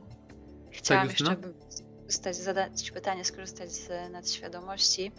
Chciałam 0.72 1.08
Justyna? 1.08 1.30
jeszcze 1.32 1.48
by 1.48 1.54
skorzystać, 1.70 2.36
zadać 2.36 2.92
pytanie, 2.92 3.26
skorzystać 3.26 3.72
z 3.72 4.12
nadświadomości, 4.12 5.12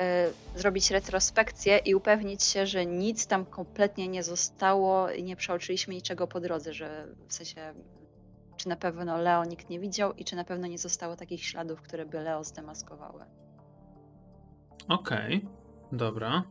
e, 0.00 0.30
zrobić 0.56 0.90
retrospekcję 0.90 1.78
i 1.78 1.94
upewnić 1.94 2.42
się, 2.44 2.66
że 2.66 2.86
nic 2.86 3.26
tam 3.26 3.46
kompletnie 3.46 4.08
nie 4.08 4.22
zostało 4.22 5.10
i 5.10 5.22
nie 5.22 5.36
przeoczyliśmy 5.36 5.94
niczego 5.94 6.26
po 6.26 6.40
drodze, 6.40 6.72
że 6.72 7.06
w 7.28 7.34
sensie 7.34 7.74
czy 8.64 8.68
na 8.68 8.76
pewno 8.76 9.18
Leo 9.18 9.44
nikt 9.44 9.70
nie 9.70 9.80
widział 9.80 10.12
i 10.12 10.24
czy 10.24 10.36
na 10.36 10.44
pewno 10.44 10.66
nie 10.66 10.78
zostało 10.78 11.16
takich 11.16 11.44
śladów, 11.44 11.82
które 11.82 12.06
by 12.06 12.20
Leo 12.20 12.44
zdemaskowały. 12.44 13.24
Okej, 14.88 15.48
dobra. 15.92 16.42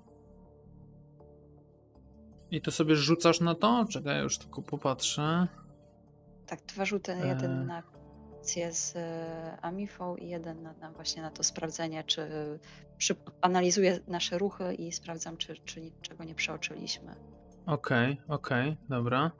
I 2.51 2.61
to 2.61 2.71
sobie 2.71 2.95
rzucasz 2.95 3.39
na 3.41 3.55
to? 3.55 3.85
Czekaj, 3.89 4.21
już 4.21 4.37
tylko 4.37 4.61
popatrzę. 4.61 5.47
Tak, 6.47 6.65
dwa 6.65 6.85
rzuty, 6.85 7.11
E. 7.11 7.27
jeden 7.27 7.65
na 7.65 7.83
akcję 8.37 8.73
z 8.73 8.95
e, 8.95 9.57
Amifą 9.61 10.15
i 10.15 10.29
jeden 10.29 10.63
na, 10.63 10.73
na 10.73 10.91
właśnie 10.91 11.21
na 11.21 11.31
to 11.31 11.43
sprawdzenie, 11.43 12.03
czy 12.03 12.29
przy, 12.97 13.15
analizuję 13.41 13.99
nasze 14.07 14.37
ruchy 14.37 14.73
i 14.73 14.91
sprawdzam, 14.91 15.37
czy, 15.37 15.57
czy 15.57 15.81
niczego 15.81 16.23
nie 16.23 16.35
przeoczyliśmy. 16.35 17.15
Okej, 17.65 18.13
okay, 18.13 18.35
okej, 18.35 18.69
okay, 18.69 18.87
dobra. 18.89 19.31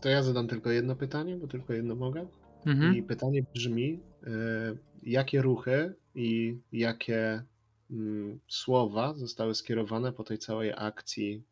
To 0.00 0.08
ja 0.08 0.22
zadam 0.22 0.48
tylko 0.48 0.70
jedno 0.70 0.96
pytanie, 0.96 1.36
bo 1.36 1.46
tylko 1.46 1.72
jedno 1.72 1.94
mogę. 1.94 2.26
Mhm. 2.66 2.96
I 2.96 3.02
pytanie 3.02 3.42
brzmi, 3.54 3.92
y, 3.92 4.78
jakie 5.02 5.42
ruchy 5.42 5.94
i 6.14 6.60
jakie 6.72 7.44
mm, 7.90 8.40
słowa 8.48 9.14
zostały 9.14 9.54
skierowane 9.54 10.12
po 10.12 10.24
tej 10.24 10.38
całej 10.38 10.72
akcji 10.76 11.44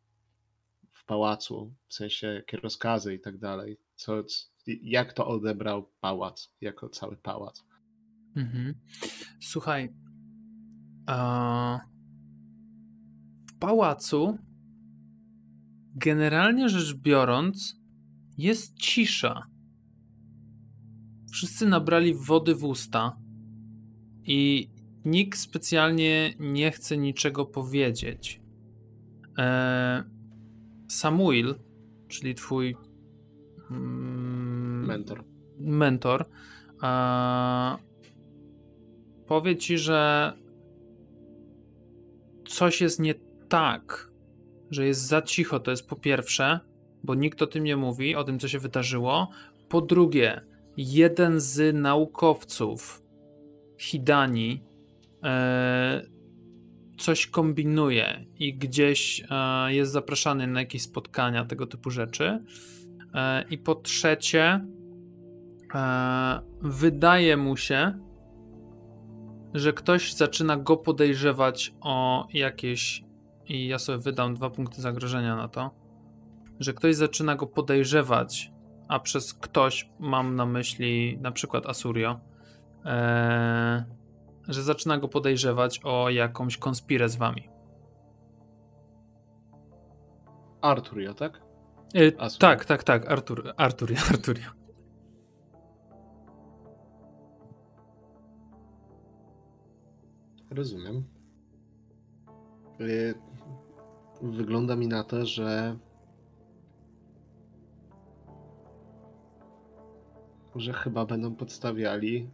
w 0.92 1.05
pałacu, 1.05 1.74
w 1.88 1.94
sensie 1.94 2.26
jakie 2.26 2.57
rozkazy 2.57 3.14
i 3.14 3.20
tak 3.20 3.38
dalej. 3.38 3.78
Co, 3.94 4.24
jak 4.82 5.12
to 5.12 5.26
odebrał 5.26 5.90
pałac, 6.01 6.51
jako 6.61 6.88
cały 6.88 7.16
pałac? 7.16 7.64
Mhm. 8.36 8.74
Słuchaj, 9.40 9.94
w 13.51 13.59
pałacu 13.59 14.38
generalnie 15.94 16.68
rzecz 16.68 16.94
biorąc 16.94 17.78
jest 18.39 18.76
cisza. 18.78 19.47
Wszyscy 21.32 21.66
nabrali 21.66 22.14
wody 22.14 22.55
w 22.55 22.64
usta 22.64 23.16
i 24.24 24.70
nikt 25.05 25.39
specjalnie 25.39 26.34
nie 26.41 26.70
chce 26.70 26.99
niczego 26.99 27.47
powiedzieć. 27.47 28.41
E, 29.39 30.05
Samuel, 30.89 31.55
czyli 32.09 32.34
twój 32.34 32.76
mm, 33.70 34.86
mentor, 34.86 35.24
mentor 35.59 36.24
powie 39.26 39.57
ci, 39.57 39.78
że 39.78 40.32
coś 42.47 42.80
jest 42.80 43.01
nie 43.01 43.14
tak, 43.49 44.11
że 44.70 44.86
jest 44.86 45.07
za 45.07 45.22
cicho, 45.22 45.61
to 45.61 45.70
jest 45.70 45.89
po 45.89 45.97
pierwsze, 45.97 46.61
bo 47.05 47.14
nikt 47.14 47.42
o 47.42 47.46
tym 47.46 47.64
nie 47.64 47.76
mówi, 47.76 48.16
o 48.16 48.24
tym, 48.24 48.38
co 48.38 48.49
się 48.49 48.59
wydarzyło. 48.59 49.28
Po 49.68 49.80
drugie, 49.80 50.40
jeden 50.76 51.40
z 51.40 51.74
naukowców 51.76 53.03
Hidani 53.78 54.62
e, 55.24 56.03
coś 56.99 57.26
kombinuje 57.26 58.24
i 58.38 58.55
gdzieś 58.55 59.22
e, 59.30 59.74
jest 59.74 59.92
zapraszany 59.92 60.46
na 60.46 60.61
jakieś 60.61 60.82
spotkania, 60.82 61.44
tego 61.44 61.66
typu 61.66 61.90
rzeczy. 61.90 62.44
E, 63.14 63.44
I 63.51 63.59
po 63.59 63.74
trzecie, 63.74 64.66
e, 65.74 66.40
wydaje 66.62 67.36
mu 67.36 67.57
się, 67.57 67.99
że 69.55 69.72
ktoś 69.72 70.12
zaczyna 70.12 70.57
go 70.57 70.76
podejrzewać 70.76 71.74
o 71.80 72.26
jakieś. 72.32 73.05
I 73.46 73.66
ja 73.68 73.78
sobie 73.78 73.99
wydam 73.99 74.34
dwa 74.34 74.51
punkty 74.51 74.82
zagrożenia 74.82 75.36
na 75.36 75.49
to. 75.49 75.70
Że 76.61 76.74
ktoś 76.74 76.96
zaczyna 76.96 77.36
go 77.36 77.46
podejrzewać, 77.46 78.52
a 78.88 79.00
przez 79.00 79.34
ktoś 79.34 79.90
mam 79.98 80.36
na 80.36 80.46
myśli 80.46 81.18
na 81.20 81.32
przykład 81.32 81.66
Asurio, 81.66 82.20
e, 82.84 83.84
że 84.48 84.62
zaczyna 84.62 84.98
go 84.98 85.09
podejrzewać 85.09 85.80
o 85.84 86.11
jakąś 86.11 86.56
konspirę 86.56 87.09
z 87.09 87.16
wami. 87.16 87.48
Arturia, 90.61 91.14
tak? 91.14 91.48
E, 91.94 92.12
tak, 92.38 92.64
tak, 92.64 92.84
tak, 92.84 93.11
Artur, 93.11 93.52
Arturia, 93.56 93.98
Arturia. 94.12 94.52
Rozumiem. 100.50 101.04
Y, 102.80 103.14
wygląda 104.22 104.76
mi 104.76 104.88
na 104.88 105.04
to, 105.04 105.26
że 105.26 105.76
że 110.61 110.72
chyba 110.72 111.06
będą 111.06 111.34
podstawiali 111.34 112.28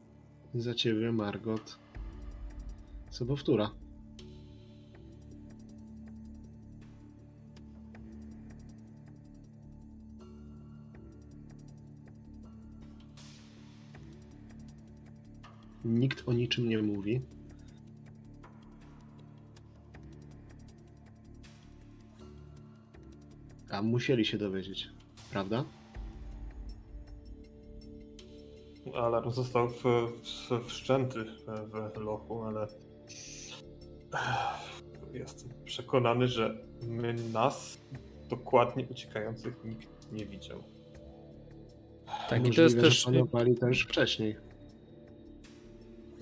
za 0.54 0.74
ciebie, 0.74 1.12
Margot, 1.12 1.78
sobowtóra. 3.10 3.70
Nikt 15.84 16.28
o 16.28 16.32
niczym 16.32 16.68
nie 16.68 16.82
mówi. 16.82 17.20
A 23.70 23.82
musieli 23.82 24.24
się 24.24 24.38
dowiedzieć, 24.38 24.88
prawda? 25.30 25.64
Alarm 28.94 29.30
został 29.30 29.68
w, 29.68 29.82
w, 29.82 30.66
wszczęty 30.66 31.24
w 31.94 31.96
lochu, 32.00 32.42
ale 32.42 32.66
jestem 35.12 35.50
przekonany, 35.64 36.28
że 36.28 36.54
my 36.82 37.14
nas 37.32 37.80
dokładnie 38.28 38.86
uciekających 38.90 39.64
nikt 39.64 40.12
nie 40.12 40.26
widział. 40.26 40.58
Tak, 42.28 42.38
Możliwe, 42.38 42.48
i 42.48 42.56
to 42.56 42.62
jest 42.62 42.80
też. 42.80 43.04
Planowali 43.04 43.56
to 43.56 43.68
już 43.68 43.82
wcześniej. 43.82 44.36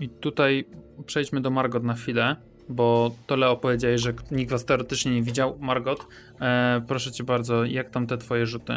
I 0.01 0.09
tutaj 0.09 0.65
przejdźmy 1.07 1.41
do 1.41 1.51
Margot 1.51 1.85
na 1.85 1.95
chwilę 1.95 2.37
bo 2.69 3.11
to 3.27 3.37
Leo 3.37 3.57
powiedziałeś, 3.57 4.01
że 4.01 4.15
nikt 4.31 4.51
was 4.51 4.65
teoretycznie 4.65 5.15
nie 5.15 5.23
widział. 5.23 5.59
Margot, 5.61 6.07
e, 6.41 6.83
proszę 6.87 7.13
cię 7.13 7.25
bardzo, 7.25 7.65
jak 7.65 7.91
tam 7.91 8.07
te 8.07 8.19
twoje 8.19 8.47
rzuty? 8.47 8.73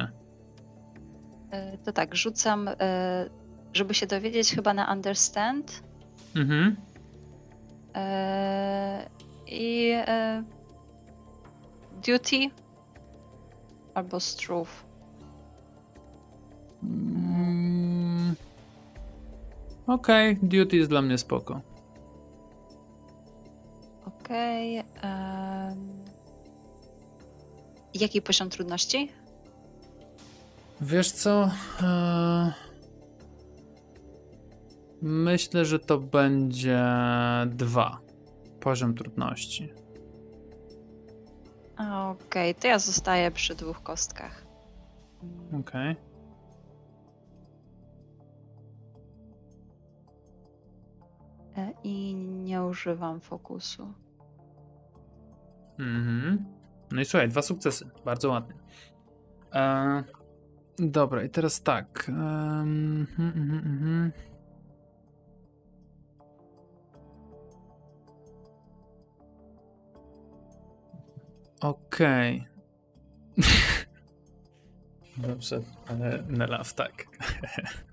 E, 1.52 1.78
to 1.78 1.92
tak, 1.92 2.16
rzucam, 2.16 2.68
e, 2.68 3.30
żeby 3.76 3.94
się 3.94 4.08
dowiedzieć 4.08 4.56
chyba 4.56 4.74
na 4.74 4.92
understand. 4.94 5.84
Mhm. 6.36 6.76
E, 7.96 9.10
I 9.48 9.92
e, 9.94 10.44
duty 12.06 12.50
albo 13.94 14.20
struth. 14.20 14.86
Mm, 16.84 18.36
Okej, 19.88 20.32
okay, 20.38 20.50
duty 20.50 20.78
jest 20.78 20.90
dla 20.90 21.02
mnie 21.02 21.18
spoko. 21.18 21.62
Okej. 24.06 24.80
Okay. 24.80 25.12
Um... 25.12 26.06
Jaki 27.94 28.22
poziom 28.22 28.50
trudności? 28.50 29.12
Wiesz 30.82 31.12
co? 31.12 31.52
E, 31.82 32.54
myślę, 35.06 35.66
że 35.66 35.80
to 35.80 36.00
będzie 36.00 36.84
dwa. 37.48 38.00
Poziom 38.60 38.96
trudności. 38.96 39.74
Okej, 41.74 42.52
okay, 42.52 42.54
to 42.54 42.68
ja 42.68 42.80
zostaję 42.80 43.32
przy 43.32 43.56
dwóch 43.56 43.84
kostkach. 43.84 44.46
Okej. 45.48 45.92
Okay. 45.92 45.96
E, 51.58 51.72
I 51.84 52.16
nie 52.16 52.64
używam 52.64 53.20
fokusu. 53.20 53.94
Mhm. 55.80 56.46
No 56.92 57.02
i 57.02 57.06
słuchaj, 57.06 57.30
dwa 57.30 57.42
sukcesy. 57.42 57.90
Bardzo 58.06 58.30
ładnie. 58.30 58.56
E, 59.54 60.04
dobra, 60.80 61.24
i 61.24 61.30
teraz 61.30 61.62
tak. 61.62 62.06
Um, 62.08 63.08
mm, 63.20 63.34
mm, 63.36 63.62
mm. 63.66 64.12
Okej. 71.62 72.48
Okay. 73.38 73.50
Dobrze, 75.28 75.62
ale 75.88 76.24
Nelaw 76.28 76.74
tak. 76.74 77.06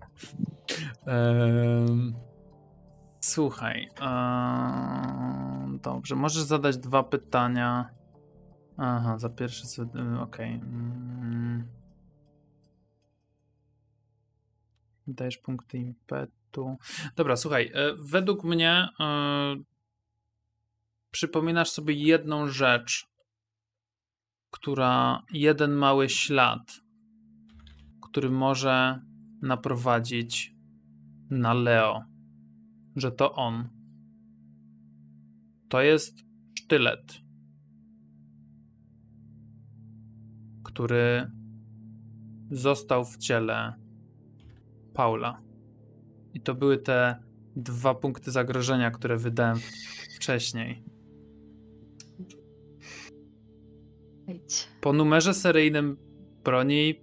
um, 1.07 2.15
Słuchaj, 3.25 3.89
ee, 4.01 5.79
dobrze, 5.83 6.17
możesz 6.17 6.43
zadać 6.43 6.79
dwa 6.79 7.03
pytania. 7.03 7.91
Aha, 8.77 9.19
za 9.19 9.29
pierwszy, 9.29 9.83
okej. 9.83 10.21
Okay. 10.21 10.47
Mm. 10.47 11.67
Dajesz 15.07 15.39
punkty 15.39 15.79
impetu. 15.79 16.77
Dobra, 17.17 17.37
słuchaj, 17.37 17.71
e, 17.75 17.95
według 17.99 18.45
mnie 18.45 18.89
e, 19.01 19.57
przypominasz 21.11 21.71
sobie 21.71 21.95
jedną 21.95 22.47
rzecz, 22.47 23.12
która, 24.53 25.23
jeden 25.33 25.73
mały 25.73 26.09
ślad, 26.09 26.81
który 28.03 28.31
może 28.31 29.01
naprowadzić 29.43 30.55
na 31.31 31.55
Leo 31.55 32.13
że 32.97 33.13
to 33.13 33.35
on. 33.35 33.69
To 35.69 35.83
jest 35.83 36.19
sztylet, 36.59 37.21
który 40.65 41.31
został 42.51 43.05
w 43.05 43.17
ciele 43.17 43.75
Paula. 44.95 45.43
I 46.35 46.41
to 46.41 46.55
były 46.55 46.79
te 46.79 47.23
dwa 47.57 47.95
punkty 47.95 48.31
zagrożenia, 48.31 48.91
które 48.91 49.17
wydałem 49.17 49.59
wcześniej. 50.17 50.85
Po 54.81 54.93
numerze 54.93 55.35
seryjnym 55.35 55.97
broni 56.45 57.01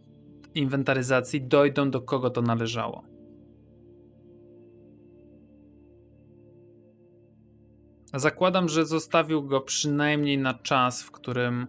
inwentaryzacji 0.56 1.42
dojdą 1.42 1.92
do 1.92 2.02
kogo 2.02 2.30
to 2.30 2.42
należało. 2.42 3.04
Zakładam, 8.14 8.70
że 8.70 8.86
zostawił 8.86 9.44
go 9.44 9.62
przynajmniej 9.62 10.38
na 10.38 10.54
czas, 10.54 11.04
w 11.04 11.12
którym 11.12 11.68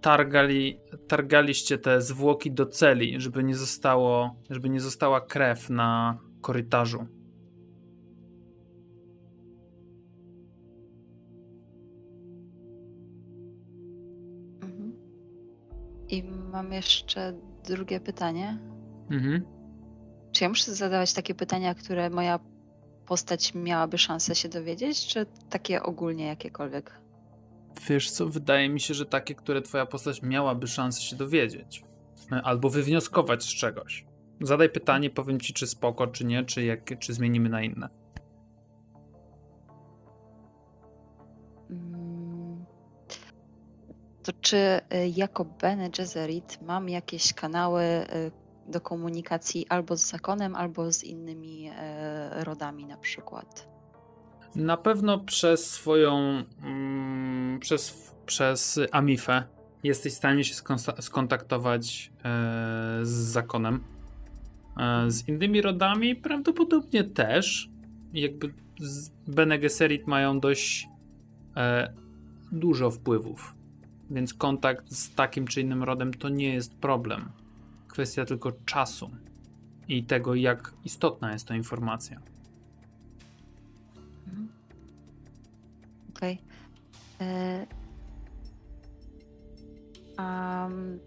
targali, 0.00 0.80
targaliście 1.08 1.78
te 1.78 2.00
zwłoki 2.00 2.52
do 2.52 2.66
celi, 2.66 3.20
żeby 3.20 3.44
nie 3.44 3.54
zostało, 3.54 4.36
żeby 4.50 4.68
nie 4.68 4.80
została 4.80 5.20
krew 5.20 5.70
na 5.70 6.18
korytarzu. 6.40 7.19
Mam 16.50 16.72
jeszcze 16.72 17.32
drugie 17.64 18.00
pytanie. 18.00 18.58
Mhm. 19.10 19.44
Czy 20.32 20.44
ja 20.44 20.48
muszę 20.48 20.74
zadawać 20.74 21.12
takie 21.12 21.34
pytania, 21.34 21.74
które 21.74 22.10
moja 22.10 22.40
postać 23.06 23.54
miałaby 23.54 23.98
szansę 23.98 24.34
się 24.34 24.48
dowiedzieć, 24.48 25.06
czy 25.06 25.26
takie 25.50 25.82
ogólnie 25.82 26.26
jakiekolwiek? 26.26 27.00
Wiesz 27.88 28.10
co, 28.10 28.26
wydaje 28.26 28.68
mi 28.68 28.80
się, 28.80 28.94
że 28.94 29.06
takie, 29.06 29.34
które 29.34 29.62
twoja 29.62 29.86
postać 29.86 30.22
miałaby 30.22 30.66
szansę 30.66 31.02
się 31.02 31.16
dowiedzieć. 31.16 31.84
E, 32.32 32.42
Albo 32.42 32.70
wywnioskować 32.70 33.44
z 33.44 33.54
czegoś. 33.54 34.06
Zadaj 34.40 34.70
pytanie, 34.70 35.10
powiem 35.10 35.40
ci, 35.40 35.52
czy 35.52 35.66
spoko, 35.66 36.06
czy 36.06 36.24
nie, 36.24 36.44
czy, 36.44 36.64
jak, 36.64 36.98
czy 36.98 37.12
zmienimy 37.12 37.48
na 37.48 37.62
inne. 37.62 37.88
Mm. 41.70 42.19
To 44.22 44.32
czy 44.40 44.56
y, 44.56 44.80
jako 45.16 45.44
Bene 45.44 45.90
Gesserit 45.90 46.58
mam 46.62 46.88
jakieś 46.88 47.34
kanały 47.34 47.82
y, 47.82 48.30
do 48.70 48.80
komunikacji 48.80 49.66
albo 49.68 49.96
z 49.96 50.06
zakonem, 50.06 50.56
albo 50.56 50.92
z 50.92 51.04
innymi 51.04 51.70
e, 51.74 52.44
rodami 52.44 52.86
na 52.86 52.96
przykład? 52.96 53.68
Na 54.54 54.76
pewno 54.76 55.18
przez 55.18 55.70
swoją, 55.70 56.44
mm, 56.62 57.60
przez, 57.60 58.14
przez 58.26 58.80
Amifę 58.92 59.44
jesteś 59.84 60.12
w 60.12 60.16
stanie 60.16 60.44
się 60.44 60.54
skontaktować 61.00 62.12
e, 62.24 62.98
z 63.02 63.10
zakonem. 63.10 63.84
E, 64.76 65.10
z 65.10 65.28
innymi 65.28 65.62
rodami 65.62 66.16
prawdopodobnie 66.16 67.04
też. 67.04 67.70
Jakby 68.12 68.54
Bene 69.26 69.58
Gesserit 69.58 70.06
mają 70.06 70.40
dość 70.40 70.88
e, 71.56 71.92
dużo 72.52 72.90
wpływów, 72.90 73.54
więc 74.10 74.34
kontakt 74.34 74.92
z 74.92 75.14
takim 75.14 75.46
czy 75.46 75.60
innym 75.60 75.82
rodem 75.82 76.14
to 76.14 76.28
nie 76.28 76.54
jest 76.54 76.74
problem. 76.74 77.28
Kwestia 77.88 78.24
tylko 78.24 78.52
czasu 78.52 79.10
i 79.88 80.04
tego, 80.04 80.34
jak 80.34 80.74
istotna 80.84 81.32
jest 81.32 81.48
to 81.48 81.54
informacja. 81.54 82.20
Okej. 86.10 86.38
E, 87.20 87.66
am, 90.16 90.98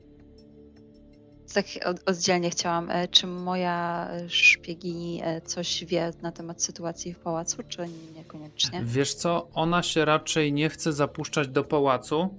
tak 1.53 1.65
od, 1.85 2.09
oddzielnie 2.09 2.49
chciałam, 2.49 2.89
e, 2.89 3.07
czy 3.07 3.27
moja 3.27 4.09
szpiegini 4.27 5.21
e, 5.23 5.41
coś 5.41 5.85
wie 5.85 6.11
na 6.21 6.31
temat 6.31 6.63
sytuacji 6.63 7.13
w 7.13 7.19
pałacu, 7.19 7.63
czy 7.67 7.85
niekoniecznie? 8.15 8.81
Wiesz 8.85 9.13
co, 9.13 9.47
ona 9.53 9.83
się 9.83 10.05
raczej 10.05 10.53
nie 10.53 10.69
chce 10.69 10.93
zapuszczać 10.93 11.47
do 11.47 11.63
pałacu, 11.63 12.37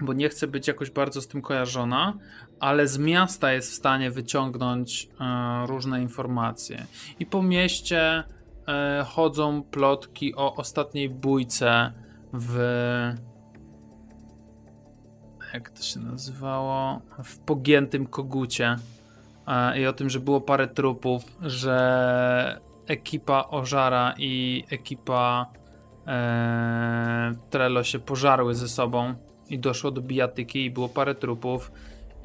bo 0.00 0.12
nie 0.12 0.28
chce 0.28 0.46
być 0.46 0.68
jakoś 0.68 0.90
bardzo 0.90 1.20
z 1.20 1.28
tym 1.28 1.42
kojarzona, 1.42 2.14
ale 2.60 2.86
z 2.86 2.98
miasta 2.98 3.52
jest 3.52 3.70
w 3.70 3.74
stanie 3.74 4.10
wyciągnąć 4.10 5.08
e, 5.20 5.66
różne 5.66 6.02
informacje. 6.02 6.86
I 7.18 7.26
po 7.26 7.42
mieście 7.42 8.24
e, 8.68 9.04
chodzą 9.08 9.62
plotki 9.62 10.34
o 10.34 10.54
ostatniej 10.54 11.08
bójce 11.08 11.92
w. 12.32 12.58
Jak 15.54 15.70
to 15.70 15.82
się 15.82 16.00
nazywało? 16.00 17.00
W 17.24 17.38
pogiętym 17.38 18.06
kogucie. 18.06 18.76
E, 19.46 19.80
I 19.80 19.86
o 19.86 19.92
tym, 19.92 20.10
że 20.10 20.20
było 20.20 20.40
parę 20.40 20.68
trupów, 20.68 21.24
że 21.40 22.60
ekipa 22.86 23.44
Ożara 23.50 24.14
i 24.18 24.64
ekipa 24.70 25.46
Trello 27.50 27.84
się 27.84 27.98
pożarły 27.98 28.54
ze 28.54 28.68
sobą 28.68 29.14
i 29.50 29.58
doszło 29.58 29.90
do 29.90 30.00
bijatyki 30.00 30.64
i 30.64 30.70
było 30.70 30.88
parę 30.88 31.14
trupów 31.14 31.72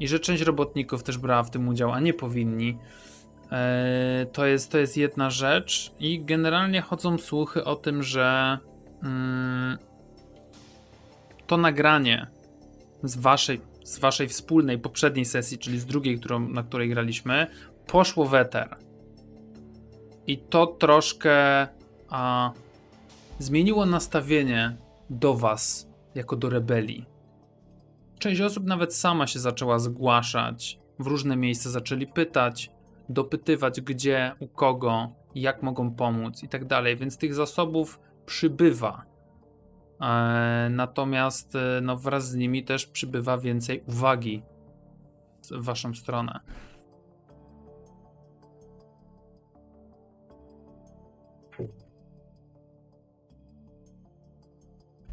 i 0.00 0.08
że 0.08 0.20
część 0.20 0.42
robotników 0.42 1.02
też 1.02 1.18
brała 1.18 1.42
w 1.42 1.50
tym 1.50 1.68
udział, 1.68 1.92
a 1.92 2.00
nie 2.00 2.14
powinni. 2.14 2.78
E, 3.52 4.26
to, 4.32 4.46
jest, 4.46 4.72
to 4.72 4.78
jest 4.78 4.96
jedna 4.96 5.30
rzecz 5.30 5.92
i 6.00 6.24
generalnie 6.24 6.80
chodzą 6.80 7.18
słuchy 7.18 7.64
o 7.64 7.76
tym, 7.76 8.02
że 8.02 8.58
mm, 9.02 9.78
to 11.46 11.56
nagranie 11.56 12.26
z 13.02 13.16
waszej, 13.16 13.60
z 13.84 13.98
waszej 13.98 14.28
wspólnej 14.28 14.78
poprzedniej 14.78 15.24
sesji, 15.24 15.58
czyli 15.58 15.78
z 15.78 15.86
drugiej, 15.86 16.18
którą, 16.18 16.48
na 16.48 16.62
której 16.62 16.88
graliśmy, 16.88 17.46
poszło 17.86 18.24
w 18.24 18.34
eter. 18.34 18.76
I 20.26 20.38
to 20.38 20.66
troszkę 20.66 21.66
a, 22.08 22.52
zmieniło 23.38 23.86
nastawienie 23.86 24.76
do 25.10 25.34
was 25.34 25.88
jako 26.14 26.36
do 26.36 26.50
rebelii. 26.50 27.09
Część 28.20 28.40
osób 28.40 28.66
nawet 28.66 28.94
sama 28.94 29.26
się 29.26 29.38
zaczęła 29.38 29.78
zgłaszać, 29.78 30.78
w 30.98 31.06
różne 31.06 31.36
miejsca 31.36 31.70
zaczęli 31.70 32.06
pytać, 32.06 32.70
dopytywać 33.08 33.80
gdzie, 33.80 34.32
u 34.40 34.48
kogo, 34.48 35.08
jak 35.34 35.62
mogą 35.62 35.94
pomóc 35.94 36.42
i 36.42 36.48
tak 36.48 36.64
dalej, 36.64 36.96
więc 36.96 37.18
tych 37.18 37.34
zasobów 37.34 38.00
przybywa. 38.26 39.04
E, 40.00 40.68
natomiast 40.70 41.56
e, 41.56 41.80
no, 41.82 41.96
wraz 41.96 42.28
z 42.28 42.34
nimi 42.34 42.64
też 42.64 42.86
przybywa 42.86 43.38
więcej 43.38 43.82
uwagi 43.86 44.42
w 45.50 45.64
waszą 45.64 45.94
stronę. 45.94 46.40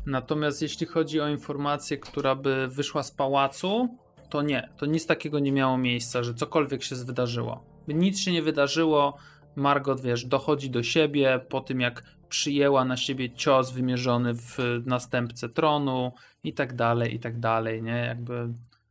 Natomiast 0.08 0.62
jeśli 0.62 0.88
chodzi 0.88 1.22
o 1.22 1.28
informację, 1.28 1.98
która 1.98 2.36
by 2.36 2.68
wyszła 2.68 3.04
z 3.04 3.12
pałacu, 3.12 3.98
to 4.30 4.42
nie. 4.42 4.70
To 4.78 4.86
nic 4.86 5.06
takiego 5.06 5.40
nie 5.40 5.52
miało 5.52 5.78
miejsca, 5.78 6.24
że 6.24 6.34
cokolwiek 6.34 6.84
się 6.84 6.96
wydarzyło. 6.96 7.64
Nic 7.88 8.20
się 8.20 8.32
nie 8.32 8.42
wydarzyło. 8.42 9.18
Margot, 9.56 10.02
wiesz, 10.02 10.26
dochodzi 10.26 10.70
do 10.70 10.84
siebie 10.84 11.40
po 11.50 11.62
tym, 11.62 11.82
jak 11.82 12.04
przyjęła 12.30 12.86
na 12.86 12.98
siebie 12.98 13.30
cios 13.30 13.72
wymierzony 13.72 14.34
w 14.34 14.58
następcę 14.86 15.50
tronu 15.50 16.12
i 16.44 16.54
tak 16.54 16.76
dalej, 16.76 17.16
i 17.16 17.20
tak 17.20 17.40
dalej, 17.40 17.84
nie? 17.84 17.98
Jakby 17.98 18.48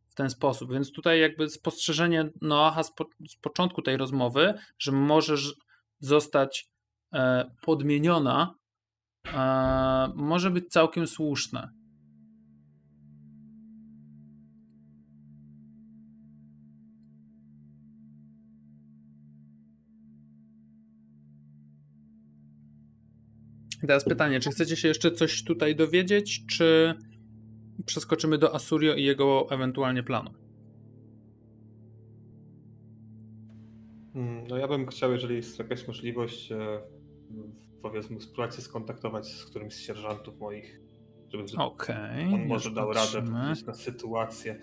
w 0.09 0.15
ten 0.15 0.31
sposób. 0.31 0.73
Więc 0.73 0.93
tutaj 0.93 1.21
jakby 1.21 1.51
spostrzeżenie 1.51 2.31
Noacha 2.43 2.83
z, 2.83 2.93
po, 2.93 3.05
z 3.29 3.37
początku 3.37 3.83
tej 3.83 3.97
rozmowy, 3.97 4.55
że 4.79 4.93
możesz 4.93 5.55
zostać 6.01 6.69
e, 7.13 7.51
podmieniona 7.63 8.55
e, 9.35 10.13
może 10.15 10.51
być 10.51 10.69
całkiem 10.69 11.07
słuszne. 11.07 11.69
Teraz 23.81 24.05
pytanie, 24.05 24.41
czy 24.41 24.51
chcecie 24.51 24.77
się 24.77 24.89
jeszcze 24.89 25.11
coś 25.13 25.45
tutaj 25.45 25.77
dowiedzieć, 25.77 26.47
czy 26.47 26.95
przeskoczymy 27.87 28.39
do 28.39 28.55
Asurio 28.55 28.95
i 28.95 29.05
jego 29.05 29.47
ewentualnie 29.51 30.03
planu? 30.03 30.31
Mm, 34.15 34.47
No 34.47 34.57
ja 34.57 34.69
bym 34.69 34.87
chciał, 34.87 35.13
jeżeli 35.13 35.37
jest 35.37 35.59
jakaś 35.59 35.87
możliwość, 35.89 36.53
e, 36.53 36.81
powiedzmy, 37.91 38.21
spróbować 38.21 38.57
się 38.57 38.63
skontaktować 38.63 39.29
z 39.29 39.45
którymś 39.45 39.75
z 39.75 39.81
sierżantów 39.81 40.39
moich, 40.39 40.81
żeby 41.29 41.45
Okej. 41.59 42.25
on 42.35 42.47
może 42.47 42.71
dał 42.71 42.93
patrzymy. 42.93 43.31
radę 43.31 43.63
na 43.67 43.75
sytuację. 43.75 44.59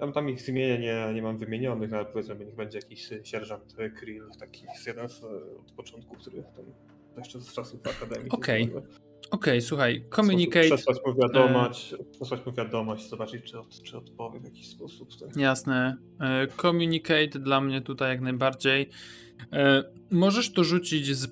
Ja 0.00 0.12
tam 0.12 0.28
ich 0.30 0.48
imienia 0.48 0.76
nie, 0.78 1.14
nie 1.14 1.22
mam 1.22 1.38
wymienionych, 1.38 1.92
ale 1.92 2.04
powiedzmy, 2.04 2.36
niech 2.36 2.54
będzie 2.54 2.78
jakiś 2.78 3.08
sierżant 3.24 3.74
e, 3.78 3.90
Krill, 3.90 4.24
taki 4.40 4.66
z 4.82 4.86
jeden 4.86 5.08
z, 5.08 5.24
e, 5.24 5.26
od 5.60 5.72
początku, 5.76 6.16
który 6.16 6.42
tam 6.42 6.64
jeszcze 7.18 7.40
z 7.40 7.52
czasów 7.52 7.80
Akademii. 7.86 8.30
Okej. 8.30 8.64
zdobywa. 8.64 8.86
Okej, 9.30 9.60
słuchaj, 9.62 10.04
communicate. 10.14 10.66
Przesłać 10.66 10.96
mu 11.06 11.14
wiadomość, 11.14 11.94
przesłać 12.12 12.46
mu 12.46 12.52
wiadomość, 12.52 13.08
zobaczyć 13.08 13.44
czy, 13.50 13.58
od, 13.58 13.82
czy 13.82 13.96
odpowie 13.98 14.40
w 14.40 14.44
jakiś 14.44 14.68
sposób. 14.68 15.08
Tak. 15.20 15.36
Jasne. 15.36 15.96
E, 16.20 16.46
Communicate 16.46 17.38
dla 17.38 17.60
mnie 17.60 17.80
tutaj 17.80 18.10
jak 18.10 18.20
najbardziej. 18.20 18.88
E, 19.52 19.84
Możesz 20.10 20.52
to 20.52 20.64
rzucić 20.64 21.16
z 21.16 21.26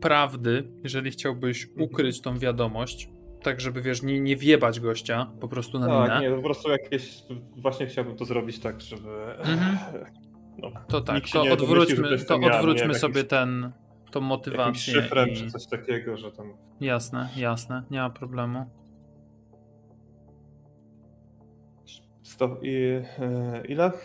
prawdy, 0.00 0.68
jeżeli 0.84 1.10
chciałbyś 1.10 1.64
Mhm. 1.64 1.82
ukryć 1.82 2.20
tą 2.20 2.38
wiadomość, 2.38 3.08
tak 3.42 3.60
żeby 3.60 3.82
wiesz, 3.82 4.02
nie, 4.02 4.20
nie 4.20 4.36
wiebać 4.36 4.80
gościa 4.80 5.30
po 5.40 5.48
prostu 5.48 5.78
na 5.78 5.86
minę. 5.86 6.06
Tak, 6.08 6.22
nie, 6.22 6.30
po 6.30 6.42
prostu 6.42 6.70
jakieś, 6.70 7.22
właśnie 7.56 7.86
chciałbym 7.86 8.16
to 8.16 8.24
zrobić 8.24 8.58
tak, 8.60 8.80
żeby... 8.80 9.08
Mhm. 9.38 9.78
No, 10.62 10.70
To 10.88 11.00
tak, 11.00 11.28
to 11.32 11.42
odwróćmy, 11.42 12.18
to 12.18 12.34
ja, 12.34 12.40
nie 12.40 12.52
odwróćmy 12.52 12.94
sobie 12.94 13.20
jakimś- 13.22 13.28
ten, 13.30 13.72
tą 14.10 14.20
motywację. 14.20 14.92
szyfrem 14.94 15.28
i... 15.28 15.36
czy 15.36 15.50
coś 15.50 15.66
takiego, 15.66 16.16
że 16.16 16.32
tam... 16.32 16.52
Jasne, 16.80 17.28
jasne, 17.36 17.82
nie 17.90 17.98
ma 17.98 18.10
problemu. 18.10 18.64
Sto... 22.22 22.56
I, 22.62 22.74
e, 23.18 23.62
ile? 23.68 23.90
To 23.90 23.98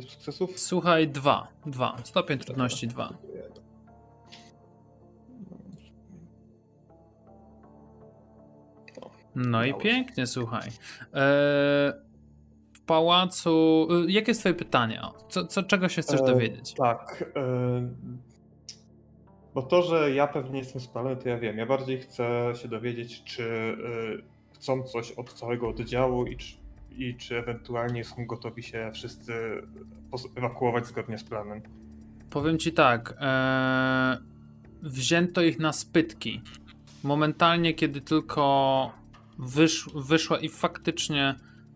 jest 0.00 0.10
sukcesów? 0.10 0.58
Słuchaj, 0.60 1.08
dwa, 1.08 1.48
dwa, 1.66 1.96
stopień 2.04 2.38
trudności 2.38 2.88
dwa. 2.88 3.14
No 9.36 9.64
i 9.64 9.74
pięknie, 9.74 10.26
słuchaj. 10.26 10.68
Eee, 10.68 11.92
w 12.72 12.80
pałacu. 12.86 13.86
y, 14.08 14.12
Jakie 14.12 14.30
jest 14.30 14.40
Twoje 14.40 14.54
pytanie? 14.54 15.00
Co, 15.28 15.46
co, 15.46 15.62
czego 15.62 15.88
się 15.88 16.02
chcesz 16.02 16.20
E, 16.20 16.24
dowiedzieć? 16.24 16.74
Tak. 16.74 17.24
e, 17.36 17.88
Bo 19.54 19.62
to, 19.62 19.82
że 19.82 20.10
ja 20.14 20.26
pewnie 20.26 20.58
jestem 20.58 20.80
spalony, 20.80 21.16
to 21.16 21.28
ja 21.28 21.38
wiem. 21.38 21.58
Ja 21.58 21.66
bardziej 21.66 21.98
chcę 22.00 22.52
się 22.62 22.68
dowiedzieć, 22.68 23.22
czy 23.24 23.42
e, 23.42 24.54
chcą 24.54 24.82
coś 24.82 25.12
od 25.12 25.32
całego 25.32 25.68
oddziału 25.68 26.26
i 26.26 26.36
czy, 26.36 26.54
i 26.98 27.14
czy 27.16 27.38
ewentualnie 27.38 28.04
są 28.04 28.26
gotowi 28.26 28.62
się 28.62 28.90
wszyscy 28.94 29.32
ewakuować 30.36 30.86
zgodnie 30.86 31.18
z 31.18 31.24
planem. 31.24 31.62
Powiem 32.30 32.58
Ci 32.58 32.72
tak. 32.72 33.14
wzięto 34.82 35.42
ich 35.42 35.58
na 35.58 35.72
spytki. 35.72 36.42
Momentalnie, 37.02 37.74
kiedy 37.74 38.00
tylko 38.00 38.92
wysz, 39.38 39.88
wyszła 39.94 40.38
i 40.38 40.48
faktycznie 40.48 41.34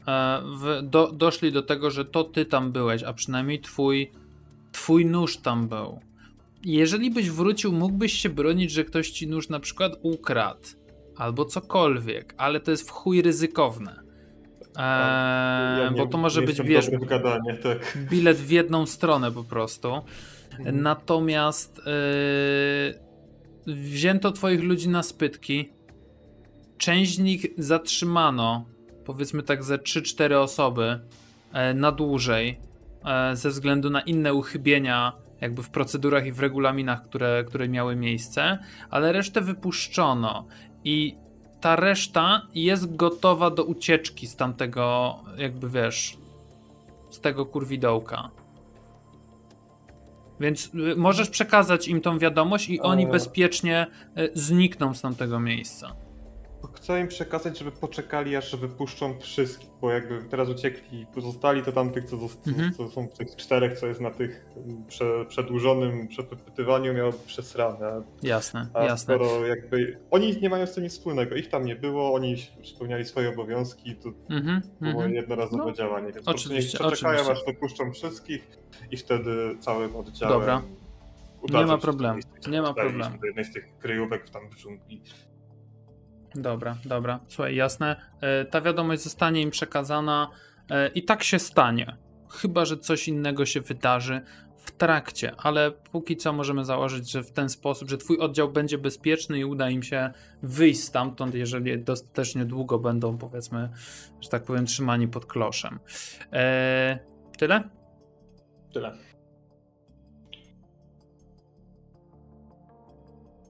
e, 0.09 0.43
w, 0.61 0.81
do, 0.83 1.13
doszli 1.13 1.53
do 1.53 1.63
tego, 1.63 1.91
że 1.91 2.05
to 2.05 2.25
Ty 2.25 2.45
tam 2.45 2.73
byłeś, 2.73 3.03
a 3.03 3.13
przynajmniej 3.13 3.61
Twój, 3.61 4.13
twój 4.73 5.07
nóż 5.07 5.37
tam 5.37 5.69
był. 5.69 6.01
Jeżeli 6.65 7.11
byś 7.11 7.31
wrócił, 7.31 7.73
mógłbyś 7.73 8.13
się 8.13 8.29
bronić, 8.29 8.71
że 8.71 8.85
ktoś 8.85 9.11
ci 9.11 9.29
nóż 9.29 9.49
na 9.49 9.61
przykład 9.61 9.93
ukradł 10.03 10.67
albo 11.17 11.45
cokolwiek, 11.45 12.35
ale 12.37 12.61
to 12.61 12.71
jest 12.71 12.89
w 12.89 12.91
chuj 12.91 13.23
ryzykowne. 13.23 14.03
Eee, 14.77 15.81
Ja 15.81 15.91
nie- 15.91 15.97
bo 15.97 16.07
to 16.07 16.19
może 16.19 16.43
być, 16.43 16.63
wiesz, 16.63 16.91
gadanie, 16.91 17.55
tak. 17.55 17.99
bilet 18.11 18.37
w 18.37 18.51
jedną 18.51 18.87
stronę 18.87 19.33
po 19.33 19.45
prostu. 19.45 19.93
Mhm. 20.59 20.83
Natomiast 20.83 21.81
yy, 23.67 23.75
wzięto 23.75 24.33
twoich 24.33 24.63
ludzi 24.63 24.89
na 24.89 25.03
spytki. 25.03 25.69
Część 26.79 27.15
z 27.15 27.19
nich 27.19 27.47
zatrzymano, 27.59 28.65
powiedzmy 29.05 29.43
tak 29.43 29.65
ze 29.65 29.79
3-4 29.79 30.35
osoby 30.35 31.01
e, 31.53 31.75
na 31.75 31.93
dłużej, 31.93 32.61
e, 33.05 33.37
ze 33.37 33.51
względu 33.51 33.91
na 33.91 34.01
inne 34.01 34.35
uchybienia 34.35 35.13
jakby 35.41 35.63
w 35.63 35.71
procedurach 35.71 36.27
i 36.27 36.33
w 36.33 36.41
regulaminach, 36.41 37.03
które, 37.03 37.45
które 37.47 37.69
miały 37.69 37.97
miejsce, 37.97 38.59
ale 38.91 39.13
resztę 39.13 39.41
wypuszczono 39.41 40.47
i 40.85 41.17
ta 41.61 41.77
reszta 41.77 42.47
jest 42.55 42.97
gotowa 42.97 43.51
do 43.51 43.65
ucieczki 43.65 44.27
z 44.27 44.37
tamtego, 44.37 45.17
jakby 45.37 45.71
wiesz, 45.71 46.17
z 47.11 47.21
tego 47.21 47.47
kurwidołka. 47.47 48.31
Więc 50.41 50.71
y, 50.75 50.97
możesz 50.97 51.31
przekazać 51.31 51.89
im 51.89 52.01
tą 52.01 52.19
wiadomość 52.19 52.69
i 52.69 52.81
oni 52.81 53.07
bezpiecznie 53.07 53.87
y, 54.19 54.31
znikną 54.35 54.95
z 54.95 55.01
tamtego 55.01 55.41
miejsca. 55.41 56.08
Chcę 56.75 57.01
im 57.01 57.09
przekazać, 57.09 57.59
żeby 57.59 57.71
poczekali, 57.73 58.37
aż 58.37 58.57
wypuszczą 58.57 59.19
wszystkich, 59.21 59.71
bo 59.81 59.91
jakby 59.91 60.23
teraz 60.31 60.49
uciekli 60.49 61.07
pozostali, 61.15 61.63
to 61.63 61.73
tamtych, 61.73 62.05
co, 62.05 62.17
Mhm. 62.47 62.73
co 62.73 62.89
są 62.89 63.09
tych 63.09 63.37
czterech, 63.37 63.79
co 63.79 63.87
jest 63.87 64.01
na 64.01 64.11
tych 64.11 64.47
mm, 64.57 64.85
prze, 64.87 65.25
przedłużonym 65.29 66.09
przepytywaniu, 66.09 66.95
miało 66.95 67.13
przesrane. 67.27 68.03
Jasne, 68.23 68.67
A 68.75 68.85
jasne. 68.85 69.15
skoro 69.15 69.47
jakby 69.47 69.99
oni 70.11 70.41
nie 70.41 70.51
mają 70.51 70.67
z 70.67 70.75
tym 70.75 70.85
nic 70.85 70.93
wspólnego, 70.93 71.35
ich 71.37 71.49
tam 71.49 71.65
nie 71.65 71.77
było, 71.77 72.15
oni 72.15 72.37
spełniali 72.65 73.05
swoje 73.05 73.29
obowiązki, 73.29 73.97
to 73.97 74.09
Mhm, 74.31 74.63
było 74.81 74.93
mhm. 74.93 75.15
jednorazowe 75.15 75.65
No, 75.65 75.73
działanie, 75.73 76.13
więc 76.13 76.27
niech 76.27 76.37
oczywiście, 76.37 76.79
przeczekają, 76.79 77.15
oczywiście. 77.21 77.33
aż 77.43 77.47
wypuszczą 77.55 77.93
wszystkich 77.93 78.49
i 78.91 78.97
wtedy 78.97 79.57
całym 79.61 79.97
oddziałem 79.97 80.41
Dobra. 80.41 80.63
Nie 81.61 81.67
ma 81.67 81.79
problemu, 81.79 82.19
nie 82.51 82.63
ma 82.63 82.75
problemu. 82.75 83.19
Do 83.19 83.27
jednej 83.27 83.45
z 83.45 83.53
tych 83.53 83.79
kryjówek 83.79 84.31
tam 84.31 84.51
w 84.51 84.57
dżungli. 84.57 85.01
Dobra, 86.35 86.77
dobra. 86.85 87.21
Słuchaj, 87.29 87.57
jasne. 87.57 87.97
E, 88.21 88.45
Ta 88.45 88.61
wiadomość 88.61 89.03
zostanie 89.03 89.43
im 89.43 89.51
przekazana 89.51 90.31
e, 90.71 90.89
i 90.89 91.03
tak 91.05 91.23
się 91.23 91.39
stanie. 91.39 91.97
Chyba, 92.31 92.65
że 92.65 92.77
coś 92.77 93.09
innego 93.09 93.47
się 93.47 93.61
wydarzy 93.61 94.21
w 94.57 94.71
trakcie, 94.71 95.33
ale 95.39 95.71
póki 95.71 96.17
co 96.17 96.33
możemy 96.33 96.65
założyć, 96.65 97.11
że 97.11 97.23
w 97.23 97.33
ten 97.33 97.49
sposób, 97.49 97.91
że 97.91 97.99
twój 97.99 98.19
oddział 98.19 98.53
będzie 98.53 98.79
bezpieczny 98.79 99.39
i 99.39 99.45
uda 99.45 99.71
im 99.71 99.83
się 99.83 100.11
wyjść 100.43 100.81
stamtąd, 100.81 101.35
jeżeli 101.35 101.79
dostatecznie 101.79 102.45
długo 102.45 102.79
będą, 102.79 103.19
powiedzmy, 103.19 103.69
że 104.21 104.29
tak 104.29 104.45
powiem, 104.45 104.67
trzymani 104.67 105.09
pod 105.09 105.27
kloszem. 105.27 105.79
E, 106.33 106.99
tyle? 107.39 107.69
Tyle. 108.73 108.93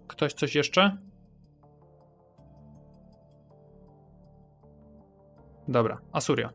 Ktoś 0.06 0.32
coś 0.32 0.54
jeszcze? 0.54 1.07
Dobra, 5.68 6.00
Asuria. 6.12 6.52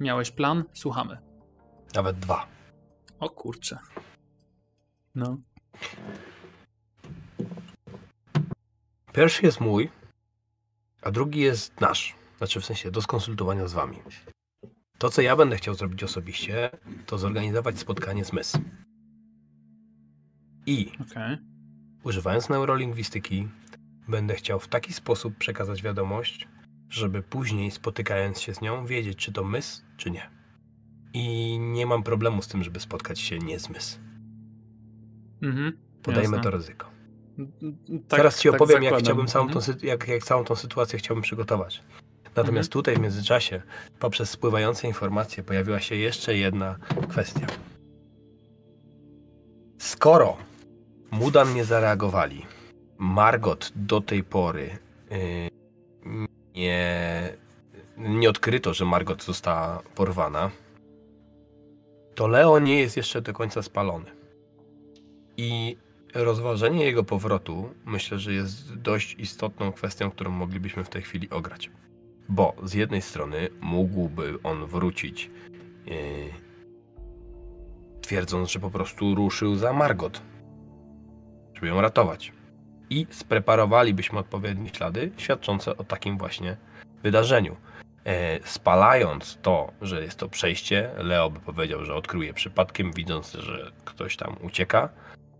Miałeś 0.00 0.30
plan? 0.30 0.64
Słuchamy. 0.72 1.18
Nawet 1.94 2.18
dwa. 2.18 2.46
O 3.20 3.30
kurczę. 3.30 3.78
No. 5.14 5.38
Pierwszy 9.12 9.46
jest 9.46 9.60
mój, 9.60 9.90
a 11.02 11.10
drugi 11.10 11.40
jest 11.40 11.80
nasz. 11.80 12.14
Znaczy 12.38 12.60
w 12.60 12.64
sensie 12.64 12.90
do 12.90 13.02
skonsultowania 13.02 13.68
z 13.68 13.72
wami. 13.72 13.96
To, 14.98 15.10
co 15.10 15.22
ja 15.22 15.36
będę 15.36 15.56
chciał 15.56 15.74
zrobić 15.74 16.02
osobiście, 16.04 16.70
to 17.06 17.18
zorganizować 17.18 17.78
spotkanie 17.78 18.24
z 18.24 18.32
Mys. 18.32 18.58
I 20.66 20.92
Okej. 21.10 21.38
używając 22.04 22.48
neurolingwistyki, 22.48 23.48
będę 24.08 24.34
chciał 24.34 24.60
w 24.60 24.68
taki 24.68 24.92
sposób 24.92 25.36
przekazać 25.38 25.82
wiadomość, 25.82 26.48
żeby 26.88 27.22
później 27.22 27.70
spotykając 27.70 28.40
się 28.40 28.54
z 28.54 28.60
nią, 28.60 28.86
wiedzieć, 28.86 29.18
czy 29.18 29.32
to 29.32 29.44
Mys, 29.44 29.84
czy 29.96 30.10
nie. 30.10 30.30
I 31.12 31.58
nie 31.58 31.86
mam 31.86 32.02
problemu 32.02 32.42
z 32.42 32.48
tym, 32.48 32.62
żeby 32.64 32.80
spotkać 32.80 33.20
się 33.20 33.38
nie 33.38 33.58
z 33.58 33.68
Mys. 33.70 34.00
Mhm. 35.42 35.78
Podajmy 36.02 36.36
Jasne. 36.36 36.42
to 36.42 36.50
ryzyko. 36.50 36.90
Tak, 38.08 38.18
Teraz 38.18 38.40
ci 38.40 38.48
tak 38.50 38.54
opowiem, 38.62 38.82
jak, 38.82 38.98
chciałbym 38.98 39.26
całą 39.26 39.44
Mhm. 39.46 39.60
tą, 39.64 39.72
sy- 39.72 39.86
jak, 39.86 40.08
jak 40.08 40.22
całą 40.24 40.44
tą 40.44 40.54
sytuację 40.56 40.98
chciałbym 40.98 41.22
przygotować. 41.22 41.82
Natomiast 42.36 42.72
tutaj 42.72 42.96
w 42.96 43.00
międzyczasie, 43.00 43.62
poprzez 43.98 44.30
spływające 44.30 44.86
informacje, 44.88 45.42
pojawiła 45.42 45.80
się 45.80 45.94
jeszcze 45.96 46.36
jedna 46.36 46.78
kwestia. 47.08 47.46
Skoro 49.78 50.36
Mudan 51.10 51.54
nie 51.54 51.64
zareagowali, 51.64 52.46
Margot 52.98 53.72
do 53.76 54.00
tej 54.00 54.24
pory 54.24 54.78
yy, 55.10 56.28
nie, 56.54 57.32
nie 57.96 58.30
odkryto, 58.30 58.74
że 58.74 58.84
Margot 58.84 59.22
została 59.24 59.82
porwana, 59.94 60.50
to 62.14 62.26
Leo 62.26 62.58
nie 62.58 62.80
jest 62.80 62.96
jeszcze 62.96 63.22
do 63.22 63.32
końca 63.32 63.62
spalony. 63.62 64.10
I 65.36 65.76
rozważenie 66.14 66.84
jego 66.84 67.04
powrotu 67.04 67.74
myślę, 67.84 68.18
że 68.18 68.32
jest 68.32 68.74
dość 68.74 69.14
istotną 69.18 69.72
kwestią, 69.72 70.10
którą 70.10 70.30
moglibyśmy 70.30 70.84
w 70.84 70.88
tej 70.88 71.02
chwili 71.02 71.30
ograć. 71.30 71.70
Bo 72.28 72.54
z 72.62 72.74
jednej 72.74 73.02
strony 73.02 73.48
mógłby 73.60 74.38
on 74.42 74.66
wrócić, 74.66 75.30
yy, 75.86 75.94
twierdząc, 78.00 78.50
że 78.50 78.60
po 78.60 78.70
prostu 78.70 79.14
ruszył 79.14 79.56
za 79.56 79.72
Margot, 79.72 80.22
żeby 81.54 81.66
ją 81.66 81.80
ratować. 81.80 82.32
I 82.90 83.06
spreparowalibyśmy 83.10 84.18
odpowiednie 84.18 84.68
ślady 84.68 85.10
świadczące 85.16 85.76
o 85.76 85.84
takim 85.84 86.18
właśnie 86.18 86.56
wydarzeniu. 87.02 87.56
E, 88.04 88.38
spalając 88.44 89.38
to, 89.42 89.72
że 89.82 90.02
jest 90.02 90.18
to 90.18 90.28
przejście, 90.28 90.90
Leo 90.98 91.30
by 91.30 91.40
powiedział, 91.40 91.84
że 91.84 91.94
odkryje 91.94 92.34
przypadkiem, 92.34 92.92
widząc, 92.92 93.32
że 93.32 93.72
ktoś 93.84 94.16
tam 94.16 94.36
ucieka. 94.42 94.88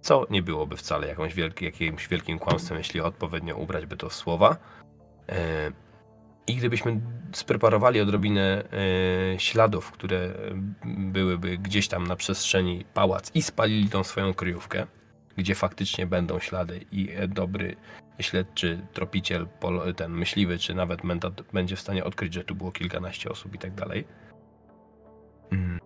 Co 0.00 0.26
nie 0.30 0.42
byłoby 0.42 0.76
wcale 0.76 1.08
jakąś 1.08 1.34
wielki, 1.34 1.64
jakimś 1.64 2.08
wielkim 2.08 2.38
kłamstwem, 2.38 2.78
jeśli 2.78 3.00
odpowiednio 3.00 3.56
ubrać 3.56 3.86
by 3.86 3.96
to 3.96 4.08
w 4.08 4.14
słowa. 4.14 4.56
E, 5.28 5.70
I 6.46 6.56
gdybyśmy 6.56 7.00
spreparowali 7.32 8.00
odrobinę 8.00 8.64
e, 9.34 9.38
śladów, 9.38 9.90
które 9.90 10.34
byłyby 10.84 11.58
gdzieś 11.58 11.88
tam 11.88 12.06
na 12.06 12.16
przestrzeni 12.16 12.84
pałac 12.94 13.30
i 13.34 13.42
spalili 13.42 13.88
tą 13.88 14.04
swoją 14.04 14.34
kryjówkę, 14.34 14.86
gdzie 15.38 15.54
faktycznie 15.54 16.06
będą 16.06 16.38
ślady 16.38 16.80
i 16.92 17.10
e, 17.10 17.28
dobry 17.28 17.76
śledczy, 18.20 18.86
tropiciel, 18.92 19.48
ten 19.96 20.12
myśliwy, 20.12 20.58
czy 20.58 20.74
nawet 20.74 21.04
mentat 21.04 21.42
będzie 21.52 21.76
w 21.76 21.80
stanie 21.80 22.04
odkryć, 22.04 22.34
że 22.34 22.44
tu 22.44 22.54
było 22.54 22.72
kilkanaście 22.72 23.30
osób 23.30 23.54
i 23.54 23.58
tak 23.58 23.74
dalej. 23.74 24.04
Mm. 25.52 25.78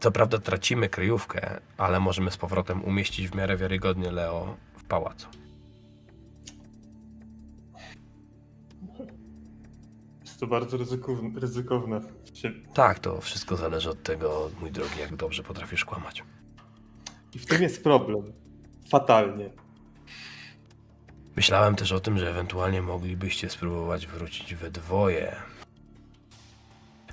Co 0.00 0.12
prawda 0.12 0.38
tracimy 0.38 0.88
kryjówkę, 0.88 1.60
ale 1.76 2.00
możemy 2.00 2.30
z 2.30 2.36
powrotem 2.36 2.84
umieścić 2.84 3.28
w 3.28 3.34
miarę 3.34 3.56
wiarygodnie 3.56 4.10
Leo 4.10 4.56
w 4.76 4.84
pałacu. 4.84 5.28
Jest 10.20 10.40
to 10.40 10.46
bardzo 10.46 10.76
ryzykowne. 10.76 11.40
ryzykowne. 11.40 12.00
Tak, 12.74 12.98
to 12.98 13.20
wszystko 13.20 13.56
zależy 13.56 13.90
od 13.90 14.02
tego, 14.02 14.50
mój 14.60 14.70
drogi, 14.70 15.00
jak 15.00 15.16
dobrze 15.16 15.42
potrafisz 15.42 15.84
kłamać. 15.84 16.22
I 17.34 17.38
w 17.38 17.46
tym 17.46 17.62
jest 17.62 17.82
problem. 17.82 18.39
Fatalnie. 18.90 19.50
Myślałem 21.36 21.76
też 21.76 21.92
o 21.92 22.00
tym, 22.00 22.18
że 22.18 22.30
ewentualnie 22.30 22.82
moglibyście 22.82 23.50
spróbować 23.50 24.06
wrócić 24.06 24.54
we 24.54 24.70
dwoje. 24.70 25.36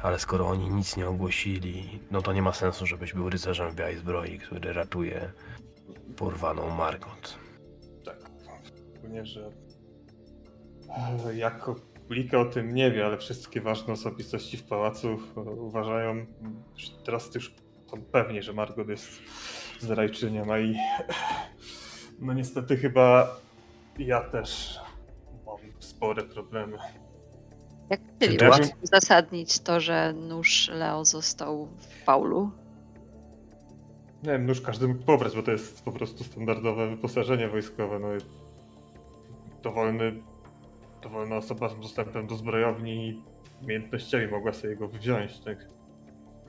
Ale 0.01 0.19
skoro 0.19 0.47
oni 0.47 0.69
nic 0.69 0.97
nie 0.97 1.09
ogłosili, 1.09 1.99
no 2.11 2.21
to 2.21 2.33
nie 2.33 2.41
ma 2.41 2.53
sensu, 2.53 2.85
żebyś 2.85 3.13
był 3.13 3.29
rycerzem 3.29 3.71
w 3.71 3.75
białej 3.75 3.97
zbroi, 3.97 4.39
który 4.39 4.73
ratuje 4.73 5.31
porwaną 6.15 6.69
Margot. 6.69 7.37
Tak. 8.05 8.17
Szczególnie, 8.91 9.25
że 9.25 9.51
jako 11.35 11.75
Lika 12.09 12.39
o 12.39 12.45
tym 12.45 12.73
nie 12.73 12.91
wie, 12.91 13.05
ale 13.05 13.17
wszystkie 13.17 13.61
ważne 13.61 13.93
osobistości 13.93 14.57
w 14.57 14.63
pałacu 14.63 15.19
uważają, 15.57 16.25
że 16.75 16.91
teraz 17.05 17.35
już 17.35 17.53
są 17.91 18.01
pewni, 18.01 18.41
że 18.41 18.53
Margot 18.53 18.89
jest 18.89 19.21
zdrajczynią, 19.79 20.53
a 20.53 20.59
i 20.59 20.75
no 22.19 22.33
niestety 22.33 22.77
chyba 22.77 23.35
ja 23.99 24.21
też 24.21 24.79
mam 25.45 25.57
spore 25.79 26.23
problemy. 26.23 26.77
Jak 27.89 27.99
chcieli 28.15 28.37
Sytuacja- 28.37 28.75
uzasadnić 28.83 29.59
to, 29.59 29.79
że 29.79 30.13
nóż 30.13 30.69
Leo 30.73 31.05
został 31.05 31.65
w 31.79 32.05
Paulu? 32.05 32.51
Nie 34.23 34.31
wiem, 34.31 34.45
nóż 34.45 34.61
każdy 34.61 34.87
mógł 34.87 35.03
pobrać, 35.03 35.35
bo 35.35 35.43
to 35.43 35.51
jest 35.51 35.83
po 35.85 35.91
prostu 35.91 36.23
standardowe 36.23 36.89
wyposażenie 36.89 37.47
wojskowe. 37.49 37.99
No, 37.99 38.15
i 38.15 38.17
dowolny, 39.63 40.21
dowolna 41.03 41.35
osoba 41.37 41.69
z 41.69 41.79
dostępem 41.79 42.27
do 42.27 42.35
zbrojowni 42.35 43.07
i 43.09 43.21
umiejętnościami 43.63 44.27
mogła 44.27 44.53
sobie 44.53 44.75
go 44.75 44.87
wziąć. 44.87 45.39
Tak? 45.39 45.57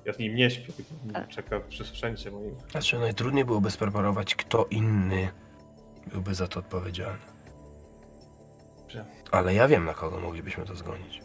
Ja 0.05 0.13
z 0.13 0.19
nim 0.19 0.35
nie 0.35 0.51
śpię, 0.51 0.73
Ale- 1.15 1.27
czeka 1.27 1.61
przy 1.61 1.85
sprzęcie 1.85 2.31
moim. 2.31 2.55
Znaczy, 2.71 2.99
najtrudniej 2.99 3.45
byłoby 3.45 3.71
spreparować, 3.71 4.35
kto 4.35 4.67
inny 4.71 5.29
byłby 6.09 6.35
za 6.35 6.49
to 6.49 6.61
odpowiedzialny. 6.61 7.19
Że- 8.89 9.05
Ale 9.31 9.55
ja 9.55 9.69
wiem, 9.69 9.85
na 9.85 9.95
kogo 9.95 10.21
moglibyśmy 10.21 10.65
to 10.65 10.77
zgonić. 10.77 11.21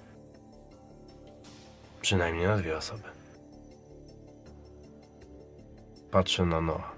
Przynajmniej 2.02 2.48
na 2.48 2.58
dwie 2.58 2.78
osoby. 2.78 3.04
Patrzę 6.12 6.46
na 6.46 6.62
Noa. 6.62 6.92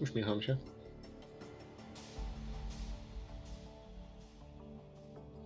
Uśmiecham 0.00 0.42
się. 0.42 0.56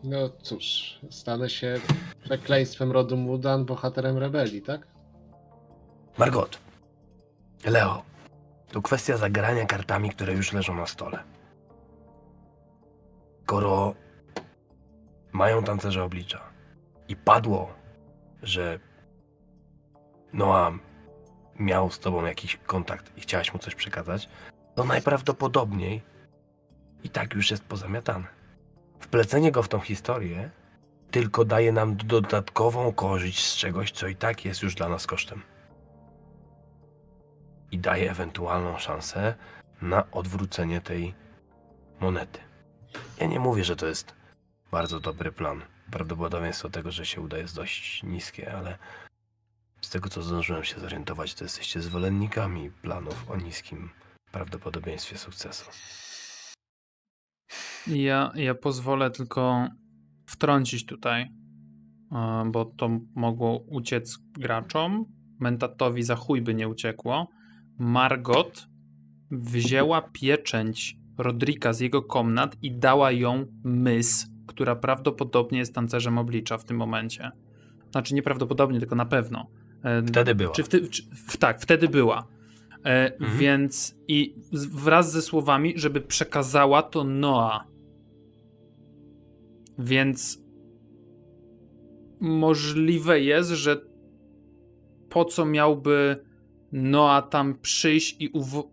No 0.04 0.16
cóż, 0.42 0.98
stanę 1.10 1.50
się 1.50 1.80
przekleństwem 2.24 2.92
rodu 2.92 3.16
Mudan, 3.16 3.64
bohaterem 3.64 4.18
rebelii, 4.18 4.62
tak? 4.62 4.86
Margot. 6.18 6.58
Leo. 7.64 8.02
To 8.68 8.82
kwestia 8.82 9.16
zagrania 9.16 9.66
kartami, 9.66 10.10
które 10.10 10.32
już 10.32 10.52
leżą 10.52 10.74
na 10.74 10.86
stole. 10.86 11.24
Skoro 13.42 13.94
mają 15.32 15.64
tancerze 15.64 16.04
oblicza 16.04 16.40
i 17.08 17.16
padło, 17.16 17.74
że 18.42 18.78
Noa 20.32 20.72
miał 21.58 21.90
z 21.90 21.98
tobą 21.98 22.24
jakiś 22.24 22.56
kontakt 22.56 23.18
i 23.18 23.20
chciałaś 23.20 23.52
mu 23.52 23.58
coś 23.58 23.74
przekazać, 23.74 24.28
to 24.74 24.84
najprawdopodobniej 24.84 26.02
i 27.04 27.10
tak 27.10 27.34
już 27.34 27.50
jest 27.50 27.64
pozamiatane. 27.64 28.24
Wplecenie 29.00 29.52
go 29.52 29.62
w 29.62 29.68
tą 29.68 29.80
historię 29.80 30.50
tylko 31.10 31.44
daje 31.44 31.72
nam 31.72 31.96
dodatkową 31.96 32.92
korzyść 32.92 33.46
z 33.46 33.56
czegoś, 33.56 33.92
co 33.92 34.08
i 34.08 34.16
tak 34.16 34.44
jest 34.44 34.62
już 34.62 34.74
dla 34.74 34.88
nas 34.88 35.06
kosztem 35.06 35.51
i 37.72 37.78
daje 37.78 38.10
ewentualną 38.10 38.78
szansę 38.78 39.34
na 39.82 40.10
odwrócenie 40.10 40.80
tej 40.80 41.14
monety. 42.00 42.40
Ja 43.20 43.26
nie 43.26 43.40
mówię, 43.40 43.64
że 43.64 43.76
to 43.76 43.86
jest 43.86 44.14
bardzo 44.70 45.00
dobry 45.00 45.32
plan. 45.32 45.62
Prawdopodobieństwo 45.90 46.70
tego, 46.70 46.90
że 46.90 47.06
się 47.06 47.20
uda, 47.20 47.38
jest 47.38 47.56
dość 47.56 48.02
niskie, 48.02 48.56
ale 48.56 48.78
z 49.80 49.90
tego, 49.90 50.08
co 50.08 50.22
zdążyłem 50.22 50.64
się 50.64 50.80
zorientować, 50.80 51.34
to 51.34 51.44
jesteście 51.44 51.80
zwolennikami 51.80 52.70
planów 52.70 53.30
o 53.30 53.36
niskim 53.36 53.90
prawdopodobieństwie 54.32 55.18
sukcesu. 55.18 55.70
Ja, 57.86 58.32
ja 58.34 58.54
pozwolę 58.54 59.10
tylko 59.10 59.68
wtrącić 60.26 60.86
tutaj, 60.86 61.22
e, 62.12 62.44
bo 62.46 62.64
to 62.64 62.88
mogło 63.14 63.58
uciec 63.58 64.18
graczom. 64.32 65.04
Mentatowi 65.40 66.02
za 66.02 66.16
chuj 66.16 66.42
by 66.42 66.54
nie 66.54 66.68
uciekło. 66.68 67.28
Margot 67.82 68.68
wzięła 69.30 70.02
pieczęć 70.02 70.96
Rodrika 71.18 71.72
z 71.72 71.80
jego 71.80 72.02
komnat 72.02 72.56
i 72.62 72.72
dała 72.78 73.12
ją 73.12 73.46
Mys, 73.64 74.26
która 74.46 74.76
prawdopodobnie 74.76 75.58
jest 75.58 75.74
tancerzem 75.74 76.18
oblicza 76.18 76.58
w 76.58 76.64
tym 76.64 76.76
momencie. 76.76 77.30
Znaczy 77.90 78.14
nieprawdopodobnie, 78.14 78.80
tylko 78.80 78.96
na 78.96 79.06
pewno. 79.06 79.46
E, 79.82 80.02
Wtedy 80.02 80.34
była. 80.34 80.52
czy 80.52 80.88
czy, 80.88 81.02
w, 81.14 81.36
tak, 81.36 81.60
wtedy 81.60 81.88
była. 81.88 82.28
E, 82.84 83.14
Mhm. 83.14 83.38
Więc 83.38 83.96
i 84.08 84.34
wraz 84.72 85.12
ze 85.12 85.22
słowami, 85.22 85.72
żeby 85.76 86.00
przekazała 86.00 86.82
to 86.82 87.04
Noa. 87.04 87.64
Więc 89.78 90.42
możliwe 92.20 93.20
jest, 93.20 93.50
że 93.50 93.80
po 95.08 95.24
co 95.24 95.44
miałby 95.46 96.24
Noa 96.72 97.22
tam 97.22 97.54
przyjść 97.54 98.16
i, 98.20 98.30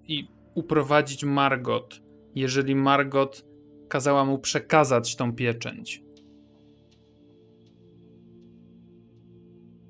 i 0.08 0.28
uprowadzić 0.56 1.24
Margot, 1.24 2.02
jeżeli 2.36 2.76
Margot 2.76 3.46
kazała 3.90 4.26
mu 4.26 4.40
przekazać 4.40 5.16
tą 5.16 5.34
pieczęć. 5.34 6.04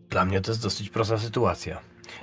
Dla 0.09 0.25
mnie 0.25 0.41
to 0.41 0.51
jest 0.51 0.63
dosyć 0.63 0.89
prosta 0.89 1.17
sytuacja. 1.17 1.79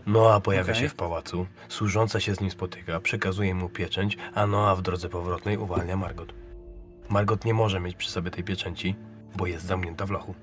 Noa 0.07 0.41
pojawia 0.41 0.73
Okej. 0.73 0.83
się 0.83 0.89
w 0.89 0.95
pałacu, 0.95 1.47
służąca 1.69 2.21
się 2.21 2.35
z 2.35 2.41
nim 2.41 2.51
spotyka, 2.51 3.01
przekazuje 3.01 3.55
mu 3.55 3.69
pieczęć, 3.69 4.17
a 4.35 4.47
Noa 4.47 4.77
w 4.77 4.83
drodze 4.83 5.09
powrotnej 5.09 5.59
uwalnia 5.59 5.97
Margot. 5.97 6.35
Margot 7.09 7.45
nie 7.45 7.55
może 7.55 7.81
mieć 7.81 7.97
przy 7.97 8.11
sobie 8.11 8.31
tej 8.31 8.45
pieczęci, 8.45 8.95
bo 9.37 9.47
jest 9.47 9.67
zamknięta 9.67 10.07
w 10.07 10.11
lochu. 10.11 10.35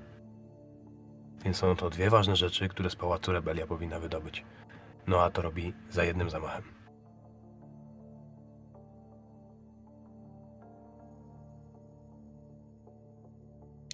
Więc 1.44 1.56
są 1.56 1.76
to 1.76 1.90
dwie 1.90 2.10
ważne 2.10 2.36
rzeczy, 2.36 2.68
które 2.68 2.90
z 2.90 2.96
pałacu 2.96 3.32
rebelia 3.32 3.66
powinna 3.66 4.00
wydobyć. 4.00 4.44
Noa 5.06 5.30
to 5.30 5.42
robi 5.42 5.74
za 5.90 6.04
jednym 6.04 6.30
zamachem. 6.30 6.62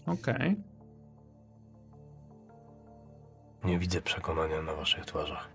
Okej. 0.07 0.57
Nie 3.65 3.79
widzę 3.79 4.03
przekonania 4.03 4.63
na 4.63 4.75
waszych 4.75 5.05
twarzach. 5.05 5.49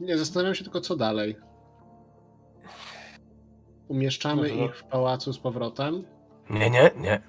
Nie, 0.00 0.18
zastanawiam 0.18 0.54
się 0.54 0.64
tylko 0.64 0.80
co 0.80 0.96
dalej. 0.96 1.36
Umieszczamy 3.88 4.42
Może- 4.42 4.54
ich 4.54 4.76
w 4.76 4.84
pałacu 4.84 5.32
z 5.32 5.38
powrotem. 5.38 6.04
Nie, 6.50 6.70
nie, 6.70 6.90
nie. 6.96 7.20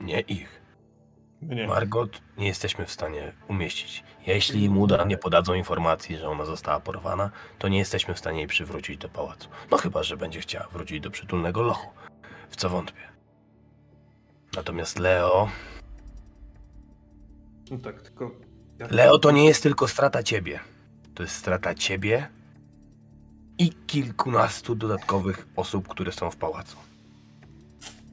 Nie 0.00 0.20
ich. 0.20 0.63
Nie. 1.48 1.66
Margot 1.66 2.20
nie 2.38 2.46
jesteśmy 2.46 2.86
w 2.86 2.90
stanie 2.90 3.32
umieścić. 3.48 4.04
Jeśli 4.26 4.70
Muda 4.70 5.04
nie 5.04 5.18
podadzą 5.18 5.54
informacji, 5.54 6.16
że 6.16 6.28
ona 6.28 6.44
została 6.44 6.80
porwana, 6.80 7.30
to 7.58 7.68
nie 7.68 7.78
jesteśmy 7.78 8.14
w 8.14 8.18
stanie 8.18 8.38
jej 8.38 8.46
przywrócić 8.46 8.98
do 8.98 9.08
pałacu. 9.08 9.48
No 9.70 9.76
chyba, 9.76 10.02
że 10.02 10.16
będzie 10.16 10.40
chciała 10.40 10.68
wrócić 10.68 11.00
do 11.00 11.10
przytulnego 11.10 11.62
lochu. 11.62 11.90
W 12.50 12.56
co 12.56 12.68
wątpię. 12.70 13.02
Natomiast 14.56 14.98
Leo... 14.98 15.48
No 17.70 17.78
tak, 17.78 18.02
tylko. 18.02 18.30
Leo 18.90 19.18
to 19.18 19.30
nie 19.30 19.44
jest 19.44 19.62
tylko 19.62 19.88
strata 19.88 20.22
ciebie. 20.22 20.60
to 21.14 21.22
jest 21.22 21.36
strata 21.36 21.74
ciebie 21.74 22.28
i 23.58 23.70
kilkunastu 23.86 24.74
dodatkowych 24.74 25.46
osób, 25.56 25.88
które 25.88 26.12
są 26.12 26.30
w 26.30 26.36
pałacu. 26.36 26.76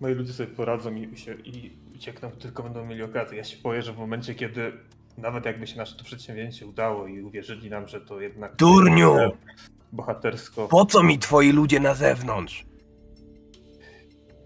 Moi 0.01 0.13
ludzie 0.13 0.33
sobie 0.33 0.49
poradzą 0.49 0.95
i, 0.95 1.17
się, 1.17 1.33
i 1.33 1.71
uciekną, 2.01 2.31
tylko 2.31 2.63
będą 2.63 2.85
mieli 2.85 3.03
okazję. 3.03 3.37
Ja 3.37 3.43
się 3.43 3.57
boję, 3.63 3.81
że 3.81 3.93
w 3.93 3.97
momencie, 3.97 4.35
kiedy 4.35 4.71
nawet 5.17 5.45
jakby 5.45 5.67
się 5.67 5.77
nasze 5.77 5.97
to 5.97 6.03
przedsięwzięcie 6.03 6.67
udało 6.67 7.07
i 7.07 7.21
uwierzyli 7.21 7.69
nam, 7.69 7.87
że 7.87 8.01
to 8.01 8.21
jednak... 8.21 8.55
Durniu! 8.55 9.15
Bohatersko. 9.91 10.67
Po 10.67 10.85
co 10.85 11.03
mi 11.03 11.19
twoi 11.19 11.51
ludzie 11.51 11.79
na 11.79 11.93
zewnątrz? 11.93 12.65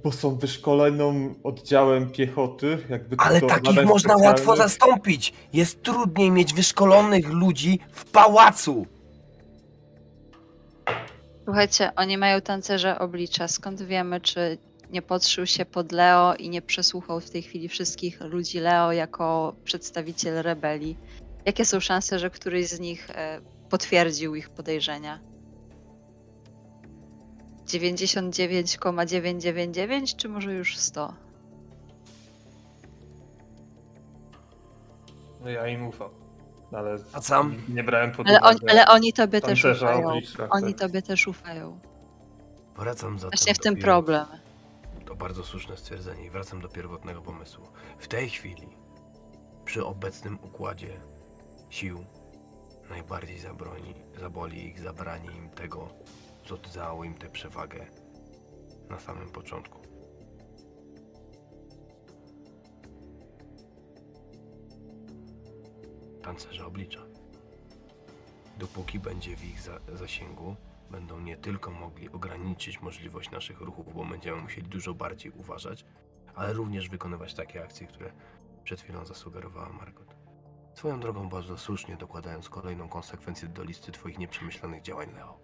Bo 0.04 0.12
są 0.12 0.36
wyszkoloną 0.36 1.36
oddziałem 1.44 2.12
piechoty, 2.12 2.78
jakby 2.90 3.16
Ale 3.20 3.42
to 3.42 3.48
takich 3.48 3.86
można 3.86 4.00
specjalnych. 4.00 4.26
łatwo 4.26 4.56
zastąpić. 4.56 5.34
Jest 5.54 5.84
trudniej 5.84 6.32
mieć 6.32 6.54
wyszkolonych 6.54 7.30
ludzi 7.30 7.80
w 7.92 8.06
pałacu. 8.12 8.86
Słuchajcie, 11.44 11.92
oni 11.96 12.18
mają 12.18 12.42
tancerze 12.42 13.00
oblicza. 13.00 13.48
Skąd 13.48 13.82
wiemy, 13.82 14.22
czy 14.22 14.58
nie 14.90 15.02
podszył 15.02 15.46
się 15.46 15.66
pod 15.66 15.92
Leo 15.92 16.36
i 16.36 16.50
nie 16.50 16.62
przesłuchał 16.62 17.20
w 17.20 17.30
tej 17.30 17.42
chwili 17.42 17.70
wszystkich 17.70 18.22
ludzi 18.22 18.60
Leo 18.60 18.92
jako 18.92 19.56
przedstawiciel 19.64 20.42
rebelii? 20.42 20.98
Jakie 21.46 21.66
są 21.66 21.80
szanse, 21.80 22.20
że 22.20 22.30
któryś 22.30 22.68
z 22.68 22.80
nich 22.80 23.10
e, 23.10 23.42
potwierdził 23.70 24.36
ich 24.36 24.50
podejrzenia? 24.50 25.20
99,999 27.66 30.16
czy 30.16 30.30
może 30.30 30.54
już 30.54 30.78
100? 30.78 31.14
No 35.42 35.50
ja 35.50 35.68
im 35.68 35.88
ufam. 35.88 36.10
Ale 36.72 36.98
A 37.14 37.22
sam? 37.22 37.56
nie 37.70 37.84
brałem 37.84 38.12
pod 38.12 38.28
Ale, 38.28 38.42
on, 38.42 38.56
uwagę 38.56 38.72
ale 38.72 38.88
oni 38.88 39.14
tobie 39.14 39.42
też 39.42 39.66
ufają. 39.66 40.10
Oni 40.50 40.74
tak. 40.74 40.80
tobie 40.80 41.02
też 41.02 41.28
ufają. 41.28 41.80
Wracam 42.78 43.20
za 43.20 43.30
Właśnie 43.30 43.54
w 43.54 43.60
tym 43.60 43.78
problem. 43.78 44.26
Bardzo 45.20 45.44
słuszne 45.44 45.78
stwierdzenie 45.78 46.26
i 46.26 46.30
wracam 46.30 46.62
do 46.62 46.70
pierwotnego 46.70 47.22
pomysłu. 47.22 47.68
W 47.98 48.08
tej 48.08 48.30
chwili, 48.30 48.68
przy 49.66 49.86
obecnym 49.86 50.40
układzie 50.44 51.02
sił, 51.70 52.06
najbardziej 52.90 53.40
zabroni, 53.40 53.94
zaboli 54.20 54.66
ich 54.66 54.80
zabranie 54.80 55.32
im 55.32 55.50
tego, 55.50 55.90
co 56.46 56.58
dało 56.58 57.04
im 57.04 57.14
tę 57.14 57.30
przewagę 57.30 57.86
na 58.90 59.00
samym 59.00 59.30
początku. 59.30 59.80
Tancerze 66.22 66.66
oblicza. 66.66 67.06
Dopóki 68.58 69.00
będzie 69.00 69.36
w 69.36 69.46
ich 69.46 69.62
za 69.62 69.80
zasięgu, 69.94 70.56
będą 70.92 71.20
nie 71.20 71.38
tylko 71.38 71.72
mogli 71.72 72.10
ograniczyć 72.10 72.82
możliwość 72.82 73.32
naszych 73.32 73.62
ruchów, 73.62 73.94
bo 73.94 74.06
będziemy 74.06 74.42
musieli 74.42 74.68
dużo 74.68 74.94
bardziej 74.94 75.32
uważać, 75.32 75.86
ale 76.36 76.54
również 76.54 76.90
wykonywać 76.90 77.34
takie 77.34 77.64
akcje, 77.64 77.88
które 77.88 78.12
przed 78.64 78.82
chwilą 78.82 79.06
zasugerowała 79.06 79.70
Margot. 79.70 80.16
Swoją 80.74 81.00
drogą 81.00 81.30
bardzo 81.30 81.58
słusznie 81.58 81.98
dokładając 81.98 82.50
kolejną 82.50 82.90
konsekwencję 82.90 83.48
do 83.48 83.64
listy 83.64 83.92
twoich 83.92 84.18
nieprzemyślanych 84.18 84.82
działań, 84.82 85.14
Leo. 85.14 85.40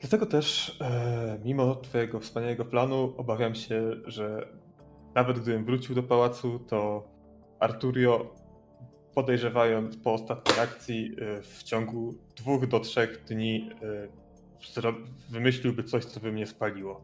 Dlatego 0.00 0.26
też, 0.26 0.78
e, 0.80 1.40
mimo 1.44 1.74
Twojego 1.74 2.20
wspaniałego 2.20 2.64
planu, 2.64 3.14
obawiam 3.16 3.54
się, 3.54 3.82
że 4.04 4.48
nawet 5.14 5.40
gdybym 5.40 5.64
wrócił 5.64 5.94
do 5.94 6.02
pałacu, 6.02 6.58
to 6.58 7.08
Arturio, 7.60 8.34
podejrzewając 9.14 9.96
po 9.96 10.12
ostatniej 10.12 10.58
akcji, 10.60 11.16
e, 11.18 11.42
w 11.42 11.62
ciągu 11.62 12.14
dwóch 12.36 12.66
do 12.66 12.80
trzech 12.80 13.24
dni 13.24 13.70
zro- 14.74 15.06
wymyśliłby 15.30 15.84
coś, 15.84 16.04
co 16.04 16.20
by 16.20 16.32
mnie 16.32 16.46
spaliło. 16.46 17.00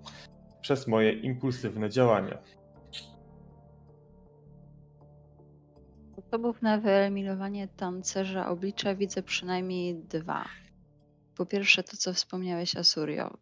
Przez 0.60 0.86
moje 0.86 1.12
impulsywne 1.12 1.90
działania. 1.90 2.38
Sposobów 6.12 6.62
na 6.62 6.78
wyeliminowanie 6.78 7.68
tancerza 7.68 8.48
oblicza 8.48 8.94
widzę 8.94 9.22
przynajmniej 9.22 9.94
dwa. 9.94 10.44
Po 11.36 11.46
pierwsze, 11.46 11.82
to 11.82 11.96
co 11.96 12.12
wspomniałeś, 12.12 12.76
Asurio. 12.76 13.36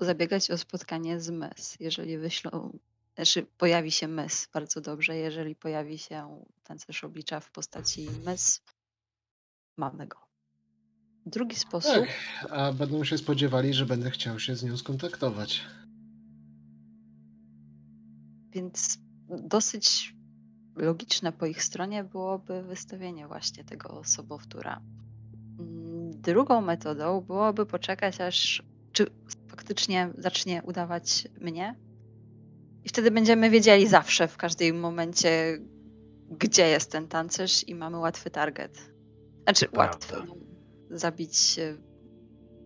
Zabiegać 0.00 0.50
o 0.50 0.58
spotkanie 0.58 1.20
z 1.20 1.30
Mys. 1.30 1.76
Jeżeli 1.80 2.18
wyślą, 2.18 2.78
znaczy 3.14 3.46
pojawi 3.58 3.90
się 3.90 4.08
Mys, 4.08 4.48
bardzo 4.54 4.80
dobrze. 4.80 5.16
Jeżeli 5.16 5.56
pojawi 5.56 5.98
się 5.98 6.44
tancerz 6.62 7.04
oblicza 7.04 7.40
w 7.40 7.50
postaci 7.50 8.08
Mys, 8.26 8.62
mamy 9.76 10.06
go. 10.06 10.18
Drugi 11.26 11.56
sposób, 11.56 11.92
Tak, 11.92 12.08
a 12.50 12.72
będą 12.72 13.04
się 13.04 13.18
spodziewali, 13.18 13.74
że 13.74 13.86
będę 13.86 14.10
chciał 14.10 14.40
się 14.40 14.56
z 14.56 14.64
nią 14.64 14.76
skontaktować. 14.76 15.64
więc 18.54 18.98
dosyć 19.28 20.14
logiczne 20.76 21.32
po 21.32 21.46
ich 21.46 21.62
stronie 21.64 22.04
byłoby 22.04 22.62
wystawienie 22.62 23.26
właśnie 23.28 23.64
tego 23.64 24.02
sobowtóra. 24.04 24.80
Mm, 25.58 26.10
Drugą 26.20 26.60
metodą 26.60 27.20
byłoby 27.20 27.66
poczekać, 27.66 28.20
aż 28.20 28.62
czy 28.92 29.06
faktycznie 29.48 30.10
zacznie 30.18 30.62
udawać 30.62 31.28
mnie. 31.40 31.74
I 32.84 32.88
wtedy 32.88 33.10
będziemy 33.10 33.50
wiedzieli 33.50 33.88
zawsze, 33.88 34.28
w 34.28 34.36
każdym 34.36 34.80
momencie, 34.80 35.58
gdzie 36.30 36.68
jest 36.68 36.90
ten 36.92 37.08
tancerz 37.08 37.68
i 37.68 37.74
mamy 37.74 37.98
łatwy 37.98 38.30
target. 38.30 38.90
Znaczy, 39.44 39.68
łatwo 39.76 40.14
prawda. 40.14 40.34
zabić 40.90 41.60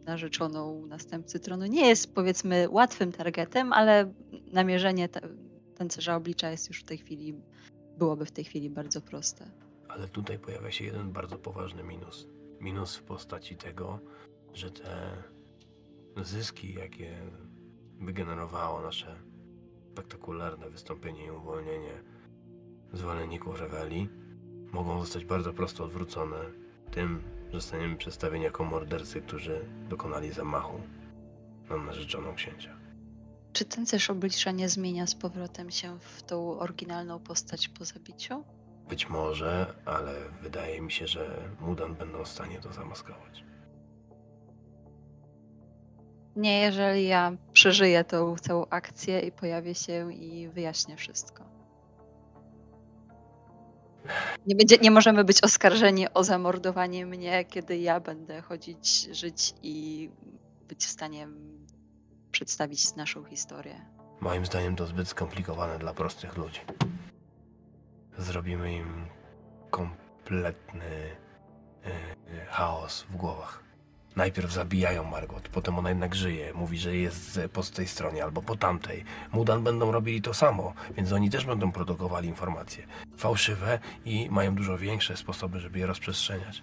narzeczoną 0.04 0.86
następcy 0.86 1.40
tronu. 1.40 1.66
Nie 1.66 1.88
jest 1.88 2.14
powiedzmy 2.14 2.68
łatwym 2.70 3.12
targetem, 3.12 3.72
ale 3.72 4.14
namierzenie 4.52 5.08
ta- 5.08 5.28
tancerza 5.76 6.16
oblicza 6.16 6.50
jest 6.50 6.68
już 6.68 6.80
w 6.80 6.84
tej 6.84 6.98
chwili, 6.98 7.34
byłoby 7.98 8.24
w 8.26 8.30
tej 8.32 8.44
chwili 8.44 8.70
bardzo 8.70 9.00
proste. 9.00 9.50
Ale 9.88 10.08
tutaj 10.08 10.38
pojawia 10.38 10.70
się 10.70 10.84
jeden 10.84 11.12
bardzo 11.12 11.38
poważny 11.38 11.82
minus. 11.84 12.26
Minus 12.60 12.96
w 12.96 13.02
postaci 13.02 13.56
tego, 13.56 14.00
że 14.52 14.70
te 14.70 15.10
zyski, 16.22 16.74
jakie 16.74 17.16
wygenerowało 18.00 18.80
nasze 18.80 19.16
spektakularne 19.98 20.70
wystąpienie 20.70 21.24
i 21.26 21.30
uwolnienie 21.30 22.02
zwolenników 22.92 23.60
rebelii, 23.60 24.08
mogą 24.72 25.00
zostać 25.00 25.24
bardzo 25.24 25.52
prosto 25.52 25.84
odwrócone 25.84 26.36
tym, 26.90 27.22
że 27.46 27.60
zostaniemy 27.60 27.96
przedstawieni 27.96 28.44
jako 28.44 28.64
mordercy, 28.64 29.20
którzy 29.20 29.64
dokonali 29.88 30.32
zamachu 30.32 30.80
na 31.70 31.76
narzeczoną 31.76 32.34
księcia. 32.34 32.76
Czy 33.52 33.64
tancerz 33.64 34.10
oblicza 34.10 34.50
nie 34.50 34.68
zmienia 34.68 35.06
z 35.06 35.14
powrotem 35.14 35.70
się 35.70 35.98
w 35.98 36.22
tą 36.22 36.58
oryginalną 36.58 37.18
postać 37.18 37.68
po 37.68 37.84
zabiciu? 37.84 38.44
Być 38.88 39.08
może, 39.08 39.74
ale 39.84 40.14
wydaje 40.42 40.80
mi 40.80 40.92
się, 40.92 41.06
że 41.06 41.50
Mudan 41.60 41.94
będą 41.94 42.24
w 42.24 42.28
stanie 42.28 42.60
to 42.60 42.72
zamaskować. 42.72 43.44
Nie, 46.38 46.60
jeżeli 46.60 47.06
ja 47.06 47.32
przeżyję 47.52 48.04
tą 48.04 48.36
całą 48.36 48.66
akcję 48.70 49.20
i 49.20 49.32
pojawię 49.32 49.74
się 49.74 50.12
i 50.12 50.48
wyjaśnię 50.48 50.96
wszystko. 50.96 51.44
Nie, 54.46 54.56
będzie, 54.56 54.76
nie 54.78 54.90
możemy 54.90 55.24
być 55.24 55.44
oskarżeni 55.44 56.06
o 56.14 56.24
zamordowanie 56.24 57.06
mnie, 57.06 57.44
kiedy 57.44 57.78
ja 57.78 58.00
będę 58.00 58.40
chodzić, 58.40 59.08
żyć 59.12 59.54
i 59.62 60.10
być 60.68 60.86
w 60.86 60.90
stanie 60.90 61.28
przedstawić 62.30 62.96
naszą 62.96 63.24
historię. 63.24 63.86
Moim 64.20 64.46
zdaniem 64.46 64.76
to 64.76 64.86
zbyt 64.86 65.08
skomplikowane 65.08 65.78
dla 65.78 65.94
prostych 65.94 66.36
ludzi. 66.36 66.60
Zrobimy 68.18 68.72
im 68.72 69.06
kompletny 69.70 71.16
e, 71.84 72.46
chaos 72.46 73.02
w 73.02 73.16
głowach. 73.16 73.67
Najpierw 74.18 74.52
zabijają 74.52 75.04
Margot, 75.04 75.48
potem 75.48 75.78
ona 75.78 75.88
jednak 75.88 76.14
żyje, 76.14 76.54
mówi, 76.54 76.78
że 76.78 76.96
jest 76.96 77.40
po 77.52 77.62
tej 77.62 77.88
stronie 77.88 78.24
albo 78.24 78.42
po 78.42 78.56
tamtej. 78.56 79.04
Mudan 79.32 79.64
będą 79.64 79.92
robili 79.92 80.22
to 80.22 80.34
samo, 80.34 80.74
więc 80.96 81.12
oni 81.12 81.30
też 81.30 81.44
będą 81.44 81.72
produkowali 81.72 82.28
informacje 82.28 82.86
fałszywe 83.16 83.78
i 84.04 84.28
mają 84.30 84.54
dużo 84.54 84.78
większe 84.78 85.16
sposoby, 85.16 85.60
żeby 85.60 85.78
je 85.78 85.86
rozprzestrzeniać. 85.86 86.62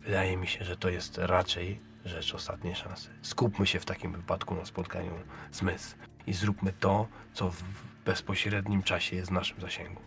Wydaje 0.00 0.36
mi 0.36 0.46
się, 0.46 0.64
że 0.64 0.76
to 0.76 0.88
jest 0.88 1.18
raczej 1.18 1.80
rzecz 2.04 2.34
ostatniej 2.34 2.74
szansy. 2.74 3.08
Skupmy 3.22 3.66
się 3.66 3.80
w 3.80 3.84
takim 3.84 4.12
wypadku 4.12 4.54
na 4.54 4.64
spotkaniu 4.64 5.12
z 5.52 5.62
Mys 5.62 5.94
i 6.26 6.32
zróbmy 6.32 6.72
to, 6.80 7.06
co 7.32 7.50
w 7.50 7.62
bezpośrednim 8.04 8.82
czasie 8.82 9.16
jest 9.16 9.28
w 9.28 9.32
naszym 9.32 9.60
zasięgu. 9.60 10.02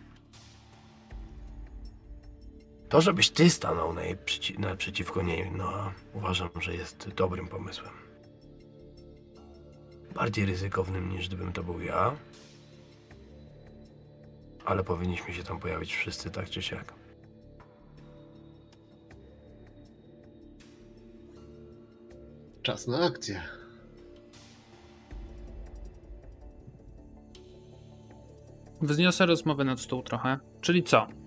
To, 2.92 3.00
żebyś 3.00 3.30
ty 3.30 3.50
stanął 3.50 3.94
naprzeci 3.94 4.58
naprzeciwko 4.58 5.22
niej, 5.22 5.50
no 5.52 5.92
uważam, 6.14 6.48
że 6.60 6.74
jest 6.74 7.08
dobrym 7.08 7.48
pomysłem. 7.48 7.92
Bardziej 10.14 10.46
ryzykownym 10.46 11.08
niż 11.08 11.28
gdybym 11.28 11.52
to 11.52 11.62
był 11.62 11.80
ja. 11.80 12.16
Ale 14.64 14.84
powinniśmy 14.84 15.34
się 15.34 15.42
tam 15.42 15.60
pojawić 15.60 15.94
wszyscy 15.94 16.30
tak 16.30 16.50
czy 16.50 16.62
siak. 16.62 16.94
Czas 22.62 22.86
na 22.86 23.04
akcję. 23.04 23.42
Wzniosę 28.82 29.26
rozmowę 29.26 29.64
nad 29.64 29.80
stół 29.80 30.02
trochę. 30.02 30.38
Czyli 30.60 30.82
co? 30.82 31.21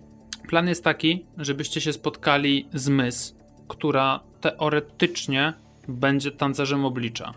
Plan 0.47 0.67
jest 0.67 0.83
taki, 0.83 1.25
żebyście 1.37 1.81
się 1.81 1.93
spotkali 1.93 2.69
z 2.73 2.89
Mys, 2.89 3.35
która 3.67 4.19
teoretycznie 4.41 5.53
będzie 5.87 6.31
tancerzem 6.31 6.85
oblicza. 6.85 7.33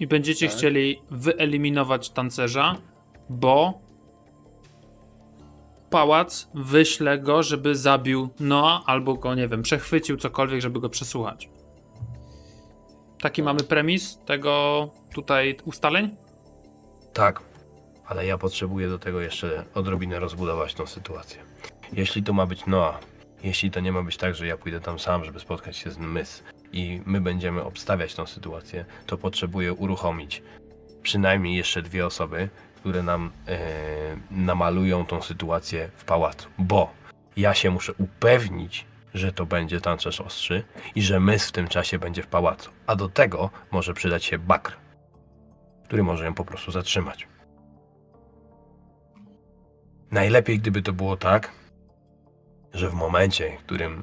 I 0.00 0.06
będziecie 0.06 0.46
Tak. 0.48 0.56
chcieli 0.56 1.02
wyeliminować 1.10 2.10
tancerza, 2.10 2.76
bo 3.28 3.80
pałac 5.90 6.48
wyśle 6.54 7.18
go, 7.18 7.42
żeby 7.42 7.76
zabił 7.76 8.28
Noa 8.40 8.82
albo 8.86 9.14
go, 9.14 9.34
nie 9.34 9.48
wiem, 9.48 9.62
przechwycił 9.62 10.16
cokolwiek, 10.16 10.60
żeby 10.60 10.80
go 10.80 10.88
przesłuchać. 10.88 11.48
Taki 13.20 13.42
mamy 13.42 13.60
premis 13.60 14.18
tego 14.26 14.90
tutaj 15.14 15.56
ustaleń? 15.64 16.16
Tak, 17.12 17.42
ale 18.06 18.26
ja 18.26 18.38
potrzebuję 18.38 18.88
do 18.88 18.98
tego 18.98 19.20
jeszcze 19.20 19.64
odrobinę 19.74 20.20
rozbudować 20.20 20.74
tą 20.74 20.86
sytuację. 20.86 21.45
Jeśli 21.92 22.22
to 22.22 22.32
ma 22.32 22.46
być 22.46 22.66
Noa, 22.66 22.98
jeśli 23.42 23.70
to 23.70 23.80
nie 23.80 23.92
ma 23.92 24.02
być 24.02 24.16
tak, 24.16 24.34
że 24.34 24.46
ja 24.46 24.56
pójdę 24.56 24.80
tam 24.80 24.98
sam, 24.98 25.24
żeby 25.24 25.40
spotkać 25.40 25.76
się 25.76 25.90
z 25.90 25.98
Mys 25.98 26.42
i 26.72 27.00
my 27.06 27.20
będziemy 27.20 27.64
obstawiać 27.64 28.14
tą 28.14 28.26
sytuację, 28.26 28.84
to 29.06 29.18
potrzebuję 29.18 29.72
uruchomić 29.72 30.42
przynajmniej 31.02 31.56
jeszcze 31.56 31.82
dwie 31.82 32.06
osoby, 32.06 32.48
które 32.76 33.02
nam 33.02 33.30
e, 33.48 33.58
namalują 34.30 35.06
tą 35.06 35.22
sytuację 35.22 35.90
w 35.96 36.04
pałacu. 36.04 36.48
Bo 36.58 36.90
ja 37.36 37.54
się 37.54 37.70
muszę 37.70 37.92
upewnić, 37.98 38.86
że 39.14 39.32
to 39.32 39.46
będzie 39.46 39.80
tancerz 39.80 40.20
ostrzy 40.20 40.64
i 40.94 41.02
że 41.02 41.20
Mys 41.20 41.48
w 41.48 41.52
tym 41.52 41.68
czasie 41.68 41.98
będzie 41.98 42.22
w 42.22 42.26
pałacu. 42.26 42.70
A 42.86 42.96
do 42.96 43.08
tego 43.08 43.50
może 43.70 43.94
przydać 43.94 44.24
się 44.24 44.38
Bakr, 44.38 44.76
który 45.84 46.02
może 46.02 46.24
ją 46.24 46.34
po 46.34 46.44
prostu 46.44 46.70
zatrzymać. 46.70 47.28
Najlepiej, 50.10 50.58
gdyby 50.58 50.82
to 50.82 50.92
było 50.92 51.16
tak, 51.16 51.52
że 52.72 52.90
w 52.90 52.94
momencie, 52.94 53.56
w 53.60 53.62
którym 53.62 54.02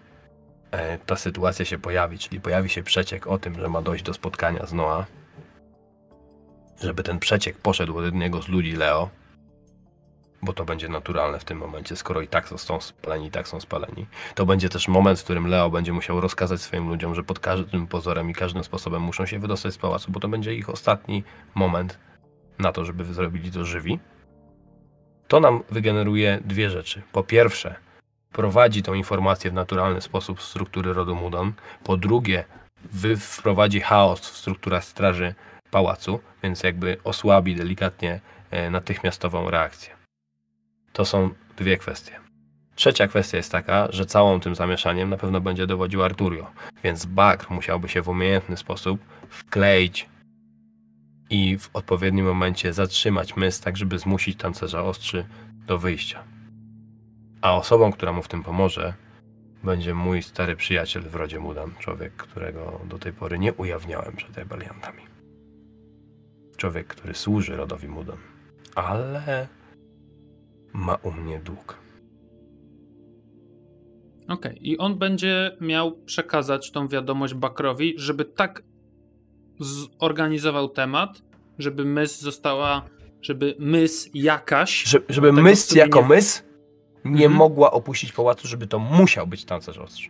e, 0.71 0.97
ta 0.97 1.15
sytuacja 1.15 1.65
się 1.65 1.77
pojawi, 1.77 2.19
czyli 2.19 2.41
pojawi 2.41 2.69
się 2.69 2.83
przeciek 2.83 3.27
o 3.27 3.39
tym, 3.39 3.59
że 3.59 3.69
ma 3.69 3.81
dojść 3.81 4.03
do 4.03 4.13
spotkania 4.13 4.65
z 4.65 4.73
Noa, 4.73 5.05
żeby 6.81 7.03
ten 7.03 7.19
przeciek 7.19 7.57
poszedł 7.57 7.97
od 7.97 8.05
jednego 8.05 8.41
z 8.41 8.47
ludzi 8.47 8.75
Leo, 8.75 9.09
bo 10.41 10.53
to 10.53 10.65
będzie 10.65 10.89
naturalne 10.89 11.39
w 11.39 11.43
tym 11.43 11.57
momencie, 11.57 11.95
skoro 11.95 12.21
i 12.21 12.27
tak 12.27 12.49
są 12.49 12.81
spaleni, 12.81 13.27
i 13.27 13.31
tak 13.31 13.47
są 13.47 13.59
spaleni. 13.59 14.05
To 14.35 14.45
będzie 14.45 14.69
też 14.69 14.87
moment, 14.87 15.19
w 15.19 15.23
którym 15.23 15.47
Leo 15.47 15.69
będzie 15.69 15.93
musiał 15.93 16.21
rozkazać 16.21 16.61
swoim 16.61 16.89
ludziom, 16.89 17.15
że 17.15 17.23
pod 17.23 17.39
każdym 17.39 17.87
pozorem 17.87 18.29
i 18.29 18.33
każdym 18.33 18.63
sposobem 18.63 19.01
muszą 19.01 19.25
się 19.25 19.39
wydostać 19.39 19.73
z 19.73 19.77
pałacu, 19.77 20.11
bo 20.11 20.19
to 20.19 20.27
będzie 20.27 20.53
ich 20.53 20.69
ostatni 20.69 21.23
moment 21.55 21.99
na 22.59 22.71
to, 22.71 22.85
żeby 22.85 23.05
zrobili 23.05 23.51
to 23.51 23.65
żywi. 23.65 23.99
To 25.27 25.39
nam 25.39 25.63
wygeneruje 25.69 26.39
dwie 26.45 26.69
rzeczy. 26.69 27.01
Po 27.11 27.23
pierwsze, 27.23 27.75
prowadzi 28.33 28.83
tą 28.83 28.93
informację 28.93 29.51
w 29.51 29.53
naturalny 29.53 30.01
sposób 30.01 30.39
w 30.39 30.43
struktury 30.43 30.93
rodu 30.93 31.15
Mudon. 31.15 31.53
Po 31.83 31.97
drugie, 31.97 32.43
wprowadzi 33.17 33.79
chaos 33.79 34.19
w 34.19 34.37
strukturach 34.37 34.83
straży 34.83 35.35
pałacu, 35.71 36.19
więc 36.43 36.63
jakby 36.63 36.97
osłabi 37.03 37.55
delikatnie 37.55 38.19
e, 38.51 38.69
natychmiastową 38.69 39.49
reakcję. 39.49 39.95
To 40.93 41.05
są 41.05 41.29
dwie 41.57 41.77
kwestie. 41.77 42.19
Trzecia 42.75 43.07
kwestia 43.07 43.37
jest 43.37 43.51
taka, 43.51 43.87
że 43.91 44.05
całą 44.05 44.39
tym 44.39 44.55
zamieszaniem 44.55 45.09
na 45.09 45.17
pewno 45.17 45.41
będzie 45.41 45.67
dowodził 45.67 46.03
Arturio, 46.03 46.51
więc 46.83 47.05
Bakr 47.05 47.51
musiałby 47.51 47.89
się 47.89 48.01
w 48.01 48.09
umiejętny 48.09 48.57
sposób 48.57 48.99
wkleić 49.29 50.09
i 51.29 51.57
w 51.57 51.69
odpowiednim 51.73 52.25
momencie 52.25 52.73
zatrzymać 52.73 53.35
mys, 53.35 53.59
tak 53.59 53.77
żeby 53.77 53.99
zmusić 53.99 54.37
tancerza 54.37 54.83
ostrzy 54.83 55.25
do 55.67 55.77
wyjścia. 55.77 56.32
A 57.43 57.57
osobą, 57.57 57.91
która 57.91 58.11
mu 58.13 58.21
w 58.21 58.27
tym 58.27 58.43
pomoże, 58.43 58.93
będzie 59.63 59.93
mój 59.93 60.23
stary 60.23 60.55
przyjaciel 60.55 61.01
w 61.01 61.15
rodzie 61.15 61.39
Mudan, 61.39 61.71
człowiek, 61.79 62.13
którego 62.13 62.81
do 62.89 62.99
tej 62.99 63.13
pory 63.13 63.39
nie 63.39 63.53
ujawniałem 63.53 64.15
przed 64.15 64.37
rebeliantami. 64.37 65.01
Człowiek, 66.57 66.87
który 66.87 67.13
służy 67.13 67.55
rodowi 67.55 67.87
Mudan, 67.87 68.17
ale 68.75 69.47
ma 70.73 70.95
u 70.95 71.11
mnie 71.11 71.39
dług. 71.39 71.77
Okej, 74.27 74.69
i 74.69 74.77
on 74.77 74.97
będzie 74.97 75.57
miał 75.61 75.97
przekazać 75.97 76.71
tą 76.71 76.87
wiadomość 76.87 77.33
Bakrowi, 77.33 77.93
żeby 77.97 78.25
tak 78.25 78.63
zorganizował 79.59 80.69
temat, 80.69 81.21
żeby 81.59 81.85
mys 81.85 82.21
została, 82.21 82.85
żeby 83.21 83.55
mys 83.59 84.09
jakaś. 84.13 84.83
Że, 84.83 84.99
żeby 85.09 85.33
mys 85.33 85.75
jako 85.75 86.01
nie- 86.01 86.07
mys 86.07 86.52
nie 87.05 87.11
Mhm. 87.25 87.33
mogła 87.33 87.71
opuścić 87.71 88.11
pałacu, 88.11 88.47
żeby 88.47 88.67
to 88.67 88.79
musiał 88.79 89.27
być 89.27 89.45
tancerz 89.45 89.77
ostrzy. 89.77 90.09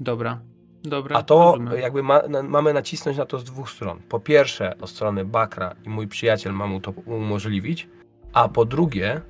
Dobra, 0.00 0.40
dobra. 0.82 1.16
A 1.16 1.22
to 1.22 1.52
rozumiem. 1.52 1.80
jakby 1.80 2.02
ma, 2.02 2.22
na, 2.28 2.42
mamy 2.42 2.72
nacisnąć 2.74 3.18
na 3.18 3.26
to 3.26 3.38
z 3.38 3.44
dwóch 3.44 3.70
stron. 3.70 3.98
Po 4.08 4.20
pierwsze, 4.20 4.78
od 4.80 4.90
strony 4.90 5.24
Bakra 5.24 5.74
i 5.84 5.88
mój 5.88 6.08
przyjaciel 6.08 6.52
ma 6.52 6.66
mu 6.66 6.80
to 6.80 6.90
umożliwić, 6.90 7.88
a 8.32 8.48
po 8.48 8.64
drugie, 8.64 9.20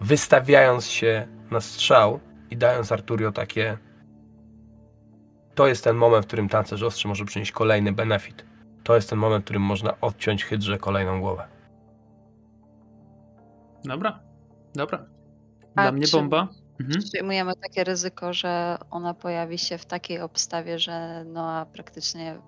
wystawiając 0.00 0.86
się 0.86 1.28
na 1.50 1.60
strzał 1.60 2.20
i 2.50 2.56
dając 2.56 2.92
Arturio 2.92 3.32
takie. 3.32 3.78
To 5.54 5.66
jest 5.66 5.84
ten 5.84 5.96
moment, 5.96 6.24
w 6.24 6.28
którym 6.28 6.48
tancerz 6.48 6.82
ostrzy 6.82 7.08
może 7.08 7.24
przynieść 7.24 7.52
kolejny 7.52 7.92
benefit. 7.92 8.44
To 8.84 8.94
jest 8.94 9.10
ten 9.10 9.18
moment, 9.18 9.42
w 9.42 9.46
którym 9.46 9.62
można 9.62 10.00
odciąć 10.00 10.44
hydrze 10.44 10.78
kolejną 10.78 11.20
głowę. 11.20 11.44
Dobra, 13.84 14.18
dobra. 14.74 15.04
A 15.78 15.82
Dla 15.82 15.92
mnie 15.92 16.06
czy- 16.06 16.16
bomba. 16.16 16.48
Mhm. 16.80 17.02
Przyjmujemy 17.02 17.52
takie 17.62 17.84
ryzyko, 17.84 18.32
że 18.32 18.78
ona 18.90 19.14
pojawi 19.14 19.58
się 19.58 19.78
w 19.78 19.86
takiej 19.86 20.20
obstawie, 20.20 20.78
że 20.78 21.24
Noa 21.24 21.66
praktycznie 21.66 22.38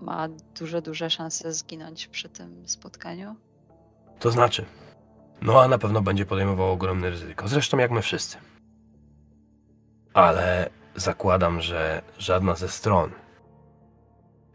ma 0.00 0.28
duże, 0.58 0.82
duże 0.82 1.10
szanse 1.10 1.52
zginąć 1.52 2.06
przy 2.06 2.28
tym 2.28 2.68
spotkaniu. 2.68 3.36
To 4.18 4.30
znaczy, 4.30 4.64
Noa 5.42 5.68
na 5.68 5.78
pewno 5.78 6.02
będzie 6.02 6.26
podejmował 6.26 6.72
ogromne 6.72 7.10
ryzyko. 7.10 7.48
Zresztą 7.48 7.78
jak 7.78 7.90
my 7.90 8.02
wszyscy. 8.02 8.36
Ale 10.14 10.70
zakładam, 10.96 11.60
że 11.60 12.02
żadna 12.18 12.54
ze 12.54 12.68
stron 12.68 13.10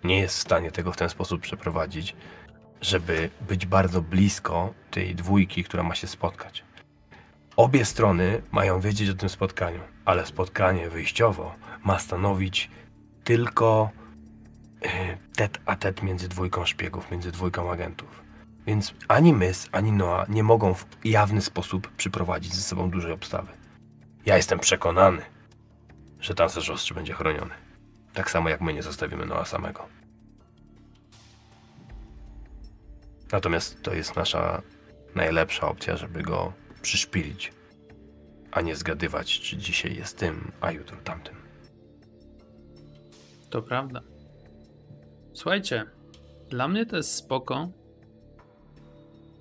nie 0.03 0.19
jest 0.19 0.37
w 0.37 0.41
stanie 0.41 0.71
tego 0.71 0.91
w 0.91 0.97
ten 0.97 1.09
sposób 1.09 1.41
przeprowadzić, 1.41 2.15
żeby 2.81 3.29
być 3.47 3.65
bardzo 3.65 4.01
blisko 4.01 4.73
tej 4.91 5.15
dwójki, 5.15 5.63
która 5.63 5.83
ma 5.83 5.95
się 5.95 6.07
spotkać. 6.07 6.63
Obie 7.59 7.85
strony 7.85 8.41
mają 8.51 8.79
wiedzieć 8.79 9.09
o 9.09 9.13
tym 9.13 9.29
spotkaniu, 9.29 9.79
ale 10.05 10.25
spotkanie 10.25 10.89
wyjściowo 10.89 11.55
ma 11.83 11.99
stanowić 11.99 12.69
tylko 13.23 13.89
e, 14.81 15.17
tet 15.35 15.59
a 15.65 15.75
tet 15.75 16.03
między 16.03 16.27
dwójką 16.29 16.65
szpiegów, 16.65 17.11
między 17.11 17.31
dwójką 17.31 17.71
agentów. 17.71 18.23
Więc 18.67 18.93
ani 19.07 19.33
Mys, 19.33 19.69
ani 19.71 19.91
Noa 19.91 20.25
nie 20.29 20.43
mogą 20.43 20.73
w 20.73 20.85
jawny 21.03 21.41
sposób 21.41 21.91
przyprowadzić 21.97 22.55
ze 22.55 22.61
sobą 22.61 22.89
dużej 22.89 23.11
obstawy. 23.11 23.51
Ja 24.25 24.37
jestem 24.37 24.59
przekonany, 24.59 25.21
że 26.19 26.35
tancerz 26.35 26.69
ostrzy 26.69 26.93
będzie 26.93 27.13
chroniony. 27.13 27.53
Tak 28.13 28.31
samo 28.31 28.49
jak 28.49 28.61
my 28.61 28.73
nie 28.73 28.83
zostawimy 28.83 29.25
Noa 29.25 29.45
samego. 29.45 29.87
Natomiast 33.31 33.83
to 33.83 33.93
jest 33.93 34.15
nasza 34.15 34.61
najlepsza 35.15 35.67
opcja, 35.67 35.97
żeby 35.97 36.21
go 36.21 36.53
przyszpilić, 36.81 37.53
a 38.51 38.61
nie 38.61 38.75
zgadywać, 38.75 39.39
czy 39.39 39.57
dzisiaj 39.57 39.95
jest 39.95 40.17
tym, 40.17 40.51
a 40.61 40.71
jutro 40.71 40.97
tamtym. 41.03 41.35
To 43.49 43.61
prawda. 43.61 44.01
Słuchajcie, 45.33 45.85
dla 46.49 46.67
mnie 46.67 46.85
to 46.85 46.97
jest 46.97 47.15
spoko. 47.15 47.69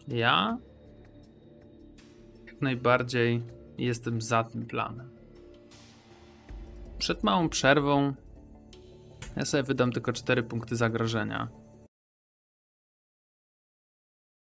Ja 0.09 0.59
jak 2.47 2.60
najbardziej 2.60 3.43
jestem 3.78 4.23
za 4.23 4.44
tym 4.44 4.66
planem. 4.66 5.10
Przed 6.98 7.23
małą 7.23 7.48
przerwą 7.48 8.15
ja 9.39 9.44
sobie 9.44 9.62
wydam 9.62 9.93
tylko 9.93 10.12
4 10.12 10.43
punkty 10.43 10.77
zagrożenia. 10.77 11.48